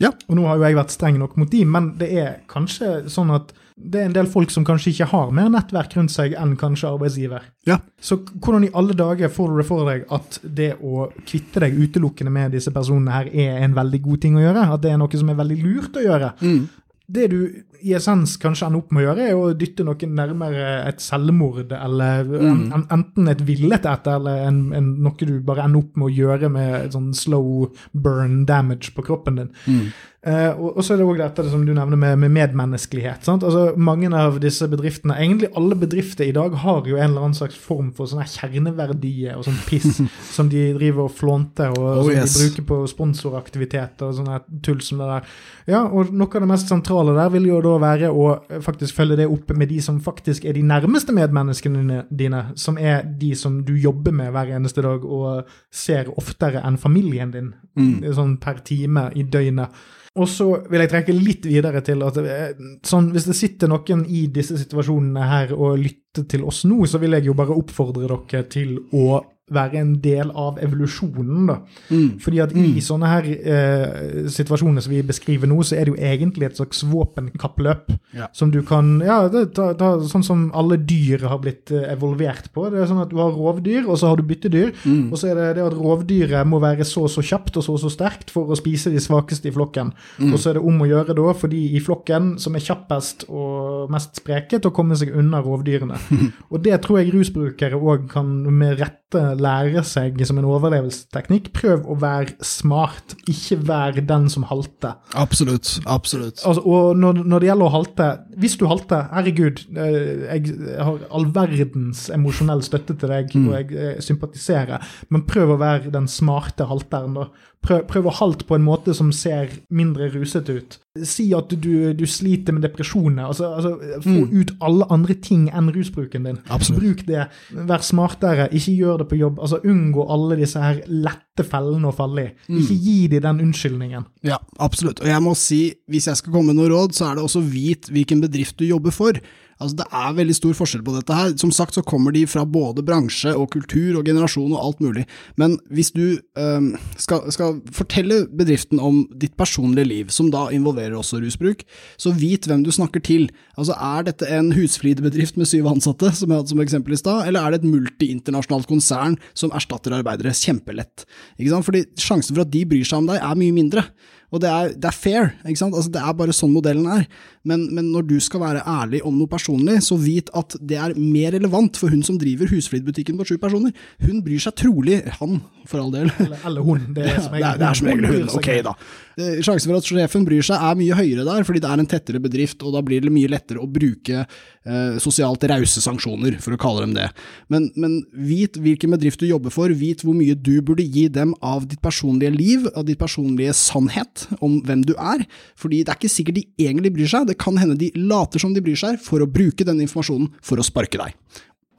Ja. 0.00 0.12
Og 0.28 0.36
nå 0.38 0.46
har 0.48 0.56
jo 0.56 0.68
jeg 0.68 0.78
vært 0.78 0.94
streng 0.94 1.18
nok 1.20 1.36
mot 1.40 1.50
de, 1.52 1.64
men 1.68 1.92
det 2.00 2.10
er 2.20 2.38
kanskje 2.50 3.10
sånn 3.12 3.32
at 3.34 3.52
det 3.80 4.00
er 4.00 4.08
en 4.08 4.14
del 4.14 4.28
folk 4.30 4.52
som 4.52 4.64
kanskje 4.66 4.92
ikke 4.92 5.08
har 5.12 5.30
mer 5.34 5.48
nettverk 5.52 5.94
rundt 5.96 6.12
seg 6.12 6.34
enn 6.38 6.56
kanskje 6.60 6.90
arbeidsgiver. 6.90 7.46
Ja. 7.68 7.78
Så 8.00 8.20
hvordan 8.42 8.66
i 8.66 8.72
alle 8.76 8.96
dager 8.98 9.32
får 9.32 9.50
du 9.50 9.60
det 9.60 9.66
for 9.68 9.88
deg 9.88 10.04
at 10.12 10.40
det 10.44 10.72
å 10.84 11.08
kvitte 11.24 11.62
deg 11.64 11.78
utelukkende 11.78 12.32
med 12.34 12.54
disse 12.56 12.72
personene 12.74 13.14
her 13.14 13.30
er 13.32 13.64
en 13.64 13.76
veldig 13.78 14.02
god 14.04 14.22
ting 14.26 14.36
å 14.38 14.44
gjøre? 14.44 14.66
At 14.76 14.84
det 14.84 14.92
er 14.92 15.00
noe 15.00 15.22
som 15.22 15.32
er 15.32 15.40
veldig 15.40 15.58
lurt 15.62 15.96
å 15.96 16.04
gjøre? 16.04 16.32
Mm. 16.42 16.62
Det 17.10 17.26
du 17.32 17.40
i 17.80 17.94
essens 17.96 18.36
kanskje 18.40 18.68
ender 18.68 18.82
opp 18.82 18.92
med 18.92 19.02
å 19.02 19.06
gjøre, 19.08 19.26
er 19.30 19.38
å 19.38 19.52
dytte 19.56 19.86
noen 19.86 20.12
nærmere 20.16 20.66
et 20.88 21.00
selvmord, 21.02 21.72
eller 21.72 22.28
mm. 22.28 22.66
en, 22.76 22.84
enten 22.92 23.32
et 23.32 23.40
villet 23.48 23.88
et, 23.88 24.10
eller 24.12 24.44
en, 24.48 24.60
en, 24.76 24.92
noe 25.06 25.28
du 25.28 25.38
bare 25.44 25.64
ender 25.64 25.84
opp 25.84 25.96
med 25.96 26.10
å 26.10 26.14
gjøre 26.14 26.52
med 26.52 26.94
sånn 26.96 27.10
slow 27.16 27.70
burn 27.92 28.44
damage 28.48 28.92
på 28.96 29.06
kroppen 29.06 29.40
din. 29.40 29.52
Mm. 29.66 29.90
Uh, 30.20 30.52
og, 30.60 30.74
og, 30.74 30.82
så 30.84 30.92
er 30.92 30.98
det 31.00 31.04
òg 31.08 31.16
dette 31.16 31.46
som 31.48 31.62
du 31.64 31.70
nevner 31.72 31.96
med, 31.96 32.18
med 32.20 32.32
medmenneskelighet. 32.34 33.24
Altså, 33.32 33.70
mange 33.80 34.10
av 34.12 34.34
disse 34.42 34.66
bedriftene, 34.68 35.16
egentlig 35.16 35.48
alle 35.56 35.78
bedrifter 35.80 36.26
i 36.28 36.34
dag, 36.36 36.58
har 36.60 36.84
jo 36.84 36.98
en 36.98 37.06
eller 37.06 37.24
annen 37.24 37.36
slags 37.38 37.56
form 37.56 37.88
for 37.96 38.10
sånne 38.10 38.26
kjerneverdier 38.28 39.38
og 39.38 39.46
sånn 39.48 39.56
piss 39.64 40.02
som 40.36 40.50
de 40.52 40.66
driver 40.76 41.06
og 41.06 41.14
flånter, 41.16 41.72
og 41.72 41.86
oh, 41.88 42.02
som 42.02 42.12
yes. 42.12 42.36
de 42.36 42.50
bruker 42.50 42.68
på 42.68 42.82
sponsoraktiviteter 42.92 44.10
og 44.10 44.18
sånne 44.18 44.42
tull 44.60 44.84
som 44.84 45.00
det 45.00 45.08
der. 45.08 45.32
Ja, 45.72 45.82
og 45.88 46.12
noe 46.12 46.28
av 46.28 46.44
det 46.44 46.52
mest 46.52 46.68
sentrale 46.68 46.99
der 47.06 47.30
vil 47.32 47.46
jo 47.48 47.60
da 47.64 47.76
være 47.80 48.10
å 48.12 48.26
faktisk 48.64 48.98
følge 48.98 49.20
det 49.22 49.28
opp 49.30 49.52
med 49.56 49.70
de 49.70 49.78
som 49.84 50.00
faktisk 50.02 50.44
er 50.44 50.56
de 50.56 50.64
nærmeste 50.66 51.14
medmenneskene 51.16 52.04
dine, 52.10 52.42
som 52.60 52.78
er 52.78 53.04
de 53.20 53.32
som 53.38 53.60
du 53.66 53.72
jobber 53.80 54.14
med 54.16 54.32
hver 54.34 54.52
eneste 54.56 54.84
dag 54.84 55.04
og 55.04 55.48
ser 55.72 56.10
oftere 56.20 56.62
enn 56.66 56.78
familien 56.80 57.32
din, 57.34 57.54
mm. 57.78 58.12
sånn 58.16 58.36
per 58.42 58.60
time 58.66 59.08
i 59.16 59.24
døgnet. 59.24 59.80
Og 60.18 60.26
så 60.26 60.46
vil 60.66 60.82
jeg 60.82 60.90
trekke 60.90 61.14
litt 61.14 61.44
videre 61.46 61.82
til 61.86 62.02
at 62.02 62.16
eh, 62.18 62.48
sånn, 62.86 63.12
hvis 63.14 63.28
det 63.28 63.36
sitter 63.38 63.70
noen 63.70 64.02
i 64.10 64.24
disse 64.34 64.58
situasjonene 64.58 65.28
her 65.30 65.52
og 65.54 65.78
lytter 65.78 66.26
til 66.30 66.42
oss 66.50 66.64
nå, 66.66 66.82
så 66.90 66.98
vil 66.98 67.14
jeg 67.14 67.28
jo 67.28 67.36
bare 67.38 67.54
oppfordre 67.54 68.08
dere 68.10 68.42
til 68.50 68.74
å 68.90 69.20
være 69.54 69.80
en 69.80 69.94
del 70.02 70.30
av 70.34 70.58
evolusjonen. 70.62 71.46
da. 71.50 71.58
Mm. 71.90 72.18
Fordi 72.22 72.40
at 72.44 72.54
i 72.56 72.82
sånne 72.84 73.10
her 73.10 73.28
eh, 73.30 74.28
situasjoner 74.30 74.84
som 74.84 74.94
vi 74.94 75.02
beskriver 75.06 75.50
nå, 75.50 75.60
så 75.66 75.76
er 75.76 75.88
det 75.88 75.94
jo 75.94 76.10
egentlig 76.10 76.48
et 76.48 76.60
slags 76.60 76.82
våpenkappløp. 76.86 77.92
Ja. 78.16 78.30
Som 78.34 78.50
du 78.54 78.62
kan 78.66 78.98
Ja, 79.00 79.28
det, 79.30 79.52
ta, 79.56 79.72
ta, 79.78 79.92
sånn 80.10 80.24
som 80.26 80.46
alle 80.56 80.78
dyr 80.78 81.26
har 81.30 81.40
blitt 81.42 81.72
eh, 81.74 81.88
evolvert 81.92 82.50
på. 82.54 82.68
Det 82.70 82.82
er 82.82 82.90
sånn 82.90 83.02
at 83.02 83.12
du 83.12 83.18
har 83.20 83.34
rovdyr, 83.34 83.86
og 83.86 83.98
så 84.00 84.10
har 84.10 84.20
du 84.20 84.26
byttedyr. 84.26 84.72
Mm. 84.84 85.10
Og 85.10 85.18
så 85.20 85.30
er 85.30 85.38
det 85.38 85.48
det 85.58 85.66
at 85.66 85.76
rovdyret 85.78 86.48
må 86.48 86.60
være 86.62 86.86
så 86.86 87.06
og 87.06 87.12
så 87.12 87.24
kjapt 87.24 87.56
og 87.56 87.64
så 87.66 87.74
og 87.74 87.82
så 87.84 87.92
sterkt 87.92 88.32
for 88.34 88.50
å 88.50 88.58
spise 88.58 88.92
de 88.92 89.00
svakeste 89.02 89.50
i 89.50 89.54
flokken. 89.54 89.92
Mm. 90.20 90.34
Og 90.34 90.40
så 90.40 90.50
er 90.50 90.58
det 90.58 90.64
om 90.66 90.82
å 90.82 90.88
gjøre 90.88 91.16
da, 91.16 91.34
for 91.36 91.52
de 91.52 91.60
i 91.76 91.82
flokken 91.82 92.34
som 92.42 92.56
er 92.56 92.64
kjappest 92.64 93.26
og 93.28 93.90
mest 93.92 94.20
spreket, 94.22 94.66
å 94.66 94.74
komme 94.74 94.98
seg 94.98 95.14
unna 95.16 95.42
rovdyrene. 95.44 95.98
og 96.52 96.60
det 96.64 96.80
tror 96.84 97.00
jeg 97.00 97.14
rusbrukere 97.14 97.80
òg 97.80 98.08
kan 98.12 98.30
med 98.50 98.78
rette 98.80 98.99
lære 99.18 99.82
seg 99.86 100.20
som 100.26 100.38
en 100.38 100.46
overlevelsesteknikk. 100.48 101.50
Prøv 101.56 101.88
å 101.90 101.96
være 102.00 102.36
smart, 102.46 103.16
ikke 103.30 103.58
vær 103.68 103.98
den 103.98 104.28
som 104.32 104.46
halter. 104.48 104.96
Absolutt. 105.18 105.78
Absolutt. 105.86 106.42
Altså, 106.46 106.62
og 106.62 106.96
når, 106.96 107.22
når, 107.24 107.42
det 107.42 107.50
gjelder 107.50 107.66
å 107.66 107.74
halte 107.74 108.08
Hvis 108.40 108.56
du 108.60 108.66
halter, 108.70 109.08
herregud, 109.12 109.64
eh, 109.76 110.26
jeg, 110.30 110.56
har 110.78 111.04
all 111.10 111.28
verdens 111.34 112.08
emosjonell 112.14 112.62
støtte 112.64 112.96
til 113.00 113.12
deg, 113.12 113.34
mm. 113.34 113.46
og 113.48 113.56
jeg, 113.58 113.70
jeg 113.74 113.96
eh, 113.96 114.02
sympatiserer, 114.04 114.90
men 115.10 115.26
prøv 115.28 115.54
å 115.54 115.60
være 115.60 115.94
den 115.94 116.08
smarte 116.10 116.68
halteren, 116.70 117.16
da. 117.18 117.30
Prøv, 117.60 117.82
prøv, 117.90 118.06
å 118.08 118.12
halte 118.16 118.46
på 118.48 118.56
en 118.56 118.64
måte 118.64 118.94
som 118.96 119.10
ser 119.12 119.50
mindre 119.68 120.06
rusete 120.14 120.54
ut. 120.56 120.78
Si 121.04 121.26
at 121.36 121.52
du, 121.52 121.92
du 121.92 122.06
sliter 122.08 122.56
med 122.56 122.64
depresjoner. 122.64 123.26
Altså, 123.26 123.50
altså 123.52 124.00
Få 124.00 124.14
mm. 124.14 124.30
ut 124.32 124.52
alle 124.64 124.86
andre 124.96 125.16
ting 125.20 125.44
enn 125.52 125.68
rusbruken 125.74 126.24
din. 126.24 126.38
Absolutt. 126.48 126.80
Bruk 126.80 127.04
det. 127.10 127.26
Vær 127.68 127.84
smartere. 127.84 128.48
Ikke 128.56 128.72
gjør 128.78 128.99
det 129.02 129.08
på 129.10 129.18
jobb. 129.18 129.40
Altså 129.42 129.60
Unngå 129.66 130.06
alle 130.12 130.38
disse 130.40 130.62
her 130.62 130.80
lette 130.88 131.46
fellene 131.46 131.90
å 131.90 131.96
falle 131.96 132.26
i. 132.26 132.32
Mm. 132.48 132.58
Ikke 132.62 132.78
gi 132.86 132.96
dem 133.14 133.26
den 133.26 133.44
unnskyldningen. 133.48 134.08
Ja, 134.26 134.40
absolutt. 134.62 135.02
Og 135.04 135.10
jeg 135.10 135.24
må 135.24 135.34
si, 135.38 135.60
hvis 135.90 136.08
jeg 136.10 136.20
skal 136.20 136.34
komme 136.34 136.52
med 136.52 136.60
noe 136.60 136.72
råd, 136.72 136.96
så 136.96 137.10
er 137.10 137.18
det 137.18 137.26
også 137.26 137.44
vit 137.44 137.90
hvilken 137.92 138.22
bedrift 138.24 138.58
du 138.60 138.66
jobber 138.68 138.94
for. 138.94 139.20
Altså, 139.60 139.76
det 139.82 139.86
er 139.92 140.16
veldig 140.16 140.34
stor 140.36 140.54
forskjell 140.56 140.82
på 140.86 140.94
dette 140.94 141.16
her. 141.16 141.32
Som 141.40 141.52
sagt 141.52 141.76
så 141.76 141.84
kommer 141.84 142.14
de 142.16 142.24
fra 142.30 142.46
både 142.48 142.84
bransje 142.86 143.34
og 143.36 143.50
kultur 143.52 143.98
og 144.00 144.06
generasjon 144.08 144.54
og 144.54 144.60
alt 144.62 144.80
mulig. 144.84 145.04
Men 145.40 145.58
hvis 145.68 145.92
du 145.92 146.16
um, 146.40 146.70
skal, 146.96 147.26
skal, 147.34 147.58
fortelle 147.76 148.22
bedriften 148.36 148.80
om 148.80 149.02
ditt 149.20 149.36
personlige 149.40 149.88
liv, 149.88 150.14
som 150.14 150.30
da 150.32 150.46
involverer 150.54 150.96
også 150.96 151.20
rusbruk, 151.20 151.66
så 152.00 152.14
vit 152.16 152.48
hvem 152.48 152.64
du 152.64 152.72
snakker 152.72 153.04
til. 153.04 153.28
Altså, 153.58 153.76
er 153.76 154.08
dette 154.08 154.30
en 154.32 154.52
husflidbedrift 154.56 155.36
med 155.40 155.50
syv 155.50 155.68
ansatte, 155.74 156.12
som 156.16 156.32
jeg 156.32 156.40
hadde 156.40 156.54
som 156.54 156.64
eksempel 156.64 156.96
i 156.96 157.00
stad, 157.00 157.26
eller 157.28 157.44
er 157.44 157.52
det 157.52 157.60
et 157.60 157.70
multiinternasjonalt 157.70 158.70
konsern 158.70 159.18
som 159.36 159.52
erstatter 159.56 159.98
arbeidere? 159.98 160.32
Kjempelett. 160.40 161.04
Ikke 161.36 161.52
sant? 161.52 161.68
Fordi 161.68 161.84
sjansen 162.00 162.32
for 162.32 162.46
at 162.46 162.54
de 162.54 162.64
bryr 162.68 162.88
seg 162.88 163.02
om 163.02 163.12
deg, 163.12 163.20
er 163.20 163.38
mye 163.44 163.56
mindre. 163.60 163.84
Og 164.30 164.42
det 164.42 164.50
er, 164.50 164.72
det 164.78 164.86
er 164.86 164.94
fair, 164.94 165.32
ikke 165.42 165.58
sant? 165.58 165.74
Altså, 165.74 165.90
det 165.90 166.02
er 166.02 166.16
bare 166.16 166.34
sånn 166.36 166.52
modellen 166.54 166.86
er. 166.90 167.06
Men, 167.42 167.64
men, 167.74 167.88
når 167.90 168.04
du 168.10 168.16
skal 168.22 168.42
være 168.44 168.62
ærlig 168.68 169.00
om 169.06 169.16
noe 169.18 169.30
personlig, 169.30 169.80
så 169.82 169.96
vit 169.98 170.30
at 170.36 170.54
det 170.60 170.78
er 170.78 170.94
mer 170.98 171.34
relevant 171.34 171.78
for 171.80 171.90
hun 171.90 172.04
som 172.06 172.18
driver 172.20 172.50
husflidbutikken 172.52 173.18
på 173.18 173.26
sju 173.26 173.36
personer. 173.42 173.74
Hun 174.04 174.20
bryr 174.26 174.42
seg 174.44 174.54
trolig, 174.60 175.00
han 175.18 175.40
for 175.68 175.82
all 175.82 175.90
del 175.94 176.10
Eller, 176.20 176.38
eller 176.46 176.66
hun. 176.66 176.84
Det 176.94 177.06
er 177.06 177.18
som 177.18 177.34
regel, 177.34 177.44
ja, 177.46 177.54
det 177.54 177.56
er, 177.56 177.62
det 177.62 177.68
er 177.70 177.80
som 177.80 177.90
regel 177.90 178.10
hun. 178.10 178.28
Ok, 178.38 178.50
da. 178.66 178.76
Eh, 179.20 179.40
sjansen 179.44 179.70
for 179.70 179.78
at 179.78 179.86
sjefen 179.86 180.24
bryr 180.26 180.44
seg 180.46 180.56
er 180.56 180.78
mye 180.78 180.96
høyere 180.96 181.26
der, 181.28 181.44
fordi 181.46 181.62
det 181.62 181.68
er 181.70 181.82
en 181.82 181.90
tettere 181.90 182.22
bedrift, 182.22 182.62
og 182.64 182.74
da 182.74 182.82
blir 182.84 183.04
det 183.04 183.12
mye 183.12 183.30
lettere 183.30 183.62
å 183.62 183.68
bruke 183.70 184.22
eh, 184.24 184.96
sosialt 185.02 185.44
rause 185.50 185.82
sanksjoner, 185.84 186.38
for 186.42 186.56
å 186.56 186.60
kalle 186.60 186.86
dem 186.86 186.94
det. 186.96 187.08
Men, 187.52 187.68
men 187.80 188.00
vit 188.16 188.56
hvilken 188.60 188.96
bedrift 188.96 189.22
du 189.22 189.28
jobber 189.28 189.54
for, 189.54 189.72
vit 189.76 190.04
hvor 190.06 190.16
mye 190.16 190.36
du 190.38 190.56
burde 190.64 190.86
gi 190.86 191.06
dem 191.12 191.36
av 191.44 191.68
ditt 191.70 191.82
personlige 191.84 192.32
liv, 192.34 192.66
av 192.74 192.88
ditt 192.88 193.00
personlige 193.00 193.54
sannhet 193.58 194.26
om 194.40 194.58
hvem 194.66 194.86
du 194.88 194.96
er, 194.96 195.26
fordi 195.60 195.84
det 195.84 195.94
er 195.94 196.00
ikke 196.00 196.14
sikkert 196.16 196.40
de 196.40 196.48
egentlig 196.64 196.94
bryr 196.96 197.12
seg, 197.12 197.28
det 197.28 197.38
kan 197.40 197.60
hende 197.60 197.78
de 197.80 197.92
later 198.00 198.42
som 198.42 198.56
de 198.56 198.64
bryr 198.64 198.80
seg 198.80 198.98
for 199.04 199.22
å 199.22 199.30
bruke 199.30 199.66
denne 199.66 199.84
informasjonen 199.86 200.32
for 200.44 200.60
å 200.60 200.66
sparke 200.66 201.00
deg. 201.00 201.14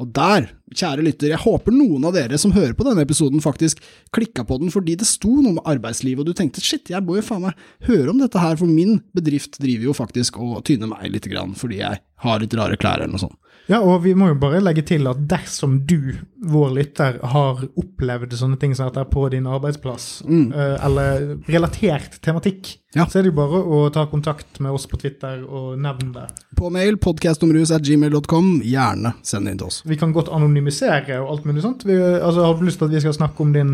Og 0.01 0.09
der, 0.15 0.47
kjære 0.73 1.03
lytter, 1.05 1.29
jeg 1.29 1.43
håper 1.43 1.75
noen 1.75 2.07
av 2.09 2.15
dere 2.15 2.39
som 2.41 2.53
hører 2.55 2.73
på 2.77 2.85
denne 2.87 3.03
episoden 3.05 3.43
faktisk 3.43 3.83
klikka 4.15 4.45
på 4.47 4.57
den 4.61 4.73
fordi 4.73 4.95
det 4.97 5.05
sto 5.09 5.35
noe 5.37 5.59
med 5.59 5.67
arbeidsliv, 5.69 6.21
og 6.21 6.29
du 6.29 6.33
tenkte 6.37 6.63
shit, 6.65 6.89
jeg 6.89 7.05
må 7.05 7.19
jo 7.19 7.25
faen 7.27 7.45
meg 7.45 7.65
høre 7.85 8.09
om 8.09 8.21
dette 8.21 8.41
her, 8.41 8.57
for 8.57 8.69
min 8.69 8.97
bedrift 9.17 9.59
driver 9.61 9.91
jo 9.91 9.97
faktisk 9.97 10.39
og 10.41 10.63
tyner 10.67 10.89
meg 10.89 11.11
litt 11.13 11.29
grann 11.29 11.53
fordi 11.57 11.83
jeg 11.83 12.01
har 12.25 12.41
litt 12.41 12.57
rare 12.57 12.79
klær 12.81 13.03
eller 13.03 13.13
noe 13.13 13.25
sånt. 13.27 13.37
Ja, 13.69 13.79
og 13.85 14.01
vi 14.03 14.15
må 14.17 14.31
jo 14.31 14.39
bare 14.41 14.63
legge 14.63 14.83
til 14.87 15.05
at 15.11 15.21
dersom 15.29 15.83
du, 15.87 16.17
vår 16.41 16.71
lytter, 16.73 17.19
har 17.33 17.59
opplevd 17.77 18.33
sånne 18.37 18.57
ting 18.61 18.73
som 18.75 18.89
dette 18.89 19.03
på 19.11 19.27
din 19.29 19.45
arbeidsplass, 19.49 20.23
mm. 20.25 20.47
eller 20.87 21.27
relatert 21.51 22.17
tematikk, 22.25 22.77
Ja. 22.95 23.05
så 23.05 23.19
er 23.19 23.23
det 23.23 23.31
jo 23.31 23.37
bare 23.37 23.61
å 23.61 23.81
ta 23.93 24.07
kontakt 24.09 24.59
med 24.59 24.73
oss 24.73 24.87
på 24.89 24.97
Twitter 24.99 25.43
og 25.45 25.77
nevne 25.79 26.11
det. 26.15 26.25
På 26.57 26.71
mail 26.73 26.97
podcastomrus.gmail.com, 27.01 28.49
gjerne 28.67 29.13
send 29.23 29.51
inn 29.51 29.61
til 29.61 29.69
oss. 29.69 29.81
Vi 29.87 29.99
kan 30.01 30.11
godt 30.15 30.31
anonymisere 30.33 31.21
og 31.21 31.35
alt 31.35 31.47
mulig 31.47 31.63
sånt. 31.63 31.85
Vi, 31.87 31.95
altså, 31.95 32.47
har 32.47 32.57
du 32.57 32.65
lyst 32.67 32.81
til 32.81 32.89
at 32.89 32.95
vi 32.97 33.03
skal 33.05 33.17
snakke 33.19 33.45
om 33.45 33.53
din 33.55 33.73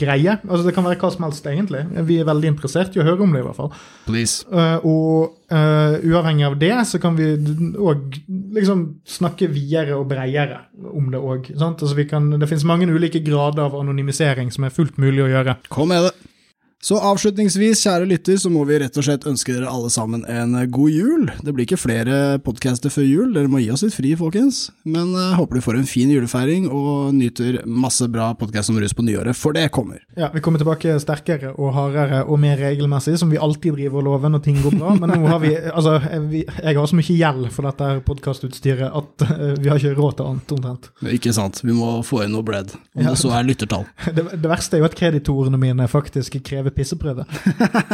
greie? 0.00 0.38
Altså, 0.48 0.64
det 0.66 0.74
kan 0.76 0.88
være 0.88 0.98
hva 1.02 1.12
som 1.14 1.28
helst, 1.28 1.46
egentlig. 1.46 1.84
Vi 2.08 2.20
er 2.20 2.28
veldig 2.28 2.54
interessert 2.56 2.96
i 2.96 3.04
å 3.04 3.06
høre 3.06 3.26
om 3.26 3.36
det, 3.36 3.44
i 3.44 3.46
hvert 3.46 3.60
fall. 3.60 3.74
Please. 4.08 4.46
Uh, 4.50 4.80
og 4.82 5.36
Uh, 5.46 6.02
uavhengig 6.02 6.42
av 6.42 6.56
det, 6.58 6.72
så 6.90 6.98
kan 6.98 7.14
vi 7.14 7.28
òg 7.78 8.16
liksom 8.56 8.80
snakke 9.06 9.46
videre 9.46 9.94
og 9.94 10.08
bredere 10.10 10.64
om 10.90 11.06
det 11.12 11.20
òg. 11.22 11.52
Altså, 11.54 11.92
vi 11.94 12.05
kan- 12.10 12.30
det 12.38 12.48
finnes 12.48 12.64
mange 12.64 12.86
ulike 12.88 13.20
grader 13.24 13.62
av 13.62 13.74
anonymisering 13.74 14.50
som 14.52 14.64
er 14.64 14.70
fullt 14.70 14.96
mulig 14.98 15.24
å 15.24 15.30
gjøre. 15.30 15.56
Kom 15.68 15.88
med 15.88 16.04
det. 16.08 16.12
Så 16.84 16.98
avslutningsvis, 17.00 17.80
kjære 17.86 18.04
lytter, 18.06 18.36
så 18.38 18.50
må 18.52 18.60
vi 18.68 18.76
rett 18.78 18.94
og 19.00 19.02
slett 19.06 19.24
ønske 19.26 19.54
dere 19.56 19.66
alle 19.72 19.88
sammen 19.90 20.22
en 20.30 20.52
god 20.70 20.90
jul. 20.92 21.22
Det 21.42 21.54
blir 21.56 21.64
ikke 21.64 21.78
flere 21.80 22.36
podcaster 22.44 22.92
før 22.92 23.06
jul, 23.08 23.30
dere 23.34 23.48
må 23.50 23.58
gi 23.62 23.70
oss 23.72 23.82
litt 23.82 23.94
fri, 23.96 24.10
folkens. 24.18 24.58
Men 24.84 25.08
jeg 25.16 25.38
håper 25.40 25.56
du 25.58 25.64
får 25.64 25.78
en 25.80 25.88
fin 25.88 26.12
julefeiring 26.12 26.68
og 26.68 27.14
nyter 27.16 27.62
masse 27.66 28.06
bra 28.12 28.28
podcast 28.38 28.70
om 28.70 28.78
rus 28.78 28.92
på 28.94 29.02
nyåret, 29.06 29.34
for 29.34 29.56
det 29.56 29.64
kommer. 29.74 30.02
Ja, 30.20 30.28
Vi 30.34 30.42
kommer 30.44 30.60
tilbake 30.62 30.98
sterkere 31.02 31.54
og 31.56 31.72
hardere 31.74 32.20
og 32.28 32.38
mer 32.44 32.60
regelmessig, 32.60 33.16
som 33.18 33.32
vi 33.32 33.40
alltid 33.40 33.74
driver 33.80 34.02
og 34.02 34.06
lover 34.10 34.34
når 34.36 34.44
ting 34.44 34.60
går 34.62 34.76
bra. 34.76 34.94
Men 35.00 35.16
nå 35.16 35.32
har 35.32 35.40
vi 35.42 35.54
Altså, 35.56 35.96
vi, 36.30 36.44
jeg 36.44 36.76
har 36.76 36.86
så 36.86 36.96
mye 37.00 37.16
gjeld 37.18 37.48
for 37.56 37.66
dette 37.66 37.88
podkastutstyret 38.06 38.92
at 39.00 39.26
eh, 39.26 39.56
vi 39.64 39.72
har 39.72 39.80
ikke 39.80 39.96
råd 39.98 40.18
til 40.20 40.28
annet, 40.30 40.52
omtrent. 40.60 40.90
Ikke 41.16 41.32
sant, 41.34 41.64
vi 41.64 41.74
må 41.74 41.96
få 42.06 42.22
inn 42.26 42.36
noe 42.36 42.44
bread, 42.46 42.76
om 42.94 43.02
Ja. 43.02 43.10
det 43.10 43.18
så 43.24 43.32
er 43.34 43.48
lyttertall. 43.48 43.88
Det, 44.16 44.22
det 44.40 44.48
verste 44.48 44.76
er 44.78 44.80
jo 44.84 44.86
at 44.88 44.94
kreditorene 44.96 45.58
mine 45.60 45.84
faktisk 45.90 46.36
krever 46.66 46.74
pisseprøve. 46.74 47.24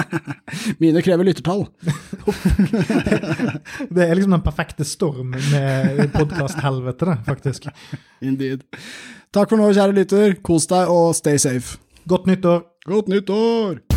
Mine 0.81 1.03
krever 1.03 1.25
lyttertall. 1.25 1.67
Det 3.95 4.07
er 4.07 4.15
liksom 4.15 4.33
den 4.33 4.45
perfekte 4.45 4.85
storm 4.85 5.35
med 5.53 6.13
podkast-helvete, 6.13 7.07
det, 7.07 7.19
faktisk. 7.27 7.67
Indeed. 8.23 8.65
Takk 9.33 9.51
for 9.51 9.61
nå, 9.61 9.73
kjære 9.73 9.97
lytter. 9.97 10.37
Kos 10.45 10.69
deg 10.71 10.93
og 10.93 11.15
stay 11.17 11.41
safe. 11.41 11.79
Godt 12.09 12.27
nyttår! 12.27 12.65
Godt 12.89 13.09
nyttår! 13.09 13.92